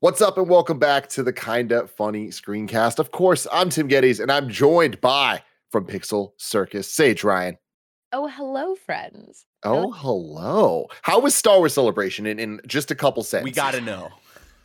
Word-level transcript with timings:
What's 0.00 0.20
up, 0.20 0.36
and 0.36 0.46
welcome 0.46 0.78
back 0.78 1.08
to 1.08 1.22
the 1.22 1.32
Kinda 1.32 1.86
Funny 1.86 2.28
Screencast. 2.28 2.98
Of 2.98 3.12
course, 3.12 3.46
I'm 3.50 3.70
Tim 3.70 3.88
Gettys, 3.88 4.20
and 4.20 4.30
I'm 4.30 4.50
joined 4.50 5.00
by 5.00 5.42
from 5.70 5.86
Pixel 5.86 6.32
Circus 6.36 6.92
Sage 6.92 7.24
Ryan. 7.24 7.56
Oh, 8.12 8.28
hello, 8.28 8.74
friends. 8.74 9.46
Oh, 9.62 9.90
hello. 9.92 10.88
How 11.00 11.18
was 11.18 11.34
Star 11.34 11.56
Wars 11.56 11.72
Celebration 11.72 12.26
in, 12.26 12.38
in 12.38 12.60
just 12.66 12.90
a 12.90 12.94
couple 12.94 13.22
sentences? 13.22 13.56
We 13.56 13.56
got 13.56 13.72
to 13.72 13.80
know. 13.80 14.10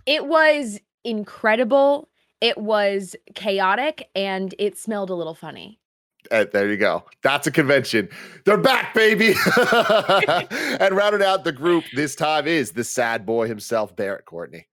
It 0.06 0.26
was 0.26 0.82
incredible. 1.06 2.10
It 2.42 2.58
was 2.58 3.16
chaotic, 3.34 4.10
and 4.14 4.54
it 4.60 4.78
smelled 4.78 5.12
a 5.12 5.16
little 5.16 5.34
funny. 5.34 5.80
Uh, 6.30 6.44
there 6.52 6.70
you 6.70 6.76
go. 6.76 7.06
That's 7.24 7.48
a 7.48 7.52
convention. 7.52 8.10
They're 8.44 8.58
back, 8.58 8.94
baby. 8.94 9.34
and 9.72 10.94
rounded 10.94 11.22
out 11.22 11.46
the 11.46 11.54
group 11.54 11.86
this 11.96 12.16
time 12.16 12.48
is 12.48 12.74
the 12.74 12.84
sad 12.84 13.26
boy 13.26 13.48
himself, 13.48 13.96
Barrett 13.96 14.26
Courtney. 14.26 14.68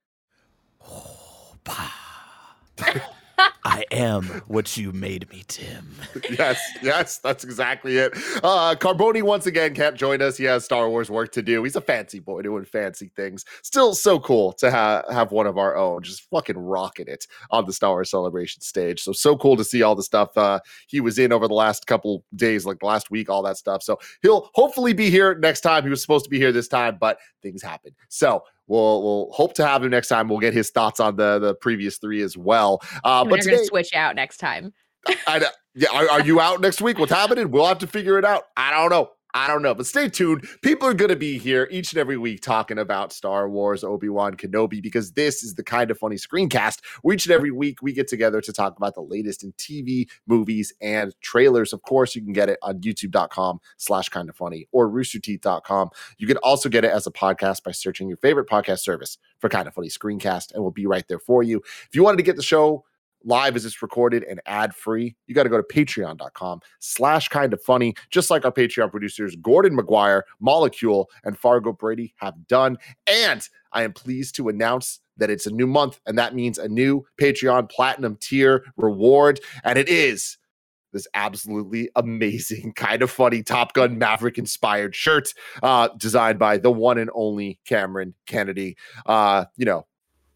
I 3.64 3.84
am 3.92 4.24
what 4.48 4.76
you 4.76 4.92
made 4.92 5.30
me, 5.30 5.44
Tim. 5.46 5.94
yes, 6.30 6.60
yes, 6.82 7.18
that's 7.18 7.44
exactly 7.44 7.96
it. 7.96 8.12
Uh 8.42 8.74
Carboni 8.74 9.22
once 9.22 9.46
again 9.46 9.74
can't 9.74 9.96
join 9.96 10.20
us. 10.20 10.36
He 10.36 10.44
has 10.44 10.64
Star 10.64 10.88
Wars 10.88 11.10
work 11.10 11.30
to 11.32 11.42
do. 11.42 11.62
He's 11.62 11.76
a 11.76 11.80
fancy 11.80 12.18
boy 12.18 12.42
doing 12.42 12.64
fancy 12.64 13.12
things. 13.14 13.44
Still 13.62 13.94
so 13.94 14.18
cool 14.18 14.52
to 14.54 14.70
ha- 14.70 15.02
have 15.10 15.30
one 15.30 15.46
of 15.46 15.56
our 15.56 15.76
own, 15.76 16.02
just 16.02 16.28
fucking 16.30 16.58
rocking 16.58 17.06
it 17.06 17.26
on 17.50 17.64
the 17.64 17.72
Star 17.72 17.90
Wars 17.90 18.10
celebration 18.10 18.60
stage. 18.62 19.00
So 19.02 19.12
so 19.12 19.36
cool 19.36 19.56
to 19.56 19.64
see 19.64 19.82
all 19.82 19.94
the 19.94 20.02
stuff 20.02 20.36
uh 20.36 20.58
he 20.88 21.00
was 21.00 21.18
in 21.18 21.32
over 21.32 21.46
the 21.46 21.54
last 21.54 21.86
couple 21.86 22.24
days, 22.34 22.66
like 22.66 22.82
last 22.82 23.10
week, 23.10 23.30
all 23.30 23.42
that 23.44 23.56
stuff. 23.56 23.82
So 23.84 23.98
he'll 24.22 24.50
hopefully 24.54 24.94
be 24.94 25.10
here 25.10 25.36
next 25.38 25.60
time. 25.60 25.84
He 25.84 25.90
was 25.90 26.02
supposed 26.02 26.24
to 26.24 26.30
be 26.30 26.38
here 26.38 26.52
this 26.52 26.68
time, 26.68 26.96
but 27.00 27.18
things 27.42 27.62
happen. 27.62 27.92
So 28.08 28.42
We'll 28.68 29.02
we'll 29.02 29.32
hope 29.32 29.54
to 29.54 29.66
have 29.66 29.82
him 29.82 29.90
next 29.90 30.08
time. 30.08 30.28
We'll 30.28 30.38
get 30.38 30.54
his 30.54 30.70
thoughts 30.70 31.00
on 31.00 31.16
the 31.16 31.38
the 31.38 31.54
previous 31.54 31.98
three 31.98 32.22
as 32.22 32.36
well. 32.36 32.80
Uh, 33.02 33.24
but 33.24 33.40
today, 33.40 33.56
gonna 33.56 33.66
switch 33.66 33.94
out 33.94 34.14
next 34.14 34.36
time. 34.36 34.72
I, 35.26 35.46
yeah, 35.74 35.88
are, 35.92 36.10
are 36.10 36.22
you 36.22 36.40
out 36.40 36.60
next 36.60 36.82
week? 36.82 36.98
What's 36.98 37.12
happening? 37.12 37.50
We'll 37.50 37.66
have 37.66 37.78
to 37.78 37.86
figure 37.86 38.18
it 38.18 38.24
out. 38.24 38.44
I 38.56 38.70
don't 38.72 38.90
know. 38.90 39.10
I 39.34 39.46
don't 39.46 39.62
know, 39.62 39.74
but 39.74 39.86
stay 39.86 40.08
tuned. 40.08 40.48
People 40.62 40.88
are 40.88 40.94
going 40.94 41.10
to 41.10 41.16
be 41.16 41.38
here 41.38 41.68
each 41.70 41.92
and 41.92 42.00
every 42.00 42.16
week 42.16 42.40
talking 42.40 42.78
about 42.78 43.12
Star 43.12 43.48
Wars, 43.48 43.84
Obi 43.84 44.08
Wan 44.08 44.34
Kenobi, 44.34 44.82
because 44.82 45.12
this 45.12 45.42
is 45.42 45.54
the 45.54 45.62
kind 45.62 45.90
of 45.90 45.98
funny 45.98 46.16
screencast 46.16 46.80
each 47.12 47.26
and 47.26 47.34
every 47.34 47.50
week 47.50 47.82
we 47.82 47.92
get 47.92 48.08
together 48.08 48.40
to 48.40 48.52
talk 48.52 48.76
about 48.76 48.94
the 48.94 49.02
latest 49.02 49.44
in 49.44 49.52
TV, 49.52 50.08
movies, 50.26 50.72
and 50.80 51.14
trailers. 51.20 51.72
Of 51.72 51.82
course, 51.82 52.14
you 52.14 52.22
can 52.22 52.32
get 52.32 52.48
it 52.48 52.58
on 52.62 52.80
youtube.com 52.80 53.60
slash 53.76 54.08
kind 54.08 54.28
of 54.28 54.36
funny 54.36 54.66
or 54.72 54.88
roosterteeth.com. 54.88 55.90
You 56.16 56.26
can 56.26 56.38
also 56.38 56.68
get 56.68 56.84
it 56.84 56.90
as 56.90 57.06
a 57.06 57.12
podcast 57.12 57.62
by 57.64 57.72
searching 57.72 58.08
your 58.08 58.18
favorite 58.18 58.48
podcast 58.48 58.80
service 58.80 59.18
for 59.38 59.50
kind 59.50 59.68
of 59.68 59.74
funny 59.74 59.88
screencast, 59.88 60.54
and 60.54 60.62
we'll 60.62 60.72
be 60.72 60.86
right 60.86 61.06
there 61.08 61.18
for 61.18 61.42
you. 61.42 61.58
If 61.58 61.90
you 61.92 62.02
wanted 62.02 62.18
to 62.18 62.22
get 62.22 62.36
the 62.36 62.42
show, 62.42 62.84
live 63.28 63.54
as 63.54 63.64
it's 63.64 63.82
recorded 63.82 64.24
and 64.24 64.40
ad 64.46 64.74
free, 64.74 65.14
you 65.26 65.34
got 65.34 65.44
to 65.44 65.48
go 65.48 65.56
to 65.56 65.62
patreon.com 65.62 66.60
slash 66.80 67.28
kind 67.28 67.52
of 67.52 67.62
funny, 67.62 67.94
just 68.10 68.30
like 68.30 68.44
our 68.44 68.52
Patreon 68.52 68.90
producers, 68.90 69.36
Gordon 69.36 69.76
McGuire, 69.76 70.22
Molecule, 70.40 71.08
and 71.24 71.38
Fargo 71.38 71.72
Brady 71.72 72.14
have 72.16 72.46
done. 72.48 72.78
And 73.06 73.46
I 73.72 73.84
am 73.84 73.92
pleased 73.92 74.34
to 74.36 74.48
announce 74.48 75.00
that 75.18 75.30
it's 75.30 75.46
a 75.46 75.52
new 75.52 75.66
month, 75.66 76.00
and 76.06 76.16
that 76.18 76.34
means 76.34 76.58
a 76.58 76.68
new 76.68 77.04
Patreon 77.20 77.70
platinum 77.70 78.16
tier 78.20 78.64
reward. 78.76 79.40
And 79.62 79.78
it 79.78 79.88
is 79.88 80.38
this 80.92 81.06
absolutely 81.12 81.90
amazing, 81.96 82.72
kind 82.76 83.02
of 83.02 83.10
funny 83.10 83.42
Top 83.42 83.74
Gun 83.74 83.98
Maverick 83.98 84.38
inspired 84.38 84.94
shirt 84.94 85.34
uh, 85.62 85.88
designed 85.98 86.38
by 86.38 86.56
the 86.56 86.70
one 86.70 86.98
and 86.98 87.10
only 87.14 87.58
Cameron 87.66 88.14
Kennedy. 88.26 88.76
Uh, 89.04 89.44
you 89.56 89.66
know, 89.66 89.86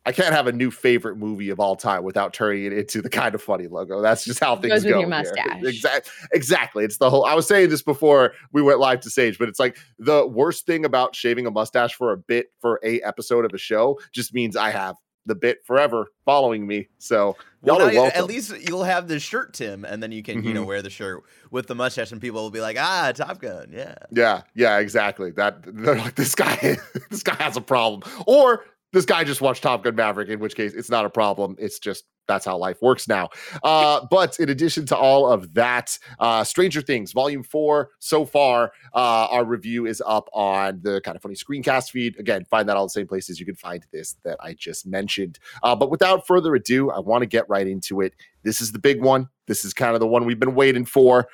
I 0.05 0.13
can't 0.13 0.35
have 0.35 0.49
a 0.49 0.53
new 0.53 0.71
favorite 0.71 1.17
movie 1.17 1.51
of 1.51 1.61
all 1.61 1.77
time 1.77 2.03
without 2.03 2.33
turning 2.33 2.65
it 2.65 2.73
into 2.73 3.01
the 3.01 3.11
kind 3.11 3.35
of 3.35 3.43
funny 3.43 3.69
logo. 3.69 4.03
That's 4.03 4.25
just 4.25 4.41
how 4.41 4.57
things 4.57 4.75
Goes 4.75 4.85
go. 4.85 4.91
With 4.91 5.01
your 5.01 5.09
mustache. 5.09 5.63
Exactly. 5.63 6.13
Exactly. 6.33 6.85
It's 6.85 6.99
the 6.99 7.09
whole. 7.09 7.25
I 7.25 7.35
was 7.35 7.47
saying 7.47 7.71
this 7.71 7.83
before 7.83 8.33
we 8.53 8.63
went 8.63 8.81
live 8.81 9.01
to 9.01 9.11
Sage, 9.11 9.39
but 9.39 9.49
it's 9.49 9.61
like 9.61 9.77
the 9.99 10.27
worst 10.27 10.67
thing 10.67 10.85
about 10.85 11.15
shaving 11.15 11.47
a 11.47 11.51
mustache 11.51 11.95
for 11.95 12.13
a 12.13 12.17
bit 12.17 12.47
for 12.61 12.81
a 12.85 13.01
episode 13.03 13.45
of 13.45 13.53
a 13.55 13.59
show 13.59 13.99
just 14.13 14.35
means 14.35 14.57
I 14.57 14.71
have 14.71 14.97
the 15.27 15.35
bit 15.35 15.65
forever 15.65 16.07
following 16.25 16.67
me. 16.67 16.89
So 16.99 17.37
y'all 17.63 17.79
well, 17.79 17.89
are 17.89 17.95
welcome. 17.95 18.19
At 18.19 18.27
least 18.27 18.53
you'll 18.67 18.85
have 18.85 19.09
the 19.09 19.21
shirt, 19.21 19.55
Tim, 19.55 19.85
and 19.85 20.03
then 20.03 20.13
you 20.13 20.23
can 20.23 20.39
mm-hmm. 20.39 20.49
you 20.49 20.55
know 20.55 20.61
mm-hmm. 20.61 20.69
wear 20.69 20.83
the 20.83 20.91
shirt 20.91 21.23
with 21.51 21.67
the 21.67 21.75
mustache, 21.75 22.13
and 22.13 22.21
people 22.21 22.43
will 22.43 22.51
be 22.51 22.61
like, 22.61 22.77
ah, 22.79 23.13
Top 23.15 23.41
Gun, 23.41 23.71
yeah, 23.73 23.95
yeah, 24.11 24.43
yeah, 24.55 24.79
exactly. 24.79 25.31
That 25.31 25.63
they're 25.67 25.97
like 25.97 26.15
this 26.15 26.35
guy, 26.35 26.79
this 27.11 27.23
guy 27.23 27.37
has 27.37 27.57
a 27.57 27.61
problem, 27.61 28.03
or 28.27 28.65
this 28.93 29.05
guy 29.05 29.25
just 29.25 29.41
watched 29.41 29.63
Top 29.63 29.83
Gun 29.83 29.95
Maverick, 29.95 30.29
in 30.29 30.39
which 30.39 30.55
case 30.55 30.75
it's 30.75 30.91
not 30.91 31.05
a 31.05 31.11
problem. 31.11 31.57
It's 31.59 31.79
just 31.79 32.05
that's 32.29 32.45
how 32.45 32.57
life 32.57 32.81
works 32.81 33.09
now. 33.09 33.29
Uh, 33.65 34.07
but 34.11 34.39
in 34.39 34.49
addition 34.49 34.87
to 34.87 34.97
all 34.97 35.31
of 35.31 35.55
that, 35.55 35.99
uh, 36.21 36.45
Stranger 36.45 36.81
Things 36.81 37.13
Volume 37.13 37.43
4, 37.43 37.91
so 37.99 38.25
far, 38.25 38.73
uh, 38.95 39.27
our 39.31 39.45
review 39.45 39.87
is 39.87 40.03
up 40.07 40.29
on 40.33 40.81
the 40.83 41.01
kind 41.01 41.17
of 41.17 41.23
funny 41.23 41.35
screencast 41.35 41.91
feed. 41.91 42.19
Again, 42.19 42.45
find 42.45 42.69
that 42.69 42.77
all 42.77 42.87
the 42.87 42.91
same 42.91 43.09
places 43.09 43.41
you 43.41 43.47
can 43.47 43.57
find 43.57 43.85
this 43.93 44.17
that 44.23 44.37
I 44.41 44.55
just 44.55 44.87
mentioned. 44.87 45.39
Uh, 45.63 45.75
but 45.75 45.91
without 45.91 46.27
further 46.27 46.55
ado, 46.55 46.91
I 46.91 47.01
want 47.01 47.23
to 47.23 47.27
get 47.27 47.49
right 47.49 47.67
into 47.67 48.01
it. 48.01 48.15
This 48.45 48.61
is 48.61 48.73
the 48.73 48.79
big 48.79 49.03
one. 49.03 49.29
This 49.47 49.65
is 49.65 49.75
kind 49.75 49.95
of 49.95 50.01
the 50.01 50.07
one 50.07 50.25
we've 50.25 50.41
been 50.41 50.55
waiting 50.55 50.85
for 50.85 51.29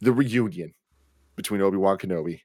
the 0.00 0.12
reunion 0.12 0.72
between 1.36 1.60
Obi 1.60 1.76
Wan 1.76 1.98
Kenobi 1.98 2.40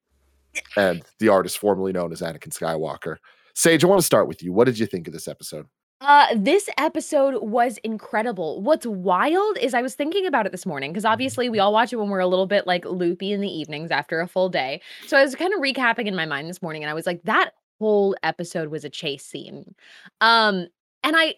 and 0.75 1.03
the 1.19 1.29
artist 1.29 1.57
formerly 1.57 1.91
known 1.91 2.11
as 2.11 2.21
Anakin 2.21 2.49
Skywalker. 2.49 3.17
Sage, 3.53 3.83
I 3.83 3.87
want 3.87 3.99
to 3.99 4.05
start 4.05 4.27
with 4.27 4.41
you. 4.41 4.51
What 4.51 4.65
did 4.65 4.79
you 4.79 4.85
think 4.85 5.07
of 5.07 5.13
this 5.13 5.27
episode? 5.27 5.67
Uh, 6.01 6.27
this 6.35 6.69
episode 6.77 7.41
was 7.41 7.77
incredible. 7.77 8.61
What's 8.61 8.85
wild 8.85 9.57
is 9.57 9.73
I 9.73 9.81
was 9.81 9.95
thinking 9.95 10.25
about 10.25 10.45
it 10.45 10.51
this 10.51 10.65
morning 10.65 10.91
because 10.91 11.05
mm-hmm. 11.05 11.13
obviously 11.13 11.49
we 11.49 11.59
all 11.59 11.71
watch 11.71 11.93
it 11.93 11.95
when 11.95 12.09
we're 12.09 12.19
a 12.19 12.27
little 12.27 12.45
bit 12.45 12.67
like 12.67 12.83
loopy 12.83 13.31
in 13.31 13.39
the 13.39 13.47
evenings 13.47 13.89
after 13.89 14.19
a 14.19 14.27
full 14.27 14.49
day. 14.49 14.81
So 15.07 15.17
I 15.17 15.23
was 15.23 15.33
kind 15.35 15.53
of 15.53 15.61
recapping 15.61 16.07
in 16.07 16.15
my 16.15 16.25
mind 16.25 16.49
this 16.49 16.61
morning 16.61 16.83
and 16.83 16.89
I 16.89 16.93
was 16.93 17.05
like, 17.05 17.23
that 17.23 17.51
whole 17.79 18.17
episode 18.21 18.69
was 18.69 18.83
a 18.83 18.89
chase 18.89 19.25
scene. 19.25 19.75
Um, 20.19 20.67
and 21.03 21.15
I 21.15 21.35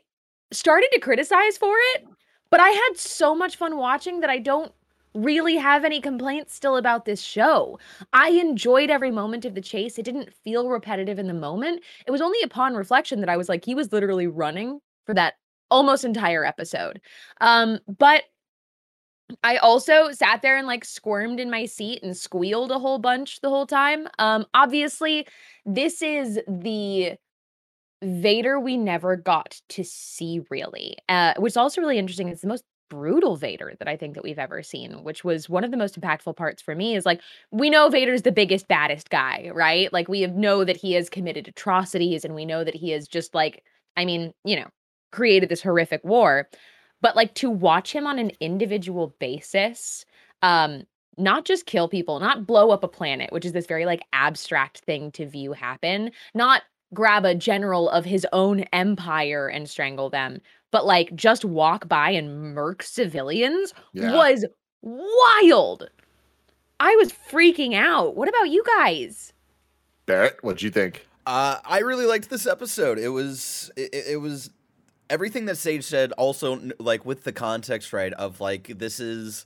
started 0.52 0.90
to 0.94 1.00
criticize 1.00 1.58
for 1.58 1.76
it, 1.94 2.06
but 2.50 2.60
I 2.60 2.70
had 2.70 2.98
so 2.98 3.36
much 3.36 3.58
fun 3.58 3.78
watching 3.78 4.22
that 4.22 4.30
I 4.32 4.40
don't 4.40 4.72
really 5.16 5.56
have 5.56 5.86
any 5.86 6.02
complaints 6.02 6.54
still 6.54 6.78
about 6.78 7.06
this 7.06 7.22
show. 7.22 7.80
I 8.14 8.30
enjoyed 8.30 8.90
every 8.90 9.12
moment 9.12 9.46
of 9.46 9.56
the 9.56 9.62
chase. 9.62 9.98
It 9.98 10.04
didn't 10.04 10.34
feel 10.44 10.70
repetitive 10.70 11.18
in 11.18 11.28
the 11.28 11.34
moment. 11.34 11.82
It 12.06 12.12
was 12.12 12.22
only 12.22 12.40
upon 12.44 12.76
reflection 12.76 13.22
that 13.22 13.30
I 13.30 13.38
was 13.38 13.50
like, 13.50 13.66
he 13.66 13.76
was 13.76 13.92
literally 13.92 14.28
running 14.28 14.80
for 15.06 15.14
that 15.16 15.36
almost 15.72 16.06
entire 16.06 16.46
episode. 16.46 17.02
Um, 17.42 17.80
but 17.88 18.24
I 19.44 19.58
also 19.58 20.12
sat 20.12 20.42
there 20.42 20.58
and 20.58 20.68
like 20.68 20.86
squirmed 20.86 21.40
in 21.40 21.50
my 21.50 21.66
seat 21.66 22.04
and 22.04 22.16
squealed 22.16 22.72
a 22.72 22.80
whole 22.80 23.00
bunch 23.00 23.42
the 23.42 23.50
whole 23.50 23.66
time. 23.66 24.08
Um, 24.20 24.46
obviously, 24.54 25.28
this 25.66 26.02
is 26.02 26.40
the 26.48 27.14
Vader 28.04 28.60
we 28.60 28.78
never 28.78 29.16
got 29.16 29.60
to 29.70 29.84
see 29.84 30.42
really, 30.52 30.98
uh, 31.10 31.34
which 31.38 31.54
is 31.54 31.58
also 31.58 31.82
really 31.82 31.98
interesting. 31.98 32.28
It's 32.28 32.42
the 32.42 32.48
most 32.48 32.64
brutal 32.90 33.36
Vader 33.36 33.74
that 33.80 33.88
I 33.88 33.98
think 33.98 34.16
that 34.16 34.24
we've 34.24 34.40
ever 34.40 34.64
seen, 34.64 35.04
which 35.04 35.24
was 35.24 35.50
one 35.50 35.64
of 35.64 35.72
the 35.72 35.78
most 35.78 36.00
impactful 36.00 36.36
parts 36.36 36.62
for 36.62 36.76
me 36.76 36.96
is 36.96 37.06
like 37.06 37.22
we 37.52 37.70
know 37.70 37.90
Vader's 37.90 38.24
the 38.24 38.32
biggest 38.32 38.68
baddest 38.68 39.10
guy, 39.10 39.50
right? 39.54 39.92
Like 39.92 40.08
we 40.08 40.26
know 40.28 40.64
that 40.64 40.78
he 40.78 40.94
has 40.94 41.10
committed 41.10 41.48
atrocities 41.48 42.26
and 42.26 42.36
we 42.36 42.46
know 42.46 42.64
that 42.64 42.76
he 42.76 42.92
has 42.92 43.08
just 43.08 43.34
like 43.34 43.64
I 43.98 44.06
mean, 44.06 44.34
you 44.44 44.56
know, 44.58 44.68
created 45.12 45.50
this 45.50 45.62
horrific 45.62 46.04
war. 46.04 46.50
But 47.02 47.16
like 47.16 47.34
to 47.36 47.50
watch 47.50 47.94
him 47.94 48.08
on 48.08 48.20
an 48.20 48.32
individual 48.40 49.16
basis 49.20 50.06
um 50.42 50.84
not 51.18 51.46
just 51.46 51.66
kill 51.66 51.88
people, 51.88 52.20
not 52.20 52.46
blow 52.46 52.72
up 52.72 52.84
a 52.84 52.88
planet, 52.88 53.32
which 53.32 53.46
is 53.46 53.54
this 53.54 53.68
very 53.68 53.86
like 53.86 54.02
abstract 54.14 54.80
thing 54.80 55.12
to 55.12 55.26
view 55.26 55.54
happen, 55.54 56.12
not 56.34 56.64
grab 56.94 57.26
a 57.26 57.36
general 57.36 57.90
of 57.90 58.06
his 58.06 58.26
own 58.34 58.62
empire 58.74 59.48
and 59.48 59.70
strangle 59.70 60.10
them, 60.10 60.40
but 60.76 60.86
like 60.86 61.16
just 61.16 61.46
walk 61.46 61.88
by 61.88 62.10
and 62.10 62.54
murk 62.54 62.84
civilians 62.84 63.74
yeah. 63.94 64.14
was 64.14 64.44
wild. 64.82 65.90
I 66.82 66.94
was 66.98 67.14
freaking 67.14 67.74
out. 67.74 68.18
What 68.18 68.28
about 68.28 68.50
you 68.50 68.62
guys? 68.78 69.32
Barrett, 70.06 70.36
what'd 70.42 70.62
you 70.62 70.72
think? 70.72 71.08
Uh, 71.26 71.60
I 71.64 71.80
really 71.80 72.06
liked 72.06 72.30
this 72.30 72.46
episode. 72.46 73.00
It 73.00 73.08
was 73.08 73.72
it, 73.78 73.90
it 73.94 74.20
was 74.20 74.50
everything 75.10 75.46
that 75.46 75.56
Sage 75.56 75.86
said. 75.86 76.12
Also, 76.18 76.60
like 76.78 77.06
with 77.06 77.24
the 77.24 77.32
context 77.32 77.94
right 77.94 78.12
of 78.12 78.42
like 78.42 78.78
this 78.78 79.00
is 79.00 79.46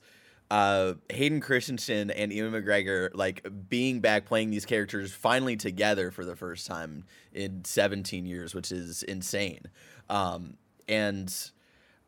uh, 0.50 0.96
Hayden 1.12 1.42
Christensen 1.42 2.10
and 2.10 2.34
Ewan 2.34 2.54
McGregor 2.54 3.12
like 3.14 3.48
being 3.70 4.00
back 4.00 4.26
playing 4.26 4.50
these 4.50 4.66
characters 4.66 5.14
finally 5.14 5.58
together 5.58 6.10
for 6.10 6.26
the 6.26 6.36
first 6.36 6.66
time 6.66 7.04
in 7.32 7.64
17 7.66 8.26
years, 8.26 8.56
which 8.56 8.72
is 8.72 9.04
insane. 9.04 9.66
Um, 10.10 10.56
and 10.90 11.34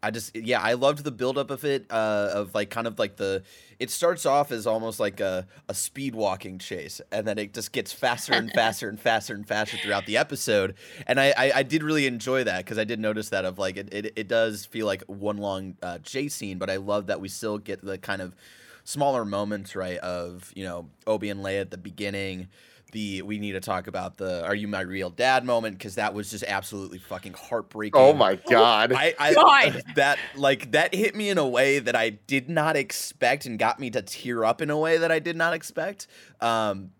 I 0.03 0.09
just 0.09 0.35
yeah, 0.35 0.59
I 0.59 0.73
loved 0.73 1.03
the 1.03 1.11
buildup 1.11 1.51
of 1.51 1.63
it, 1.63 1.85
uh, 1.91 2.31
of 2.33 2.55
like 2.55 2.71
kind 2.71 2.87
of 2.87 2.97
like 2.97 3.17
the 3.17 3.43
it 3.79 3.91
starts 3.91 4.25
off 4.25 4.51
as 4.51 4.65
almost 4.65 4.99
like 4.99 5.19
a, 5.19 5.45
a 5.69 5.75
speed 5.75 6.15
walking 6.15 6.57
chase, 6.57 7.01
and 7.11 7.27
then 7.27 7.37
it 7.37 7.53
just 7.53 7.71
gets 7.71 7.93
faster 7.93 8.33
and 8.33 8.51
faster 8.51 8.89
and 8.89 8.99
faster 8.99 9.35
and 9.35 9.47
faster 9.47 9.77
throughout 9.77 10.07
the 10.07 10.17
episode. 10.17 10.73
And 11.05 11.19
I 11.19 11.33
I, 11.37 11.51
I 11.57 11.63
did 11.63 11.83
really 11.83 12.07
enjoy 12.07 12.43
that 12.45 12.65
because 12.65 12.79
I 12.79 12.83
did 12.83 12.99
notice 12.99 13.29
that 13.29 13.45
of 13.45 13.59
like 13.59 13.77
it, 13.77 13.93
it, 13.93 14.13
it 14.15 14.27
does 14.27 14.65
feel 14.65 14.87
like 14.87 15.03
one 15.03 15.37
long 15.37 15.75
uh, 15.83 15.99
chase 15.99 16.33
scene, 16.33 16.57
but 16.57 16.69
I 16.71 16.77
love 16.77 17.05
that 17.07 17.21
we 17.21 17.27
still 17.27 17.59
get 17.59 17.85
the 17.85 17.99
kind 17.99 18.23
of 18.23 18.35
smaller 18.83 19.23
moments 19.23 19.75
right 19.75 19.99
of 19.99 20.51
you 20.55 20.63
know 20.63 20.89
Obi 21.05 21.29
and 21.29 21.41
Leia 21.41 21.61
at 21.61 21.69
the 21.69 21.77
beginning 21.77 22.47
the 22.91 23.21
we 23.21 23.39
need 23.39 23.53
to 23.53 23.59
talk 23.59 23.87
about 23.87 24.17
the 24.17 24.43
"Are 24.45 24.55
you 24.55 24.67
my 24.67 24.81
real 24.81 25.09
dad?" 25.09 25.45
moment 25.45 25.77
because 25.77 25.95
that 25.95 26.13
was 26.13 26.31
just 26.31 26.43
absolutely 26.47 26.99
fucking 26.99 27.33
heartbreaking. 27.33 27.99
Oh 27.99 28.13
my 28.13 28.35
god! 28.49 28.93
I, 28.93 29.13
I 29.19 29.33
god. 29.33 29.83
that 29.95 30.19
like 30.35 30.71
that 30.71 30.93
hit 30.93 31.15
me 31.15 31.29
in 31.29 31.37
a 31.37 31.47
way 31.47 31.79
that 31.79 31.95
I 31.95 32.09
did 32.09 32.49
not 32.49 32.75
expect 32.75 33.45
and 33.45 33.57
got 33.57 33.79
me 33.79 33.89
to 33.91 34.01
tear 34.01 34.45
up 34.45 34.61
in 34.61 34.69
a 34.69 34.77
way 34.77 34.97
that 34.97 35.11
I 35.11 35.19
did 35.19 35.35
not 35.35 35.53
expect. 35.53 36.07
Um, 36.39 36.91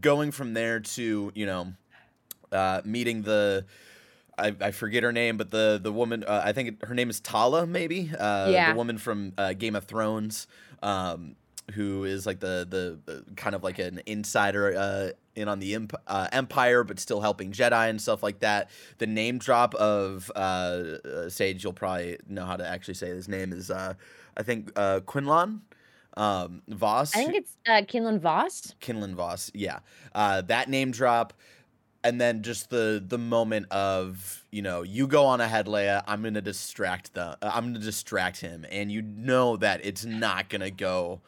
going 0.00 0.30
from 0.30 0.54
there 0.54 0.80
to 0.80 1.32
you 1.34 1.46
know 1.46 1.72
uh, 2.52 2.82
meeting 2.84 3.22
the. 3.22 3.64
I, 4.38 4.56
I, 4.58 4.70
forget 4.70 5.02
her 5.02 5.12
name, 5.12 5.36
but 5.36 5.50
the 5.50 5.78
the 5.82 5.92
woman 5.92 6.24
uh, 6.24 6.40
I 6.42 6.52
think 6.52 6.82
her 6.86 6.94
name 6.94 7.10
is 7.10 7.20
Tala, 7.20 7.66
maybe 7.66 8.10
uh, 8.18 8.48
yeah. 8.50 8.72
the 8.72 8.76
woman 8.76 8.96
from 8.96 9.34
uh, 9.36 9.52
Game 9.52 9.76
of 9.76 9.84
Thrones. 9.84 10.46
Um, 10.82 11.36
who 11.70 12.04
is 12.04 12.26
like 12.26 12.40
the 12.40 12.66
the, 12.68 12.98
the 13.12 13.24
kind 13.34 13.54
of 13.54 13.62
like 13.62 13.78
an 13.78 14.02
insider 14.06 14.76
uh, 14.76 15.10
in 15.40 15.48
on 15.48 15.58
the 15.58 15.74
imp- 15.74 16.00
uh, 16.06 16.28
Empire, 16.32 16.84
but 16.84 17.00
still 17.00 17.20
helping 17.20 17.52
Jedi 17.52 17.90
and 17.90 18.00
stuff 18.00 18.22
like 18.22 18.40
that. 18.40 18.70
The 18.98 19.06
name 19.06 19.38
drop 19.38 19.74
of 19.74 20.30
uh, 20.36 20.38
uh, 20.38 21.28
Sage, 21.28 21.64
you'll 21.64 21.72
probably 21.72 22.18
know 22.28 22.44
how 22.44 22.56
to 22.56 22.66
actually 22.66 22.94
say 22.94 23.08
his 23.08 23.28
name 23.28 23.52
is. 23.52 23.70
Uh, 23.70 23.94
I 24.36 24.42
think 24.42 24.72
uh, 24.76 25.00
Quinlan 25.00 25.62
um, 26.16 26.62
Vos. 26.68 27.14
I 27.14 27.24
think 27.24 27.36
it's 27.36 27.56
uh, 27.68 27.82
Quinlan 27.88 28.20
Vos. 28.20 28.74
Quinlan 28.80 29.14
Vos, 29.14 29.50
yeah. 29.54 29.80
Uh, 30.14 30.42
that 30.42 30.68
name 30.68 30.90
drop, 30.90 31.32
and 32.02 32.20
then 32.20 32.42
just 32.42 32.70
the 32.70 33.02
the 33.04 33.18
moment 33.18 33.66
of 33.70 34.44
you 34.50 34.62
know 34.62 34.82
you 34.82 35.06
go 35.06 35.24
on 35.24 35.40
ahead, 35.40 35.66
Leia. 35.66 36.02
I'm 36.06 36.22
gonna 36.22 36.40
distract 36.40 37.14
the. 37.14 37.38
Uh, 37.42 37.50
I'm 37.54 37.66
gonna 37.66 37.78
distract 37.78 38.40
him, 38.40 38.66
and 38.70 38.90
you 38.90 39.02
know 39.02 39.56
that 39.58 39.84
it's 39.84 40.04
not 40.04 40.48
gonna 40.48 40.70
go 40.70 41.20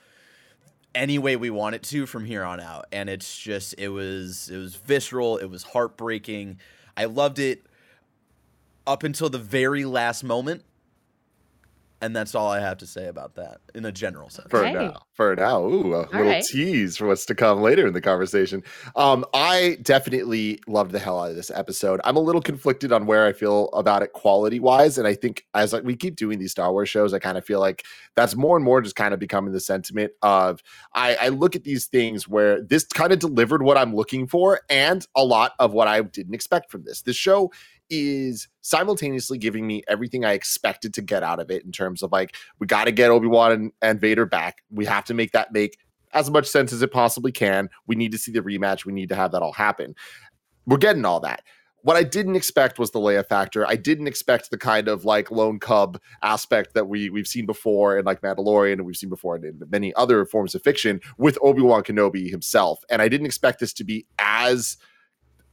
any 0.95 1.19
way 1.19 1.37
we 1.37 1.51
want 1.51 1.75
it 1.75 1.83
to 1.85 2.07
from 2.07 2.25
here 2.25 2.45
on 2.45 2.61
out. 2.61 2.87
And 2.93 3.09
it's 3.09 3.39
just 3.39 3.75
it 3.79 3.89
was 3.89 4.51
it 4.51 4.57
was 4.57 4.77
visceral, 4.77 5.39
it 5.39 5.47
was 5.47 5.63
heartbreaking. 5.63 6.59
I 6.97 7.07
loved 7.07 7.39
it 7.39 7.65
up 8.87 9.03
until 9.03 9.29
the 9.29 9.39
very 9.39 9.85
last 9.85 10.25
moment. 10.25 10.65
And 12.03 12.17
that's 12.17 12.35
all 12.35 12.51
I 12.51 12.59
have 12.59 12.79
to 12.79 12.87
say 12.87 13.07
about 13.07 13.37
that 13.37 13.61
in 13.77 13.85
a 13.85 13.93
general 13.93 14.29
sense. 14.29 14.49
For 14.51 14.67
okay. 14.67 14.73
now, 14.73 15.03
for 15.13 15.37
now, 15.37 15.63
ooh, 15.63 15.95
a 15.95 15.99
all 15.99 16.09
little 16.11 16.27
right. 16.27 16.45
tease 16.45 16.97
for 16.97 17.07
what's 17.07 17.25
to 17.27 17.35
come 17.37 17.63
later 17.63 17.87
in 17.87 17.93
the 17.93 18.01
conversation. 18.01 18.65
Um, 18.97 19.25
I 19.33 19.79
definitely 19.83 20.59
loved 20.67 20.91
the 20.91 20.99
hell 20.99 21.21
out 21.21 21.31
of 21.31 21.37
this 21.37 21.53
episode. 21.53 22.01
I'm 22.03 22.17
a 22.17 22.21
little 22.21 22.43
conflicted 22.43 22.91
on 22.91 23.07
where 23.07 23.25
I 23.25 23.33
feel 23.33 23.69
about 23.69 24.03
it 24.03 24.15
quality 24.15 24.59
wise, 24.59 24.99
and 24.99 25.07
I 25.07 25.15
think 25.15 25.47
as 25.55 25.73
like 25.73 25.85
we 25.85 25.95
keep 25.95 26.17
doing 26.17 26.41
these 26.41 26.51
Star 26.51 26.73
Wars 26.73 26.89
shows, 26.89 27.15
I 27.15 27.21
kind 27.21 27.39
of 27.39 27.45
feel 27.45 27.61
like 27.61 27.85
that's 28.17 28.35
more 28.35 28.57
and 28.57 28.65
more 28.65 28.83
just 28.83 28.97
kind 28.97 29.15
of 29.15 29.21
becoming 29.21 29.53
the 29.53 29.61
sentiment 29.61 30.11
of 30.23 30.61
I, 30.95 31.15
I 31.15 31.29
look 31.29 31.55
at 31.55 31.63
these 31.63 31.87
things 31.87 32.27
where 32.27 32.61
this 32.61 32.85
kind 32.85 33.13
of 33.13 33.21
delivered 33.21 33.63
what 33.63 33.79
I'm 33.79 33.95
looking 33.95 34.27
for 34.27 34.61
and 34.69 35.07
a 35.15 35.25
lot 35.25 35.53
of 35.61 35.73
what 35.73 35.87
I 35.87 36.03
didn't 36.03 36.35
expect 36.35 36.73
from 36.73 36.83
this. 36.83 37.03
This 37.03 37.15
show 37.15 37.53
is 37.93 38.49
simultaneously 38.63 39.37
giving 39.37 39.67
me 39.67 39.83
everything 39.87 40.25
I 40.25 40.33
expected 40.33 40.95
to 40.95 41.03
get 41.03 41.23
out 41.23 41.39
of 41.39 41.51
it 41.51 41.63
in 41.63 41.73
terms 41.73 42.03
of 42.03 42.11
like, 42.11 42.35
we 42.59 42.67
got 42.67 42.85
to 42.85 42.91
get 42.91 43.11
Obi 43.11 43.27
Wan 43.27 43.53
and, 43.53 43.73
and 43.83 44.01
Vader 44.01 44.25
back. 44.25 44.63
We 44.71 44.87
have 44.87 45.05
to 45.05 45.15
make 45.15 45.33
that 45.33 45.53
make 45.53 45.77
as 46.15 46.31
much 46.31 46.47
sense 46.47 46.73
as 46.73 46.81
it 46.81 46.91
possibly 46.91 47.33
can. 47.33 47.69
We 47.87 47.95
need 47.95 48.13
to 48.13 48.19
see 48.19 48.33
the 48.33 48.41
rematch. 48.41 48.87
We 48.87 48.95
need 48.95 49.11
to 49.11 49.15
have 49.15 49.33
that 49.33 49.43
all 49.43 49.53
happen. 49.53 49.95
We're 50.67 50.79
getting 50.79 51.05
all 51.05 51.21
that. 51.21 51.43
What 51.83 51.97
I 51.97 52.03
didn't 52.03 52.37
expect 52.37 52.79
was 52.79 52.93
the 52.93 52.99
Leia 53.01 53.27
factor. 53.27 53.67
I 53.67 53.77
didn't 53.77 54.07
expect 54.07 54.51
the 54.51 54.57
kind 54.57 54.89
of 54.89 55.05
like 55.05 55.31
lone 55.31 55.59
cub 55.59 56.01
aspect 56.23 56.73
that 56.73 56.89
we 56.89 57.11
we've 57.11 57.27
seen 57.27 57.45
before 57.45 57.99
in 57.99 58.07
like 58.07 58.23
Mandalorian 58.23 58.75
and 58.75 58.87
we've 58.87 58.97
seen 58.97 59.11
before 59.11 59.37
in, 59.37 59.45
in 59.45 59.61
many 59.69 59.93
other 59.95 60.25
forms 60.25 60.55
of 60.55 60.63
fiction 60.63 61.01
with 61.19 61.37
Obi 61.43 61.61
Wan 61.61 61.83
Kenobi 61.83 62.31
himself. 62.31 62.85
And 62.89 63.03
I 63.03 63.09
didn't 63.09 63.27
expect 63.27 63.61
this 63.61 63.75
to 63.75 63.85
be 63.85 64.07
as 64.19 64.79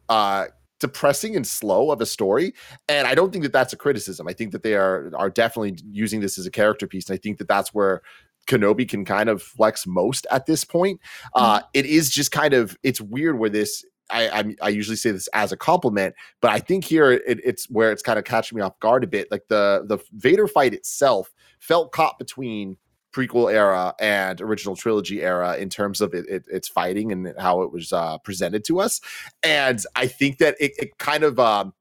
uh 0.08 0.46
depressing 0.80 1.36
and 1.36 1.46
slow 1.46 1.92
of 1.92 2.02
a 2.02 2.06
story 2.06 2.54
and 2.88 3.08
i 3.08 3.16
don't 3.16 3.32
think 3.32 3.44
that 3.44 3.54
that's 3.54 3.74
a 3.74 3.78
criticism 3.78 4.28
i 4.28 4.34
think 4.34 4.52
that 4.52 4.64
they 4.64 4.76
are 4.76 5.12
are 5.16 5.30
definitely 5.30 5.78
using 5.92 6.20
this 6.20 6.38
as 6.38 6.46
a 6.46 6.52
character 6.52 6.88
piece 6.88 7.10
and 7.10 7.16
i 7.16 7.18
think 7.18 7.38
that 7.38 7.48
that's 7.48 7.74
where 7.74 8.02
kenobi 8.48 8.88
can 8.88 9.06
kind 9.06 9.30
of 9.30 9.42
flex 9.42 9.86
most 9.86 10.26
at 10.32 10.46
this 10.46 10.64
point 10.64 11.00
uh, 11.36 11.60
mm-hmm. 11.60 11.66
uh 11.66 11.68
it 11.74 11.86
is 11.86 12.10
just 12.10 12.32
kind 12.32 12.54
of 12.54 12.78
it's 12.84 13.02
weird 13.02 13.38
where 13.38 13.50
this 13.50 13.84
I, 14.12 14.30
I, 14.30 14.56
I 14.64 14.70
usually 14.70 14.98
say 14.98 15.12
this 15.12 15.28
as 15.30 15.52
a 15.52 15.58
compliment, 15.58 16.16
but 16.42 16.52
I 16.52 16.60
think 16.60 16.84
here 16.84 17.12
it, 17.12 17.40
it's 17.44 17.70
where 17.70 17.92
it's 17.92 18.02
kind 18.02 18.18
of 18.18 18.26
catching 18.26 18.56
me 18.56 18.62
off 18.64 18.80
guard 18.80 19.04
a 19.04 19.08
bit. 19.08 19.30
Like 19.30 19.44
the 19.50 19.84
the 19.86 20.00
Vader 20.14 20.48
fight 20.48 20.74
itself 20.74 21.32
felt 21.60 21.92
caught 21.92 22.18
between 22.18 22.78
prequel 23.12 23.52
era 23.52 23.94
and 24.00 24.42
original 24.42 24.76
trilogy 24.76 25.22
era 25.22 25.56
in 25.58 25.70
terms 25.70 26.02
of 26.02 26.14
it, 26.14 26.28
it, 26.28 26.44
its 26.52 26.68
fighting 26.68 27.12
and 27.12 27.34
how 27.38 27.62
it 27.62 27.72
was 27.72 27.92
uh, 27.92 28.18
presented 28.20 28.64
to 28.66 28.80
us. 28.80 29.02
And 29.44 29.82
I 29.96 30.08
think 30.08 30.38
that 30.38 30.56
it, 30.60 30.74
it 30.78 30.98
kind 30.98 31.24
of 31.24 31.40
um, 31.40 31.74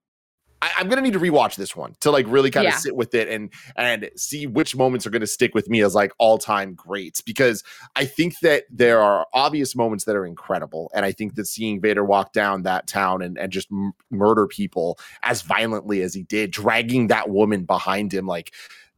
I, 0.60 0.80
am 0.80 0.88
gonna 0.88 1.02
need 1.02 1.12
to 1.12 1.20
rewatch 1.20 1.56
this 1.56 1.76
one 1.76 1.94
to 2.00 2.10
like 2.10 2.26
really 2.28 2.50
kind 2.50 2.66
of 2.66 2.72
yeah. 2.72 2.78
sit 2.78 2.96
with 2.96 3.14
it 3.14 3.28
and 3.28 3.50
and 3.76 4.10
see 4.16 4.46
which 4.46 4.76
moments 4.76 5.06
are 5.06 5.10
gonna 5.10 5.26
stick 5.26 5.54
with 5.54 5.68
me 5.68 5.82
as 5.82 5.94
like 5.94 6.12
all 6.18 6.38
time 6.38 6.74
greats 6.74 7.20
because 7.20 7.62
I 7.96 8.04
think 8.04 8.38
that 8.40 8.64
there 8.70 9.00
are 9.00 9.26
obvious 9.34 9.76
moments 9.76 10.04
that 10.04 10.16
are 10.16 10.26
incredible 10.26 10.90
and 10.94 11.04
I 11.04 11.12
think 11.12 11.34
that 11.36 11.46
seeing 11.46 11.80
Vader 11.80 12.04
walk 12.04 12.32
down 12.32 12.62
that 12.62 12.86
town 12.86 13.22
and 13.22 13.38
and 13.38 13.52
just 13.52 13.68
m- 13.70 13.92
murder 14.10 14.46
people 14.46 14.98
as 15.22 15.42
violently 15.42 16.02
as 16.02 16.14
he 16.14 16.24
did, 16.24 16.50
dragging 16.50 17.08
that 17.08 17.30
woman 17.30 17.64
behind 17.64 18.12
him, 18.12 18.26
like 18.26 18.52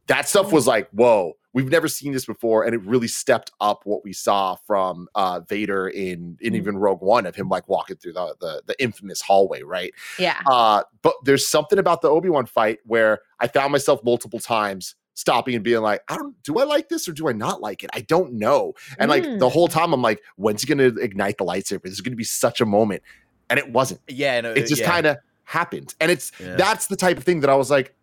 that 0.07 0.27
stuff 0.27 0.51
was 0.51 0.65
like 0.65 0.89
whoa 0.91 1.35
we've 1.53 1.69
never 1.69 1.87
seen 1.87 2.11
this 2.13 2.25
before 2.25 2.63
and 2.63 2.73
it 2.73 2.81
really 2.83 3.07
stepped 3.07 3.51
up 3.59 3.81
what 3.85 4.03
we 4.03 4.13
saw 4.13 4.55
from 4.55 5.07
uh 5.15 5.39
vader 5.41 5.87
in 5.87 6.37
in 6.41 6.53
mm. 6.53 6.57
even 6.57 6.77
rogue 6.77 7.01
one 7.01 7.25
of 7.25 7.35
him 7.35 7.49
like 7.49 7.67
walking 7.67 7.95
through 7.97 8.13
the 8.13 8.35
the, 8.39 8.61
the 8.67 8.83
infamous 8.83 9.21
hallway 9.21 9.61
right 9.61 9.93
yeah 10.17 10.39
uh 10.47 10.83
but 11.01 11.13
there's 11.23 11.47
something 11.47 11.79
about 11.79 12.01
the 12.01 12.09
obi-wan 12.09 12.45
fight 12.45 12.79
where 12.85 13.19
i 13.39 13.47
found 13.47 13.71
myself 13.71 14.03
multiple 14.03 14.39
times 14.39 14.95
stopping 15.13 15.55
and 15.55 15.63
being 15.63 15.81
like, 15.81 16.01
I 16.07 16.17
don't 16.17 16.41
do 16.43 16.57
I 16.59 16.63
like 16.63 16.89
this 16.89 17.07
or 17.07 17.13
do 17.13 17.29
I 17.29 17.31
not 17.31 17.61
like 17.61 17.83
it? 17.83 17.89
I 17.93 18.01
don't 18.01 18.33
know. 18.33 18.73
And 18.99 19.09
mm. 19.09 19.13
like 19.13 19.39
the 19.39 19.49
whole 19.49 19.67
mm. 19.67 19.71
time 19.71 19.93
I'm 19.93 20.01
like, 20.01 20.21
when's 20.35 20.61
he 20.61 20.67
gonna 20.67 20.99
ignite 20.99 21.37
the 21.37 21.45
lightsaber? 21.45 21.83
This 21.83 21.93
is 21.93 22.01
gonna 22.01 22.15
be 22.15 22.23
such 22.23 22.61
a 22.61 22.65
moment. 22.65 23.03
And 23.49 23.59
it 23.59 23.71
wasn't. 23.71 24.01
Yeah, 24.07 24.41
no, 24.41 24.51
it 24.51 24.67
just 24.67 24.81
yeah. 24.81 24.89
kind 24.89 25.05
of 25.05 25.17
happened. 25.43 25.95
And 25.99 26.11
it's 26.11 26.31
yeah. 26.39 26.55
that's 26.55 26.87
the 26.87 26.95
type 26.95 27.17
of 27.17 27.23
thing 27.23 27.41
that 27.41 27.49
I 27.49 27.55
was 27.55 27.69
like, 27.69 27.93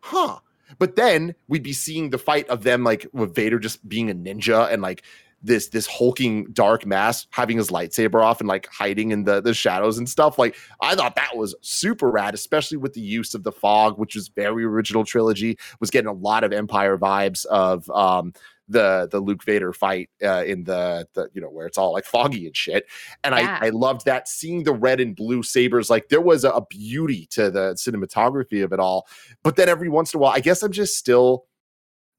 huh. 0.00 0.38
But 0.78 0.96
then 0.96 1.34
we'd 1.48 1.62
be 1.62 1.72
seeing 1.72 2.10
the 2.10 2.18
fight 2.18 2.48
of 2.48 2.62
them 2.62 2.84
like 2.84 3.06
with 3.12 3.34
Vader 3.34 3.58
just 3.58 3.86
being 3.88 4.10
a 4.10 4.14
ninja 4.14 4.72
and 4.72 4.82
like 4.82 5.02
this 5.44 5.68
this 5.68 5.86
hulking 5.86 6.46
dark 6.52 6.86
mass 6.86 7.26
having 7.30 7.58
his 7.58 7.68
lightsaber 7.68 8.24
off 8.24 8.40
and 8.40 8.48
like 8.48 8.66
hiding 8.72 9.10
in 9.10 9.24
the 9.24 9.40
the 9.40 9.54
shadows 9.54 9.98
and 9.98 10.08
stuff. 10.08 10.38
Like 10.38 10.56
i 10.80 10.94
thought 10.94 11.16
that 11.16 11.36
was 11.36 11.54
super 11.60 12.10
rad 12.10 12.34
especially 12.34 12.78
with 12.78 12.94
the 12.94 13.00
use 13.00 13.34
of 13.34 13.42
the 13.42 13.52
fog 13.52 13.98
which 13.98 14.14
was 14.14 14.28
very 14.28 14.64
original 14.64 15.04
trilogy 15.04 15.58
was 15.80 15.90
getting 15.90 16.08
a 16.08 16.12
lot 16.12 16.44
of 16.44 16.52
empire 16.52 16.96
vibes 16.96 17.44
of 17.46 17.88
um 17.90 18.32
the 18.68 19.08
the 19.10 19.20
Luke 19.20 19.44
Vader 19.44 19.72
fight 19.72 20.10
uh, 20.22 20.44
in 20.44 20.64
the 20.64 21.06
the 21.14 21.28
you 21.32 21.40
know 21.40 21.48
where 21.48 21.66
it's 21.66 21.78
all 21.78 21.92
like 21.92 22.04
foggy 22.04 22.46
and 22.46 22.56
shit. 22.56 22.86
And 23.22 23.34
yeah. 23.34 23.58
I 23.60 23.66
I 23.66 23.70
loved 23.70 24.04
that 24.06 24.28
seeing 24.28 24.64
the 24.64 24.72
red 24.72 25.00
and 25.00 25.14
blue 25.14 25.42
sabers. 25.42 25.90
Like 25.90 26.08
there 26.08 26.20
was 26.20 26.44
a, 26.44 26.50
a 26.50 26.66
beauty 26.66 27.26
to 27.32 27.50
the 27.50 27.74
cinematography 27.74 28.64
of 28.64 28.72
it 28.72 28.80
all. 28.80 29.06
But 29.42 29.56
then 29.56 29.68
every 29.68 29.88
once 29.88 30.14
in 30.14 30.18
a 30.18 30.20
while, 30.20 30.32
I 30.32 30.40
guess 30.40 30.62
I'm 30.62 30.72
just 30.72 30.96
still 30.96 31.44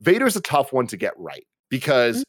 Vader's 0.02 0.36
a 0.36 0.42
tough 0.42 0.74
one 0.74 0.88
to 0.88 0.98
get 0.98 1.14
right 1.18 1.46
because. 1.70 2.18
Mm-hmm. 2.18 2.22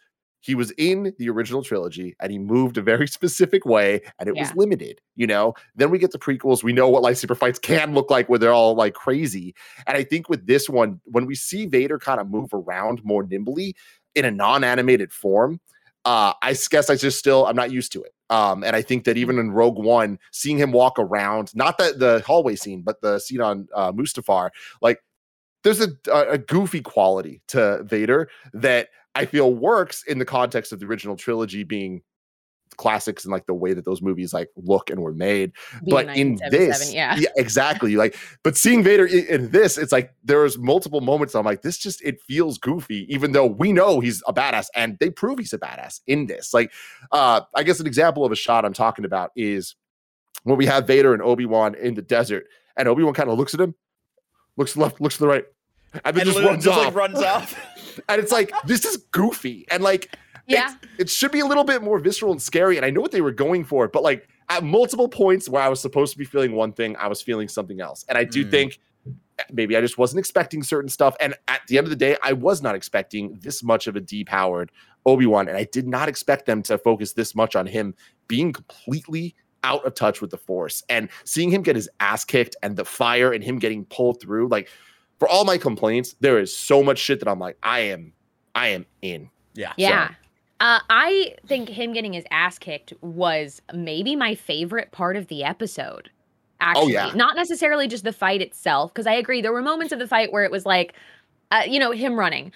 He 0.43 0.55
was 0.55 0.71
in 0.79 1.13
the 1.19 1.29
original 1.29 1.65
trilogy 1.65 2.15
and 2.21 2.31
he 2.31 2.39
moved 2.39 2.79
a 2.79 2.83
very 2.83 3.09
specific 3.09 3.67
way 3.67 4.01
and 4.21 4.29
it 4.29 4.37
yeah. 4.37 4.43
was 4.43 4.55
limited, 4.55 5.01
you 5.17 5.27
know. 5.27 5.55
Then 5.75 5.91
we 5.91 5.99
get 5.99 6.13
the 6.13 6.21
prequels, 6.21 6.63
we 6.63 6.73
know 6.73 6.89
what 6.89 7.03
lightsaber 7.03 7.37
fights 7.37 7.59
can 7.59 7.95
look 7.95 8.13
like 8.13 8.29
where 8.29 8.39
they're 8.39 8.53
all 8.53 8.77
like 8.77 8.95
crazy. 8.95 9.57
And 9.89 9.97
I 9.97 10.05
think 10.05 10.29
with 10.29 10.47
this 10.47 10.69
one, 10.69 11.01
when 11.05 11.27
we 11.27 11.35
see 11.35 11.67
Vader 11.67 11.99
kind 11.99 12.21
of 12.21 12.31
move 12.31 12.51
around 12.55 13.01
more 13.03 13.25
nimbly, 13.25 13.75
in 14.17 14.25
a 14.25 14.31
non-animated 14.33 15.13
form 15.13 15.61
Uh, 16.07 16.33
I 16.41 16.57
guess 16.71 16.89
I 16.89 16.95
just 16.97 17.19
still 17.19 17.47
I'm 17.47 17.57
not 17.57 17.73
used 17.73 17.93
to 17.93 18.03
it. 18.03 18.13
Um, 18.31 18.63
and 18.63 18.77
I 18.77 18.83
think 18.83 19.05
that 19.05 19.17
even 19.17 19.39
in 19.39 19.51
Rogue 19.51 19.79
One, 19.79 20.19
seeing 20.31 20.57
him 20.57 20.73
walk 20.73 20.99
around, 20.99 21.55
not 21.55 21.79
that 21.79 21.99
the 21.99 22.23
hallway 22.25 22.57
scene, 22.57 22.83
but 22.83 23.01
the 23.01 23.19
scene 23.19 23.41
on 23.41 23.69
uh, 23.75 23.93
Mustafar, 23.93 24.51
like 24.81 25.01
there's 25.65 25.81
a, 25.81 25.91
a 26.13 26.39
goofy 26.39 26.81
quality 26.81 27.43
to 27.49 27.83
Vader 27.83 28.29
that 28.53 28.89
I 29.17 29.27
feel 29.27 29.53
works 29.53 30.05
in 30.07 30.19
the 30.19 30.25
context 30.25 30.73
of 30.73 30.79
the 30.79 30.87
original 30.87 31.17
trilogy 31.17 31.65
being 31.65 32.03
classics 32.77 33.25
and 33.25 33.33
like 33.33 33.47
the 33.47 33.55
way 33.55 33.73
that 33.75 33.85
those 33.85 34.03
movies 34.03 34.33
like 34.33 34.51
look 34.57 34.91
and 34.91 35.01
were 35.01 35.13
made. 35.13 35.53
Being 35.85 35.91
but 35.91 36.17
in 36.17 36.39
this, 36.51 36.93
yeah. 36.93 37.19
exactly. 37.37 37.97
Like, 37.97 38.17
but 38.43 38.57
seeing 38.57 38.83
Vader 38.83 39.07
in, 39.07 39.27
in 39.27 39.51
this, 39.51 39.79
it's 39.79 39.93
like 39.93 40.15
there 40.25 40.41
was 40.41 40.59
multiple 40.59 41.01
moments. 41.01 41.35
I'm 41.35 41.45
like, 41.45 41.63
this 41.63 41.79
just 41.79 42.03
it 42.03 42.21
feels 42.21 42.59
goofy, 42.59 43.07
even 43.13 43.33
though 43.33 43.47
we 43.47 43.73
know 43.73 44.01
he's 44.01 44.23
a 44.27 44.33
badass, 44.35 44.67
and 44.75 44.99
they 44.99 45.11
prove 45.11 45.39
he's 45.39 45.53
a 45.53 45.59
badass 45.59 46.01
in 46.07 46.27
this. 46.27 46.53
Like, 46.55 46.73
uh, 47.13 47.43
I 47.55 47.63
guess 47.63 47.81
an 47.81 47.87
example 47.87 48.25
of 48.25 48.33
a 48.33 48.37
shot 48.37 48.65
I'm 48.65 48.73
talking 48.73 49.05
about 49.05 49.31
is 49.37 49.75
when 50.45 50.57
we 50.57 50.67
have 50.67 50.87
Vader 50.87 51.13
and 51.13 51.23
Obi 51.23 51.47
Wan 51.47 51.75
in 51.75 51.95
the 51.95 52.03
desert, 52.03 52.47
and 52.77 52.89
Obi 52.89 53.03
Wan 53.03 53.15
kind 53.15 53.29
of 53.31 53.39
looks 53.39 53.55
at 53.55 53.61
him, 53.61 53.75
looks 54.57 54.77
left, 54.77 55.01
looks 55.01 55.17
to 55.17 55.21
the 55.23 55.29
right, 55.29 55.45
and 56.05 56.17
then 56.17 56.27
And 56.27 56.35
just 56.35 56.45
runs 56.45 56.65
just 56.65 56.79
off. 56.79 56.85
like 56.87 56.95
runs 56.95 57.19
off. 57.19 58.01
and 58.09 58.21
it's 58.21 58.33
like 58.33 58.53
this 58.65 58.85
is 58.85 58.97
goofy, 59.11 59.67
and 59.71 59.83
like 59.83 60.17
Yeah. 60.47 60.75
it 60.99 61.11
should 61.11 61.33
be 61.33 61.41
a 61.41 61.47
little 61.47 61.65
bit 61.65 61.83
more 61.83 61.99
visceral 61.99 62.33
and 62.33 62.41
scary. 62.41 62.77
And 62.77 62.87
I 62.87 62.91
know 62.91 63.01
what 63.01 63.13
they 63.13 63.21
were 63.21 63.33
going 63.33 63.65
for, 63.65 63.89
but 63.89 64.03
like 64.03 64.29
at 64.49 64.63
multiple 64.63 65.09
points 65.09 65.49
where 65.49 65.63
I 65.63 65.69
was 65.69 65.81
supposed 65.81 66.13
to 66.13 66.19
be 66.19 66.25
feeling 66.25 66.53
one 66.53 66.73
thing, 66.73 66.97
I 66.97 67.09
was 67.09 67.21
feeling 67.21 67.49
something 67.49 67.81
else. 67.81 68.05
And 68.09 68.17
I 68.17 68.25
do 68.25 68.45
Mm. 68.45 68.51
think 68.51 68.79
maybe 69.53 69.77
I 69.77 69.81
just 69.81 69.99
wasn't 69.99 70.19
expecting 70.21 70.63
certain 70.63 70.89
stuff. 70.89 71.17
And 71.21 71.35
at 71.49 71.61
the 71.69 71.79
end 71.79 71.87
of 71.87 71.91
the 71.91 71.97
day, 71.97 72.17
I 72.23 72.33
was 72.33 72.63
not 72.63 72.75
expecting 72.75 73.39
this 73.43 73.63
much 73.63 73.87
of 73.87 73.97
a 73.97 74.01
depowered 74.01 74.69
Obi 75.05 75.27
Wan, 75.27 75.47
and 75.49 75.57
I 75.57 75.65
did 75.65 75.87
not 75.87 76.09
expect 76.09 76.47
them 76.47 76.63
to 76.65 76.79
focus 76.79 77.13
this 77.13 77.35
much 77.35 77.55
on 77.55 77.67
him 77.67 77.95
being 78.29 78.53
completely 78.53 79.35
out 79.63 79.85
of 79.85 79.95
touch 79.95 80.21
with 80.21 80.31
the 80.31 80.37
Force 80.37 80.83
and 80.89 81.09
seeing 81.25 81.51
him 81.51 81.63
get 81.63 81.77
his 81.77 81.89
ass 82.01 82.25
kicked 82.25 82.57
and 82.63 82.77
the 82.77 82.85
fire 82.85 83.33
and 83.33 83.43
him 83.45 83.59
getting 83.59 83.85
pulled 83.85 84.21
through. 84.21 84.49
Like 84.49 84.69
for 85.19 85.29
all 85.29 85.45
my 85.45 85.59
complaints, 85.59 86.15
there 86.21 86.39
is 86.39 86.57
so 86.57 86.83
much 86.83 86.99
shit 86.99 87.19
that 87.21 87.29
I'm 87.29 87.39
like, 87.39 87.57
I 87.63 87.81
am, 87.81 88.13
I 88.55 88.69
am 88.69 88.87
in. 89.03 89.31
yeah. 89.55 89.73
Yeah. 89.77 90.11
Uh, 90.59 90.81
I 90.89 91.35
think 91.47 91.69
him 91.69 91.93
getting 91.93 92.13
his 92.13 92.25
ass 92.31 92.59
kicked 92.59 92.95
was 93.03 93.61
maybe 93.75 94.17
my 94.17 94.35
favorite 94.35 94.91
part 94.91 95.17
of 95.17 95.29
the 95.29 95.45
episode. 95.45 96.11
Actually, 96.61 96.95
yeah. 96.95 97.13
not 97.15 97.37
necessarily 97.37 97.87
just 97.87 98.05
the 98.05 98.13
fight 98.13 98.41
itself, 98.41 98.93
because 98.93 99.07
I 99.07 99.13
agree 99.13 99.43
there 99.43 99.53
were 99.53 99.61
moments 99.61 99.93
of 99.93 99.99
the 99.99 100.09
fight 100.09 100.33
where 100.33 100.45
it 100.45 100.51
was 100.51 100.65
like, 100.65 100.95
uh, 101.51 101.63
you 101.67 101.79
know, 101.79 101.91
him 101.91 102.19
running. 102.19 102.53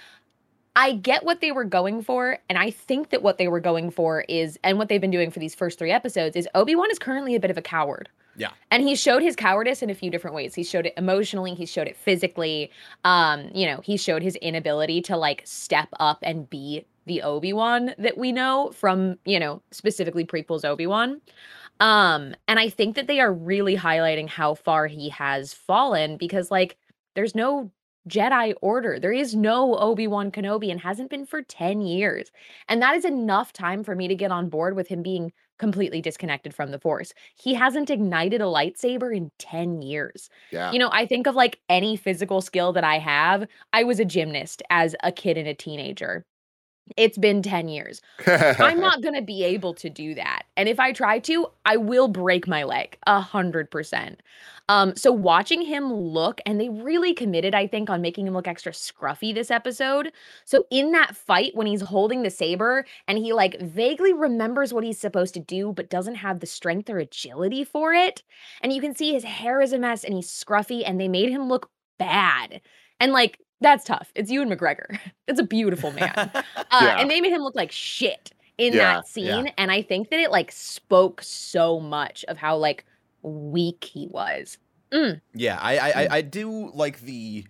I 0.74 0.92
get 0.92 1.24
what 1.24 1.42
they 1.42 1.52
were 1.52 1.64
going 1.64 2.02
for, 2.02 2.38
and 2.48 2.56
I 2.56 2.70
think 2.70 3.10
that 3.10 3.22
what 3.22 3.36
they 3.36 3.48
were 3.48 3.60
going 3.60 3.90
for 3.90 4.24
is, 4.28 4.58
and 4.64 4.78
what 4.78 4.88
they've 4.88 5.00
been 5.00 5.10
doing 5.10 5.30
for 5.30 5.38
these 5.38 5.54
first 5.54 5.78
three 5.78 5.90
episodes 5.90 6.36
is 6.36 6.48
Obi 6.54 6.74
Wan 6.74 6.90
is 6.90 6.98
currently 6.98 7.34
a 7.34 7.40
bit 7.40 7.50
of 7.50 7.58
a 7.58 7.62
coward. 7.62 8.08
Yeah. 8.36 8.50
And 8.70 8.82
he 8.82 8.94
showed 8.94 9.20
his 9.20 9.36
cowardice 9.36 9.82
in 9.82 9.90
a 9.90 9.94
few 9.94 10.10
different 10.10 10.34
ways. 10.34 10.54
He 10.54 10.62
showed 10.62 10.86
it 10.86 10.94
emotionally, 10.96 11.54
he 11.54 11.66
showed 11.66 11.88
it 11.88 11.96
physically. 11.96 12.70
Um, 13.04 13.50
you 13.52 13.66
know, 13.66 13.80
he 13.82 13.98
showed 13.98 14.22
his 14.22 14.36
inability 14.36 15.02
to 15.02 15.16
like 15.16 15.42
step 15.44 15.88
up 15.98 16.20
and 16.22 16.48
be 16.48 16.86
the 17.06 17.22
Obi-Wan 17.22 17.94
that 17.98 18.18
we 18.18 18.32
know 18.32 18.70
from, 18.74 19.16
you 19.24 19.40
know, 19.40 19.62
specifically 19.70 20.24
prequels 20.24 20.64
Obi-Wan. 20.64 21.20
Um, 21.80 22.34
and 22.46 22.58
I 22.58 22.68
think 22.68 22.96
that 22.96 23.06
they 23.06 23.20
are 23.20 23.32
really 23.32 23.76
highlighting 23.76 24.28
how 24.28 24.54
far 24.54 24.86
he 24.86 25.08
has 25.10 25.54
fallen 25.54 26.18
because 26.18 26.50
like 26.50 26.76
there's 27.14 27.34
no 27.34 27.70
Jedi 28.08 28.54
Order. 28.60 28.98
There 28.98 29.12
is 29.12 29.34
no 29.34 29.76
Obi-Wan 29.76 30.30
Kenobi 30.30 30.70
and 30.70 30.80
hasn't 30.80 31.10
been 31.10 31.26
for 31.26 31.42
10 31.42 31.80
years. 31.82 32.30
And 32.68 32.80
that 32.82 32.96
is 32.96 33.04
enough 33.04 33.52
time 33.52 33.84
for 33.84 33.94
me 33.94 34.08
to 34.08 34.14
get 34.14 34.30
on 34.30 34.48
board 34.48 34.74
with 34.74 34.88
him 34.88 35.02
being 35.02 35.32
completely 35.58 36.00
disconnected 36.00 36.54
from 36.54 36.70
the 36.70 36.78
Force. 36.78 37.12
He 37.36 37.54
hasn't 37.54 37.90
ignited 37.90 38.40
a 38.40 38.44
lightsaber 38.44 39.14
in 39.14 39.30
10 39.38 39.82
years. 39.82 40.30
Yeah. 40.50 40.72
You 40.72 40.78
know, 40.78 40.88
I 40.92 41.04
think 41.06 41.26
of 41.26 41.34
like 41.34 41.60
any 41.68 41.96
physical 41.96 42.40
skill 42.40 42.72
that 42.72 42.84
I 42.84 42.98
have. 42.98 43.46
I 43.72 43.84
was 43.84 44.00
a 44.00 44.04
gymnast 44.04 44.62
as 44.70 44.96
a 45.02 45.12
kid 45.12 45.36
and 45.36 45.46
a 45.46 45.54
teenager. 45.54 46.24
It's 46.96 47.18
been 47.18 47.42
10 47.42 47.68
years. 47.68 48.00
I'm 48.26 48.80
not 48.80 49.02
going 49.02 49.14
to 49.14 49.22
be 49.22 49.44
able 49.44 49.74
to 49.74 49.88
do 49.88 50.14
that. 50.14 50.42
And 50.56 50.68
if 50.68 50.80
I 50.80 50.92
try 50.92 51.18
to, 51.20 51.46
I 51.64 51.76
will 51.76 52.08
break 52.08 52.48
my 52.48 52.64
leg 52.64 52.98
a 53.06 53.20
hundred 53.20 53.70
percent. 53.70 54.20
Um, 54.68 54.94
so 54.94 55.10
watching 55.10 55.62
him 55.62 55.92
look, 55.92 56.40
and 56.46 56.60
they 56.60 56.68
really 56.68 57.12
committed, 57.12 57.56
I 57.56 57.66
think, 57.66 57.90
on 57.90 58.00
making 58.00 58.28
him 58.28 58.34
look 58.34 58.46
extra 58.46 58.70
scruffy 58.70 59.34
this 59.34 59.50
episode. 59.50 60.12
So 60.44 60.64
in 60.70 60.92
that 60.92 61.16
fight, 61.16 61.56
when 61.56 61.66
he's 61.66 61.80
holding 61.80 62.22
the 62.22 62.30
saber 62.30 62.84
and 63.08 63.18
he 63.18 63.32
like 63.32 63.60
vaguely 63.60 64.12
remembers 64.12 64.72
what 64.72 64.84
he's 64.84 65.00
supposed 65.00 65.34
to 65.34 65.40
do, 65.40 65.72
but 65.72 65.90
doesn't 65.90 66.16
have 66.16 66.38
the 66.38 66.46
strength 66.46 66.88
or 66.88 66.98
agility 66.98 67.64
for 67.64 67.92
it. 67.92 68.22
And 68.60 68.72
you 68.72 68.80
can 68.80 68.94
see 68.94 69.12
his 69.12 69.24
hair 69.24 69.60
is 69.60 69.72
a 69.72 69.78
mess 69.78 70.04
and 70.04 70.14
he's 70.14 70.28
scruffy, 70.28 70.82
and 70.86 71.00
they 71.00 71.08
made 71.08 71.30
him 71.30 71.48
look 71.48 71.68
bad. 71.98 72.60
And 73.00 73.12
like, 73.12 73.40
that's 73.60 73.84
tough. 73.84 74.10
It's 74.14 74.30
Ewan 74.30 74.50
McGregor. 74.50 74.98
It's 75.28 75.38
a 75.40 75.44
beautiful 75.44 75.90
man. 76.00 76.12
Uh, 76.16 76.42
Yeah. 76.72 77.00
And 77.00 77.10
they 77.10 77.20
made 77.20 77.32
him 77.32 77.42
look 77.42 77.54
like 77.54 77.70
shit 77.70 78.32
in 78.58 78.72
Yeah, 78.72 78.96
that 78.96 79.06
scene. 79.06 79.46
yeah. 79.46 79.52
And 79.58 79.70
I 79.70 79.82
think 79.82 80.10
that 80.10 80.18
it 80.18 80.30
like 80.30 80.50
spoke 80.50 81.22
so 81.22 81.78
much 81.78 82.24
of 82.26 82.36
how 82.36 82.56
like 82.56 82.84
weak 83.22 83.84
he 83.84 84.08
was. 84.10 84.58
Yeah, 85.34 85.56
I, 85.60 85.78
I, 85.78 85.88
I, 85.90 86.08
I 86.16 86.20
do 86.22 86.70
like 86.74 87.00
the 87.02 87.44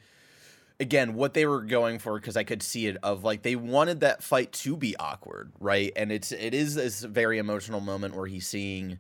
again 0.79 1.15
what 1.15 1.33
they 1.35 1.47
were 1.47 1.63
going 1.63 1.99
for 1.99 2.19
because 2.19 2.37
I 2.37 2.45
could 2.45 2.63
see 2.63 2.87
it 2.87 2.97
of 3.03 3.25
like 3.25 3.43
they 3.43 3.57
wanted 3.57 4.01
that 4.01 4.23
fight 4.23 4.53
to 4.53 4.77
be 4.77 4.95
awkward, 4.97 5.53
right? 5.59 5.91
And 5.97 6.13
it's 6.13 6.33
it 6.33 6.53
is 6.53 6.75
this 6.75 7.03
very 7.03 7.39
emotional 7.39 7.81
moment 7.81 8.15
where 8.15 8.27
he's 8.27 8.47
seeing 8.47 8.99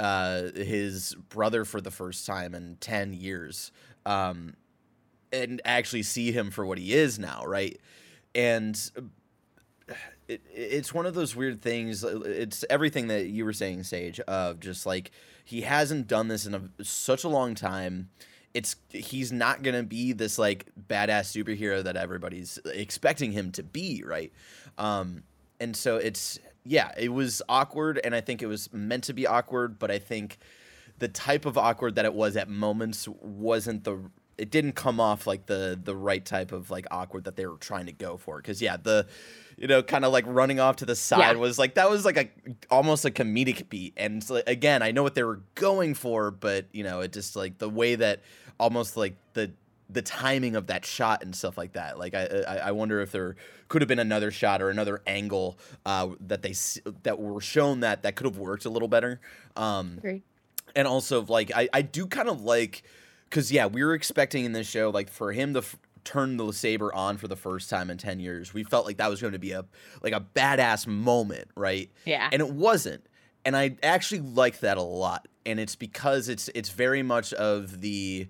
uh 0.00 0.50
his 0.56 1.14
brother 1.28 1.64
for 1.64 1.80
the 1.80 1.90
first 1.92 2.26
time 2.26 2.54
in 2.54 2.76
10 2.80 3.12
years 3.14 3.70
um 4.04 4.54
and 5.36 5.60
actually 5.64 6.02
see 6.02 6.32
him 6.32 6.50
for 6.50 6.64
what 6.64 6.78
he 6.78 6.94
is 6.94 7.18
now 7.18 7.44
right? 7.46 7.78
And 8.34 8.78
it, 10.28 10.42
it's 10.52 10.92
one 10.92 11.06
of 11.06 11.14
those 11.14 11.36
weird 11.36 11.62
things 11.62 12.04
uh, 12.04 12.20
it's 12.24 12.64
everything 12.68 13.08
that 13.08 13.26
you 13.26 13.44
were 13.44 13.52
saying 13.52 13.84
sage 13.84 14.20
of 14.20 14.60
just 14.60 14.86
like 14.86 15.10
he 15.44 15.62
hasn't 15.62 16.08
done 16.08 16.28
this 16.28 16.46
in 16.46 16.54
a, 16.54 16.84
such 16.84 17.24
a 17.24 17.28
long 17.28 17.54
time. 17.54 18.10
It's 18.52 18.76
he's 18.90 19.32
not 19.32 19.62
gonna 19.62 19.82
be 19.82 20.12
this 20.12 20.38
like 20.38 20.66
badass 20.88 21.30
superhero 21.30 21.84
that 21.84 21.96
everybody's 21.96 22.58
expecting 22.64 23.32
him 23.32 23.52
to 23.52 23.62
be 23.62 24.02
right? 24.04 24.32
Um 24.78 25.22
and 25.60 25.76
so 25.76 25.96
it's 25.96 26.38
yeah 26.64 26.90
it 26.96 27.12
was 27.12 27.42
awkward 27.48 28.00
and 28.02 28.14
i 28.14 28.20
think 28.20 28.42
it 28.42 28.46
was 28.46 28.72
meant 28.72 29.04
to 29.04 29.12
be 29.12 29.26
awkward 29.26 29.78
but 29.78 29.90
i 29.90 29.98
think 29.98 30.38
the 30.98 31.08
type 31.08 31.44
of 31.44 31.56
awkward 31.58 31.94
that 31.94 32.04
it 32.04 32.14
was 32.14 32.36
at 32.36 32.48
moments 32.48 33.06
wasn't 33.08 33.84
the 33.84 33.98
it 34.38 34.50
didn't 34.50 34.72
come 34.72 35.00
off 35.00 35.26
like 35.26 35.46
the 35.46 35.78
the 35.82 35.94
right 35.96 36.24
type 36.24 36.52
of 36.52 36.70
like 36.70 36.86
awkward 36.90 37.24
that 37.24 37.36
they 37.36 37.46
were 37.46 37.56
trying 37.56 37.86
to 37.86 37.92
go 37.92 38.16
for 38.16 38.36
because 38.36 38.60
yeah 38.60 38.76
the 38.76 39.06
you 39.56 39.66
know 39.66 39.82
kind 39.82 40.04
of 40.04 40.12
like 40.12 40.24
running 40.26 40.60
off 40.60 40.76
to 40.76 40.84
the 40.86 40.94
side 40.96 41.18
Yeah. 41.20 41.32
was 41.34 41.58
like 41.58 41.74
that 41.74 41.88
was 41.88 42.04
like 42.04 42.16
a 42.18 42.28
almost 42.70 43.04
a 43.04 43.10
comedic 43.10 43.68
beat 43.70 43.94
and 43.96 44.28
like, 44.28 44.44
again 44.46 44.82
i 44.82 44.90
know 44.90 45.02
what 45.02 45.14
they 45.14 45.22
were 45.22 45.40
going 45.54 45.94
for 45.94 46.30
but 46.30 46.66
you 46.72 46.84
know 46.84 47.00
it 47.00 47.12
just 47.12 47.34
like 47.36 47.56
the 47.58 47.68
way 47.70 47.94
that 47.94 48.20
almost 48.60 48.96
like 48.96 49.14
the 49.32 49.52
the 49.88 50.02
timing 50.02 50.56
of 50.56 50.66
that 50.66 50.84
shot 50.84 51.22
and 51.22 51.34
stuff 51.34 51.56
like 51.56 51.72
that 51.72 51.98
like 51.98 52.12
i 52.14 52.24
i, 52.46 52.56
I 52.56 52.70
wonder 52.72 53.00
if 53.00 53.12
there 53.12 53.36
could 53.68 53.80
have 53.82 53.88
been 53.88 53.98
another 54.00 54.30
shot 54.30 54.60
or 54.60 54.68
another 54.68 55.00
angle 55.06 55.56
uh 55.86 56.08
that 56.26 56.42
they 56.42 56.54
that 57.04 57.18
were 57.18 57.40
shown 57.40 57.80
that 57.80 58.02
that 58.02 58.16
could 58.16 58.26
have 58.26 58.36
worked 58.38 58.64
a 58.66 58.70
little 58.70 58.88
better 58.88 59.20
um 59.56 59.94
Agree. 59.98 60.22
and 60.74 60.86
also 60.86 61.22
like 61.24 61.52
I, 61.54 61.68
I 61.72 61.82
do 61.82 62.06
kind 62.06 62.28
of 62.28 62.42
like 62.42 62.82
because 63.28 63.50
yeah 63.52 63.66
we 63.66 63.82
were 63.84 63.94
expecting 63.94 64.44
in 64.44 64.52
this 64.52 64.66
show 64.66 64.90
like 64.90 65.08
for 65.10 65.32
him 65.32 65.52
to 65.54 65.58
f- 65.60 65.76
turn 66.04 66.36
the 66.36 66.52
saber 66.52 66.94
on 66.94 67.16
for 67.16 67.26
the 67.26 67.36
first 67.36 67.68
time 67.68 67.90
in 67.90 67.98
10 67.98 68.20
years 68.20 68.54
we 68.54 68.62
felt 68.62 68.86
like 68.86 68.96
that 68.98 69.10
was 69.10 69.20
going 69.20 69.32
to 69.32 69.38
be 69.38 69.52
a 69.52 69.64
like 70.02 70.12
a 70.12 70.24
badass 70.34 70.86
moment 70.86 71.48
right? 71.56 71.90
Yeah. 72.04 72.28
and 72.32 72.40
it 72.40 72.50
wasn't. 72.50 73.04
And 73.44 73.56
i 73.56 73.76
actually 73.82 74.20
like 74.20 74.60
that 74.60 74.76
a 74.76 74.82
lot. 74.82 75.28
And 75.44 75.60
it's 75.60 75.76
because 75.76 76.28
it's 76.28 76.48
it's 76.54 76.70
very 76.70 77.02
much 77.02 77.32
of 77.34 77.80
the 77.80 78.26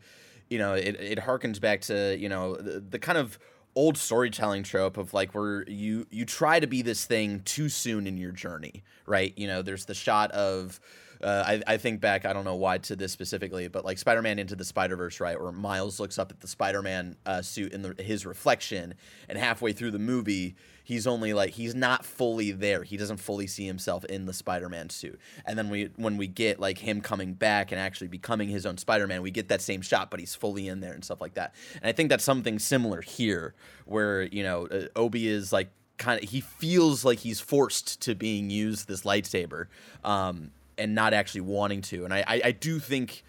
you 0.51 0.59
know 0.59 0.75
it, 0.75 0.97
it 1.01 1.19
harkens 1.19 1.61
back 1.61 1.81
to 1.83 2.17
you 2.19 2.29
know 2.29 2.57
the, 2.57 2.81
the 2.81 2.99
kind 2.99 3.17
of 3.19 3.39
old 3.75 3.97
storytelling 3.99 4.63
trope 4.63 4.97
of 4.97 5.13
like 5.15 5.35
where 5.35 5.69
you 5.69 6.07
you 6.11 6.25
try 6.25 6.61
to 6.61 6.67
be 6.67 6.83
this 6.83 7.05
thing 7.07 7.41
too 7.45 7.69
soon 7.69 8.07
in 8.07 8.17
your 8.17 8.33
journey 8.33 8.83
right? 9.07 9.33
You 9.37 9.47
know 9.47 9.63
there's 9.63 9.85
the 9.87 9.95
shot 9.95 10.31
of 10.33 10.81
uh, 11.23 11.45
I, 11.47 11.63
I 11.67 11.77
think 11.77 12.01
back, 12.01 12.25
I 12.25 12.33
don't 12.33 12.45
know 12.45 12.57
why 12.57 12.79
to 12.79 12.97
this 12.97 13.13
specifically, 13.13 13.69
but 13.69 13.85
like 13.85 13.99
Spider 13.99 14.23
Man 14.23 14.39
Into 14.39 14.57
the 14.57 14.65
Spider 14.65 14.97
Verse, 14.97 15.21
right? 15.21 15.41
Where 15.41 15.53
Miles 15.53 15.99
looks 16.01 16.19
up 16.19 16.31
at 16.31 16.41
the 16.41 16.49
Spider 16.49 16.83
Man 16.83 17.17
uh, 17.27 17.43
suit 17.43 17.73
in 17.73 17.83
the, 17.83 17.95
his 18.03 18.27
reflection, 18.27 18.95
and 19.29 19.39
halfway 19.39 19.73
through 19.73 19.91
the 19.91 19.99
movie, 19.99 20.57
he's 20.85 21.07
only 21.07 21.33
like, 21.33 21.51
he's 21.51 21.75
not 21.75 22.05
fully 22.05 22.53
there. 22.53 22.83
He 22.83 22.97
doesn't 22.97 23.17
fully 23.17 23.47
see 23.47 23.67
himself 23.67 24.05
in 24.05 24.27
the 24.27 24.33
Spider 24.33 24.69
Man 24.69 24.91
suit. 24.91 25.19
And 25.45 25.59
then 25.59 25.71
we, 25.71 25.91
when 25.97 26.17
we 26.17 26.27
get 26.27 26.61
like 26.61 26.79
him 26.79 27.01
coming 27.01 27.35
back 27.35 27.73
and 27.73 27.81
actually 27.81 28.09
becoming 28.09 28.49
his 28.49 28.67
own 28.67 28.79
Spider 28.79 29.07
Man, 29.07 29.23
we 29.23 29.31
get 29.31 29.49
that 29.49 29.63
same 29.63 29.83
shot, 29.83 30.11
but 30.11 30.21
he's 30.21 30.35
fully 30.35 30.69
in 30.69 30.81
there 30.81 30.93
and 30.93 31.05
stuff 31.05 31.21
like 31.21 31.35
that. 31.35 31.55
And 31.75 31.89
I 31.89 31.93
think 31.93 32.09
that's 32.09 32.25
something 32.25 32.59
similar 32.59 33.01
here, 33.01 33.55
where, 33.85 34.23
you 34.23 34.43
know, 34.43 34.67
uh, 34.67 34.87
Obi 34.95 35.29
is 35.29 35.53
like, 35.53 35.71
kind 35.99 36.23
of 36.23 36.29
he 36.29 36.43
feels 36.43 37.07
like 37.07 37.21
he's 37.21 37.41
forced 37.41 38.03
to 38.03 38.15
being 38.15 38.51
used 38.51 38.87
this 38.87 39.05
lightsaber 39.05 39.69
um, 40.05 40.51
and 40.79 40.95
not 40.95 41.15
actually 41.15 41.43
wanting 41.43 41.83
to. 41.83 42.05
And 42.05 42.13
I, 42.13 42.25
I, 42.27 42.41
I 42.47 42.53
do 42.53 42.79
think 42.79 43.25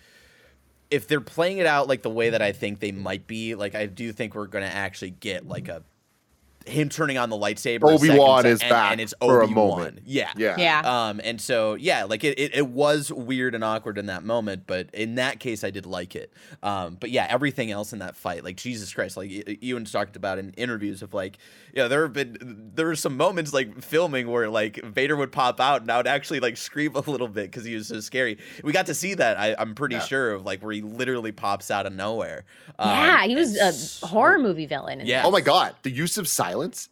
if 0.89 1.07
they're 1.07 1.21
playing 1.21 1.57
it 1.57 1.65
out 1.65 1.87
like 1.87 2.01
the 2.01 2.09
way 2.09 2.29
that 2.29 2.41
I 2.41 2.51
think 2.51 2.79
they 2.79 2.91
might 2.91 3.27
be, 3.27 3.55
like 3.55 3.75
I 3.75 3.85
do 3.85 4.11
think 4.11 4.35
we're 4.35 4.47
gonna 4.47 4.65
actually 4.65 5.11
get 5.11 5.47
like 5.47 5.67
a 5.67 5.83
him 6.67 6.89
turning 6.89 7.17
on 7.17 7.29
the 7.29 7.35
lightsaber. 7.35 7.83
Obi-Wan 7.93 8.45
is 8.45 8.61
and, 8.61 8.69
back 8.69 8.91
and 8.91 9.01
it's 9.01 9.13
for 9.21 9.41
a 9.41 9.45
Obi 9.45 9.53
Wan. 9.53 9.67
moment. 9.69 9.99
Yeah, 10.05 10.31
Yeah. 10.35 10.55
Yeah. 10.57 10.81
um, 11.09 11.21
and 11.23 11.39
so 11.39 11.75
yeah, 11.75 12.03
like 12.03 12.23
it, 12.23 12.37
it, 12.37 12.55
it 12.55 12.67
was 12.67 13.11
weird 13.11 13.55
and 13.55 13.63
awkward 13.63 13.97
in 13.97 14.07
that 14.07 14.23
moment, 14.23 14.63
but 14.67 14.89
in 14.93 15.15
that 15.15 15.39
case, 15.39 15.63
I 15.63 15.69
did 15.71 15.85
like 15.85 16.15
it. 16.15 16.31
Um, 16.63 16.97
but 16.99 17.09
yeah, 17.11 17.25
everything 17.29 17.71
else 17.71 17.93
in 17.93 17.99
that 17.99 18.15
fight, 18.15 18.43
like 18.43 18.57
Jesus 18.57 18.93
Christ, 18.93 19.17
like 19.17 19.29
y- 19.29 19.57
Ewan's 19.61 19.91
talked 19.91 20.15
about 20.15 20.37
in 20.39 20.51
interviews 20.53 21.01
of 21.01 21.13
like, 21.13 21.37
yeah, 21.73 21.87
there 21.87 22.03
have 22.03 22.13
been 22.13 22.71
there 22.75 22.87
were 22.87 22.95
some 22.95 23.15
moments 23.17 23.53
like 23.53 23.81
filming 23.81 24.29
where 24.29 24.49
like 24.49 24.83
Vader 24.83 25.15
would 25.15 25.31
pop 25.31 25.59
out 25.59 25.81
and 25.81 25.91
I 25.91 25.97
would 25.97 26.07
actually 26.07 26.39
like 26.39 26.57
scream 26.57 26.95
a 26.95 26.99
little 26.99 27.27
bit 27.27 27.45
because 27.51 27.63
he 27.63 27.75
was 27.75 27.87
so 27.87 27.99
scary. 27.99 28.37
We 28.63 28.73
got 28.73 28.87
to 28.87 28.93
see 28.93 29.13
that. 29.13 29.37
I, 29.39 29.55
I'm 29.57 29.75
pretty 29.75 29.95
Yeah. 29.95 30.01
sure 30.01 30.31
of 30.31 30.45
like 30.45 30.61
where 30.63 30.73
he 30.73 30.81
literally 30.81 31.31
pops 31.31 31.69
out 31.71 31.85
of 31.85 31.93
nowhere. 31.93 32.45
Um, 32.79 32.89
yeah, 32.89 33.23
he 33.25 33.35
was 33.35 33.55
a 33.55 33.71
so- 33.71 34.07
horror 34.07 34.39
movie 34.39 34.65
villain. 34.65 35.01
in 35.01 35.07
Yeah. 35.07 35.21
Oh 35.25 35.31
my 35.31 35.41
god, 35.41 35.75
the 35.83 35.91
use 35.91 36.17
of 36.17 36.27
silence. 36.27 36.56
It's 36.61 36.89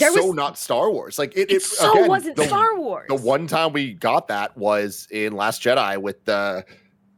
There 0.00 0.10
so 0.12 0.26
was- 0.28 0.34
not 0.34 0.58
Star 0.58 0.90
Wars. 0.90 1.18
Like 1.18 1.36
it, 1.36 1.50
It 1.50 1.56
it 1.56 1.62
so 1.62 1.92
again, 1.92 2.08
wasn't 2.08 2.36
the, 2.36 2.44
Star 2.46 2.78
Wars. 2.78 3.06
The 3.08 3.14
one 3.16 3.46
time 3.46 3.72
we 3.74 3.92
got 3.94 4.28
that 4.28 4.56
was 4.56 5.06
in 5.10 5.34
Last 5.34 5.62
Jedi 5.62 5.98
with 6.00 6.24
the 6.24 6.64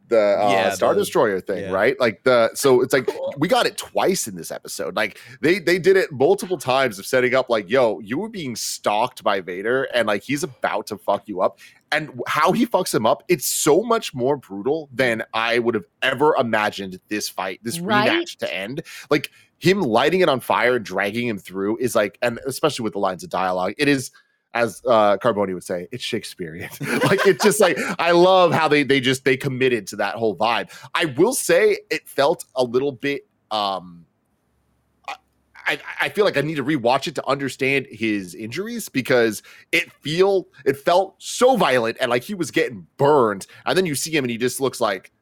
the 0.09 0.38
uh, 0.43 0.50
Yeah, 0.50 0.71
Star 0.71 0.95
the- 0.95 1.00
Destroyer 1.02 1.38
thing, 1.40 1.64
yeah. 1.64 1.71
right? 1.71 1.95
Like 2.00 2.25
the 2.25 2.50
so 2.55 2.81
it's 2.81 2.93
like 2.95 3.07
Cool. 3.07 3.35
we 3.38 3.47
got 3.47 3.67
it 3.67 3.76
twice 3.76 4.26
in 4.26 4.35
this 4.37 4.50
episode. 4.50 4.97
Like 4.97 5.21
they 5.43 5.59
they 5.61 5.78
did 5.78 5.97
it 5.99 6.11
multiple 6.11 6.57
times 6.59 6.99
of 6.99 7.05
setting 7.07 7.35
up 7.35 7.49
like, 7.50 7.69
yo, 7.71 8.00
you 8.00 8.19
were 8.19 8.31
being 8.31 8.57
stalked 8.57 9.23
by 9.23 9.40
Vader 9.40 9.85
and 9.95 10.09
like 10.09 10.23
he's 10.23 10.43
about 10.43 10.87
to 10.88 10.97
fuck 10.99 11.28
you 11.28 11.43
up. 11.43 11.59
And 11.93 12.21
how 12.26 12.52
he 12.52 12.67
fucks 12.67 12.95
him 12.95 13.07
up, 13.07 13.23
it's 13.28 13.47
so 13.47 13.83
much 13.83 14.14
more 14.14 14.37
brutal 14.37 14.88
than 14.93 15.23
I 15.33 15.59
would 15.59 15.75
have 15.75 15.87
ever 16.02 16.35
imagined 16.37 16.99
this 17.09 17.28
fight, 17.28 17.61
this 17.62 17.78
Right? 17.78 18.11
rematch 18.11 18.37
to 18.38 18.52
end. 18.55 18.83
Like 19.11 19.31
him 19.58 19.80
lighting 19.80 20.20
it 20.20 20.28
on 20.28 20.40
fire 20.40 20.78
dragging 20.78 21.26
him 21.28 21.38
through 21.38 21.76
is 21.78 21.94
like, 21.94 22.18
and 22.22 22.38
especially 22.46 22.84
with 22.84 22.92
the 22.92 22.98
lines 22.98 23.24
of 23.24 23.30
dialogue, 23.30 23.74
it 23.78 23.88
is 23.88 24.10
as 24.54 24.80
uh 24.86 25.16
Carboni 25.18 25.52
would 25.52 25.64
say, 25.64 25.88
it's 25.92 26.02
Shakespearean. 26.02 26.70
like 26.80 27.20
it's 27.26 27.44
just 27.44 27.60
like 27.60 27.76
I 27.98 28.12
love 28.12 28.52
how 28.52 28.66
they 28.68 28.82
they 28.82 29.00
just 29.00 29.24
they 29.24 29.36
committed 29.36 29.86
to 29.88 29.96
that 29.96 30.14
whole 30.14 30.36
vibe. 30.36 30.70
I 30.94 31.06
will 31.06 31.34
say 31.34 31.78
it 31.90 32.08
felt 32.08 32.44
a 32.56 32.64
little 32.64 32.92
bit 32.92 33.26
um 33.50 34.06
I- 35.06 35.16
I, 35.66 35.78
I 36.00 36.08
feel 36.08 36.24
like 36.24 36.38
I 36.38 36.40
need 36.40 36.54
to 36.54 36.64
rewatch 36.64 37.08
it 37.08 37.14
to 37.16 37.26
understand 37.28 37.86
his 37.90 38.34
injuries 38.34 38.88
because 38.88 39.42
it 39.70 39.92
feel 40.00 40.48
it 40.64 40.78
felt 40.78 41.16
so 41.18 41.56
violent 41.58 41.98
and 42.00 42.08
like 42.08 42.22
he 42.22 42.32
was 42.32 42.50
getting 42.50 42.86
burned, 42.96 43.46
and 43.66 43.76
then 43.76 43.84
you 43.84 43.94
see 43.94 44.10
him 44.16 44.24
and 44.24 44.30
he 44.30 44.38
just 44.38 44.62
looks 44.62 44.80
like 44.80 45.12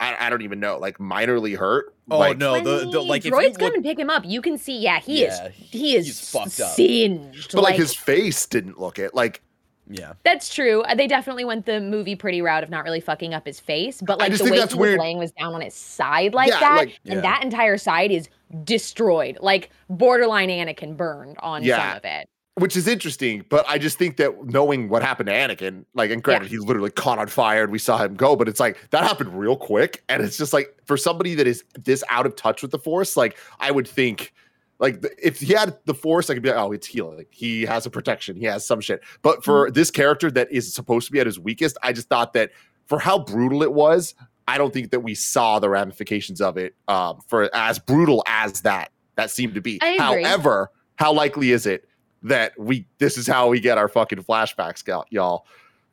I, 0.00 0.26
I 0.26 0.30
don't 0.30 0.42
even 0.42 0.60
know, 0.60 0.78
like 0.78 0.98
minorly 0.98 1.56
hurt. 1.56 1.93
Oh 2.10 2.18
like, 2.18 2.36
no, 2.38 2.60
the, 2.60 2.90
the 2.90 3.00
like 3.00 3.24
if 3.24 3.32
droids 3.32 3.42
you 3.50 3.54
come 3.54 3.64
look, 3.66 3.74
and 3.76 3.84
pick 3.84 3.98
him 3.98 4.10
up, 4.10 4.24
you 4.26 4.42
can 4.42 4.58
see. 4.58 4.78
Yeah, 4.78 5.00
he 5.00 5.22
Yeah, 5.22 5.46
is. 5.48 5.54
He 5.56 5.96
is 5.96 6.06
he's 6.06 6.30
fucked 6.30 6.60
up. 6.60 6.72
singed. 6.74 7.52
But 7.52 7.62
like, 7.62 7.72
like 7.72 7.80
his 7.80 7.94
face 7.94 8.46
didn't 8.46 8.78
look 8.78 8.98
it. 8.98 9.14
Like 9.14 9.40
yeah. 9.88 10.14
That's 10.24 10.52
true. 10.54 10.80
Uh, 10.82 10.94
They 10.94 11.06
definitely 11.06 11.44
went 11.44 11.66
the 11.66 11.78
movie 11.80 12.16
pretty 12.16 12.40
route 12.40 12.62
of 12.62 12.70
not 12.70 12.84
really 12.84 13.00
fucking 13.00 13.34
up 13.34 13.46
his 13.46 13.60
face, 13.60 14.00
but 14.00 14.18
like 14.18 14.32
the 14.36 14.44
way 14.44 14.58
that's 14.58 14.72
he 14.72 14.78
was 14.78 14.96
laying 14.98 15.18
was 15.18 15.30
down 15.32 15.54
on 15.54 15.60
his 15.60 15.74
side 15.74 16.32
like 16.34 16.48
Yeah, 16.48 16.60
that, 16.60 16.76
like- 16.78 17.00
and 17.04 17.14
Yeah. 17.16 17.20
that 17.20 17.42
entire 17.44 17.76
side 17.76 18.10
is 18.10 18.28
destroyed, 18.64 19.38
like 19.40 19.70
borderline 19.90 20.48
Anakin 20.48 20.96
burned 20.96 21.36
on 21.40 21.62
Yeah. 21.62 21.88
some 21.90 21.96
of 21.98 22.04
it. 22.04 22.28
Which 22.56 22.76
is 22.76 22.86
interesting, 22.86 23.44
but 23.48 23.64
I 23.68 23.78
just 23.78 23.98
think 23.98 24.16
that 24.18 24.46
knowing 24.46 24.88
what 24.88 25.02
happened 25.02 25.26
to 25.26 25.32
Anakin, 25.32 25.84
like, 25.94 26.10
and 26.12 26.22
granted, 26.22 26.50
he 26.50 26.58
literally 26.58 26.90
caught 26.90 27.18
on 27.18 27.26
fire 27.26 27.64
and 27.64 27.72
we 27.72 27.80
saw 27.80 27.98
him 27.98 28.14
go, 28.14 28.36
but 28.36 28.48
it's 28.48 28.60
like 28.60 28.78
that 28.90 29.02
happened 29.02 29.36
real 29.36 29.56
quick. 29.56 30.04
And 30.08 30.22
it's 30.22 30.36
just 30.36 30.52
like 30.52 30.72
for 30.84 30.96
somebody 30.96 31.34
that 31.34 31.48
is 31.48 31.64
this 31.74 32.04
out 32.10 32.26
of 32.26 32.36
touch 32.36 32.62
with 32.62 32.70
the 32.70 32.78
force, 32.78 33.16
like, 33.16 33.36
I 33.58 33.72
would 33.72 33.88
think, 33.88 34.32
like, 34.78 35.04
if 35.20 35.40
he 35.40 35.52
had 35.52 35.76
the 35.86 35.94
force, 35.94 36.30
I 36.30 36.34
could 36.34 36.44
be 36.44 36.48
like, 36.50 36.58
oh, 36.58 36.70
it's 36.70 36.86
healing. 36.86 37.26
He 37.30 37.62
has 37.62 37.86
a 37.86 37.90
protection, 37.90 38.36
he 38.36 38.44
has 38.44 38.64
some 38.64 38.80
shit. 38.80 39.02
But 39.22 39.42
for 39.42 39.70
this 39.72 39.90
character 39.90 40.30
that 40.30 40.50
is 40.52 40.72
supposed 40.72 41.06
to 41.06 41.12
be 41.12 41.18
at 41.18 41.26
his 41.26 41.40
weakest, 41.40 41.76
I 41.82 41.92
just 41.92 42.08
thought 42.08 42.34
that 42.34 42.52
for 42.86 43.00
how 43.00 43.18
brutal 43.18 43.64
it 43.64 43.72
was, 43.72 44.14
I 44.46 44.58
don't 44.58 44.72
think 44.72 44.92
that 44.92 45.00
we 45.00 45.16
saw 45.16 45.58
the 45.58 45.70
ramifications 45.70 46.40
of 46.40 46.56
it 46.56 46.76
um, 46.86 47.18
for 47.26 47.50
as 47.54 47.80
brutal 47.80 48.22
as 48.26 48.60
that 48.60 48.92
that 49.16 49.30
seemed 49.30 49.54
to 49.54 49.60
be. 49.60 49.78
However, 49.98 50.70
how 50.96 51.12
likely 51.12 51.50
is 51.50 51.66
it 51.66 51.88
that 52.24 52.58
we 52.58 52.86
this 52.98 53.16
is 53.16 53.26
how 53.26 53.48
we 53.48 53.60
get 53.60 53.78
our 53.78 53.88
fucking 53.88 54.22
flashbacks, 54.24 54.84
gal- 54.84 55.06
y'all? 55.10 55.46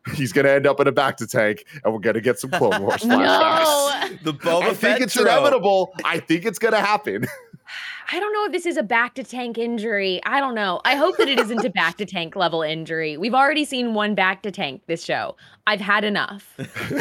He's 0.16 0.34
gonna 0.34 0.50
end 0.50 0.66
up 0.66 0.80
in 0.80 0.88
a 0.88 0.92
bacta 0.92 1.30
tank, 1.30 1.64
and 1.84 1.94
we're 1.94 2.00
gonna 2.00 2.22
get 2.22 2.40
some 2.40 2.50
Clone 2.50 2.82
Wars 2.82 3.02
flashbacks. 3.04 4.10
No, 4.10 4.18
The 4.24 4.34
Boba 4.34 4.62
I 4.64 4.66
think 4.70 4.78
Fett 4.80 5.02
it's 5.02 5.14
trope. 5.14 5.28
inevitable. 5.28 5.94
I 6.04 6.20
think 6.20 6.46
it's 6.46 6.58
gonna 6.60 6.80
happen. 6.82 7.28
I 8.12 8.20
don't 8.20 8.34
know 8.34 8.46
if 8.46 8.52
this 8.52 8.66
is 8.66 8.78
a 8.78 8.84
bacta 8.84 9.28
tank 9.28 9.58
injury. 9.58 10.22
I 10.26 10.40
don't 10.40 10.56
know. 10.56 10.82
I 10.86 10.96
hope 10.96 11.18
that 11.18 11.28
it 11.28 11.40
isn't 11.40 11.64
a 11.66 11.70
bacta 11.70 12.08
tank 12.08 12.36
level 12.36 12.62
injury. 12.62 13.18
We've 13.18 13.34
already 13.34 13.66
seen 13.66 13.94
one 13.94 14.16
bacta 14.16 14.52
tank 14.54 14.84
this 14.88 15.04
show. 15.04 15.36
I've 15.68 15.80
had 15.82 16.04
enough. 16.04 16.58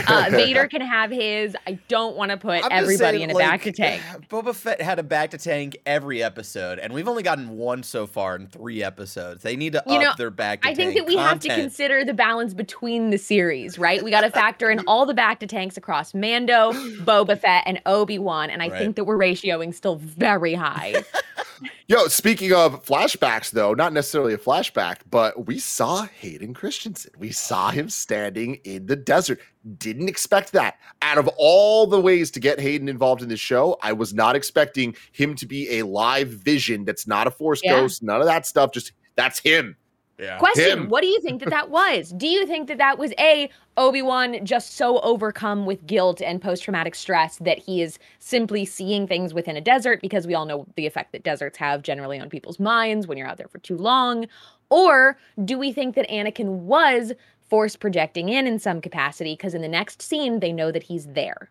Uh, 0.07 0.27
Vader 0.31 0.69
can 0.69 0.83
have 0.83 1.11
his. 1.11 1.57
I 1.67 1.79
don't 1.89 2.17
want 2.17 2.31
to 2.31 2.37
put 2.37 2.63
I'm 2.65 2.71
everybody 2.73 3.19
saying, 3.19 3.31
in 3.31 3.31
a 3.31 3.35
bacta 3.39 3.75
tank. 3.75 4.03
Boba 4.29 4.55
Fett 4.55 4.81
had 4.83 4.99
a 4.99 5.03
bacta 5.03 5.43
tank 5.43 5.79
every 5.87 6.23
episode, 6.23 6.79
and 6.79 6.93
we've 6.93 7.09
only 7.09 7.23
gotten 7.23 7.51
one 7.57 7.83
so 7.83 8.07
far 8.07 8.37
in 8.37 8.47
three 8.47 8.83
episodes. 8.83 9.43
They 9.43 9.57
need 9.57 9.73
to 9.73 9.83
You 9.87 9.97
up 9.97 10.03
know, 10.03 10.13
their 10.19 10.31
bacta 10.31 10.63
tank. 10.63 10.67
I 10.67 10.75
think 10.75 10.95
that 10.95 11.07
we 11.07 11.17
have 11.17 11.41
to 11.41 11.49
consider 11.49 12.05
the 12.05 12.15
balance 12.15 12.53
between 12.55 13.11
the 13.11 13.19
series, 13.19 13.79
right? 13.79 14.03
We 14.03 14.11
got 14.11 14.21
to 14.23 14.31
factor 14.31 14.71
in 14.71 14.81
all 14.87 15.07
the 15.07 15.15
bacta 15.15 15.49
tanks 15.49 15.77
across 15.77 16.13
Mando, 16.15 16.73
Boba 17.05 17.39
Fett, 17.39 17.65
and 17.67 17.81
Obi 17.87 18.19
Wan, 18.19 18.51
and 18.51 18.63
I 18.63 18.69
Right. 18.69 18.79
think 18.79 18.97
that 18.97 19.05
we're 19.05 19.19
ratioing 19.19 19.75
still 19.75 19.97
very 19.97 20.55
high. 20.55 20.90
Yo, 21.89 22.07
speaking 22.09 22.53
of 22.53 22.85
flashbacks, 22.85 23.51
though, 23.51 23.75
not 23.75 23.93
necessarily 23.93 24.33
a 24.33 24.39
flashback, 24.39 24.99
but 25.11 25.47
we 25.47 25.59
saw 25.59 26.07
Hayden 26.21 26.55
Christensen. 26.55 27.13
We 27.19 27.33
saw 27.33 27.71
him 27.71 27.91
standing 27.91 28.57
in 28.65 28.87
the 28.87 28.97
desert. 28.97 29.41
Didn't 29.77 30.09
expect 30.09 30.53
that. 30.53 30.79
Out 31.03 31.19
of 31.19 31.29
all 31.37 31.87
the 31.87 32.01
ways 32.01 32.31
to 32.33 32.41
get 32.41 32.61
Hayden 32.61 32.89
involved 32.89 33.23
in 33.23 33.29
this 33.29 33.41
show, 33.41 33.77
I 33.83 33.93
was 33.93 34.15
not 34.15 34.37
expecting 34.37 34.95
him 35.13 35.35
to 35.35 35.47
be 35.47 35.79
a 35.79 35.83
live 35.85 36.29
vision 36.29 36.85
that's 36.85 37.07
not 37.07 37.27
a 37.27 37.31
force 37.31 37.61
Yeah. 37.63 37.81
ghost, 37.81 38.03
none 38.03 38.21
of 38.21 38.27
that 38.27 38.47
stuff. 38.47 38.73
Just 38.73 38.93
that's 39.17 39.39
him. 39.41 39.77
Yeah. 40.21 40.39
Question: 40.39 40.79
Him. 40.79 40.89
What 40.89 41.01
do 41.01 41.07
you 41.07 41.21
think 41.21 41.41
that 41.41 41.51
that 41.51 41.71
was? 41.71 42.13
Do 42.17 42.27
you 42.27 42.47
think 42.47 42.69
that 42.69 42.79
that 42.79 42.99
was 42.99 43.13
a 43.19 43.49
Obi 43.77 44.03
Wan 44.03 44.45
just 44.45 44.77
so 44.77 45.01
overcome 45.01 45.65
with 45.65 45.87
guilt 45.87 46.21
and 46.21 46.43
post 46.43 46.65
traumatic 46.65 46.95
stress 46.95 47.39
that 47.39 47.59
he 47.59 47.81
is 47.81 47.99
simply 48.19 48.65
seeing 48.65 49.07
things 49.07 49.33
within 49.33 49.57
a 49.57 49.61
desert 49.61 50.01
because 50.03 50.27
we 50.27 50.35
all 50.35 50.45
know 50.45 50.67
the 50.77 50.87
effect 50.87 51.13
that 51.13 51.23
deserts 51.23 51.57
have 51.57 51.83
generally 51.83 52.19
on 52.19 52.29
people's 52.29 52.61
minds 52.61 53.07
when 53.07 53.17
you're 53.17 53.27
out 53.27 53.39
there 53.39 53.49
for 53.49 53.59
too 53.59 53.77
long? 53.77 54.27
Or 54.69 55.19
do 55.45 55.59
we 55.59 55.73
think 55.73 55.95
that 55.95 56.09
Anakin 56.11 56.61
was 56.61 57.13
force 57.49 57.75
projecting 57.75 58.29
in 58.29 58.47
in 58.47 58.59
some 58.59 58.81
capacity 58.81 59.33
because 59.33 59.55
in 59.55 59.63
the 59.63 59.69
next 59.69 60.03
scene 60.03 60.41
they 60.41 60.53
know 60.53 60.71
that 60.71 60.83
he's 60.83 61.07
there? 61.07 61.51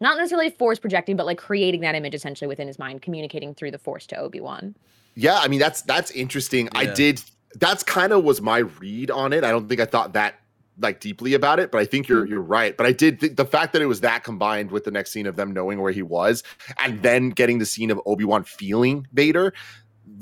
Not 0.00 0.16
necessarily 0.16 0.50
force 0.50 0.78
projecting, 0.78 1.16
but 1.16 1.26
like 1.26 1.38
creating 1.38 1.80
that 1.80 1.94
image 1.94 2.14
essentially 2.14 2.46
within 2.46 2.68
his 2.68 2.78
mind, 2.78 3.02
communicating 3.02 3.54
through 3.54 3.72
the 3.72 3.78
force 3.78 4.06
to 4.08 4.16
Obi 4.16 4.40
Wan. 4.40 4.74
Yeah, 5.20 5.38
I 5.38 5.48
mean 5.48 5.58
that's 5.58 5.82
that's 5.82 6.10
interesting. 6.12 6.68
I 6.74 6.86
did 6.86 7.20
that's 7.56 7.82
kind 7.82 8.12
of 8.12 8.22
was 8.24 8.40
my 8.40 8.58
read 8.58 9.10
on 9.10 9.32
it. 9.32 9.42
I 9.42 9.50
don't 9.50 9.68
think 9.68 9.80
I 9.80 9.84
thought 9.84 10.12
that 10.12 10.36
like 10.80 11.00
deeply 11.00 11.34
about 11.34 11.58
it, 11.58 11.72
but 11.72 11.78
I 11.78 11.84
think 11.86 12.06
you're 12.08 12.24
Mm. 12.24 12.30
you're 12.30 12.40
right. 12.40 12.76
But 12.76 12.86
I 12.86 12.92
did 12.92 13.18
think 13.20 13.36
the 13.36 13.44
fact 13.44 13.72
that 13.72 13.82
it 13.82 13.86
was 13.86 14.00
that 14.02 14.22
combined 14.22 14.70
with 14.70 14.84
the 14.84 14.92
next 14.92 15.10
scene 15.10 15.26
of 15.26 15.34
them 15.34 15.52
knowing 15.52 15.80
where 15.80 15.90
he 15.90 16.02
was, 16.02 16.44
and 16.78 17.02
then 17.02 17.30
getting 17.30 17.58
the 17.58 17.66
scene 17.66 17.90
of 17.90 18.00
Obi 18.06 18.24
Wan 18.24 18.44
feeling 18.44 19.08
Vader, 19.12 19.52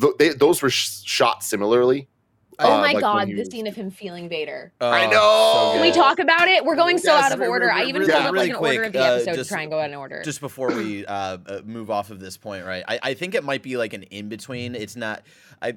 th- 0.00 0.14
they, 0.18 0.28
those 0.30 0.62
were 0.62 0.70
sh- 0.70 1.02
shot 1.04 1.44
similarly. 1.44 2.08
Oh 2.58 2.72
Uh, 2.72 2.78
my 2.78 2.92
like 2.92 3.00
god, 3.00 3.28
he 3.28 3.34
the 3.34 3.40
was- 3.40 3.50
scene 3.50 3.66
of 3.66 3.74
him 3.74 3.90
feeling 3.90 4.28
Vader. 4.28 4.72
I 4.80 5.06
Oh, 5.06 5.10
know! 5.10 5.52
so 5.54 5.72
Can 5.74 5.82
we 5.82 5.92
talk 5.92 6.18
about 6.18 6.48
it? 6.48 6.64
We're 6.64 6.76
going 6.76 6.96
so 6.98 7.14
Yes, 7.14 7.24
out 7.30 7.32
of 7.40 7.46
order. 7.46 7.66
re- 7.66 7.72
I 7.72 7.82
even 7.84 8.00
really- 8.02 8.12
pulled 8.12 8.24
up 8.24 8.32
really 8.32 8.48
like 8.48 8.58
an 8.58 8.64
order 8.64 8.82
of 8.84 8.92
the 8.92 8.98
uh, 9.00 9.12
episode 9.16 9.34
just- 9.36 9.48
to 9.50 9.54
try 9.54 9.62
and 9.62 9.70
go 9.70 9.80
in 9.82 9.94
order. 9.94 10.22
Just 10.24 10.40
before 10.40 10.68
we 10.72 11.04
uh, 11.04 11.12
uh, 11.46 11.60
move 11.64 11.90
off 11.90 12.10
of 12.10 12.18
this 12.20 12.36
point, 12.36 12.64
right? 12.64 12.82
I, 12.88 12.98
I 13.02 13.14
think 13.14 13.34
it 13.34 13.44
might 13.44 13.62
be 13.62 13.76
like 13.76 13.92
an 13.92 14.04
in 14.04 14.28
between. 14.28 14.74
It's 14.74 14.96
not. 14.96 15.22
I 15.60 15.74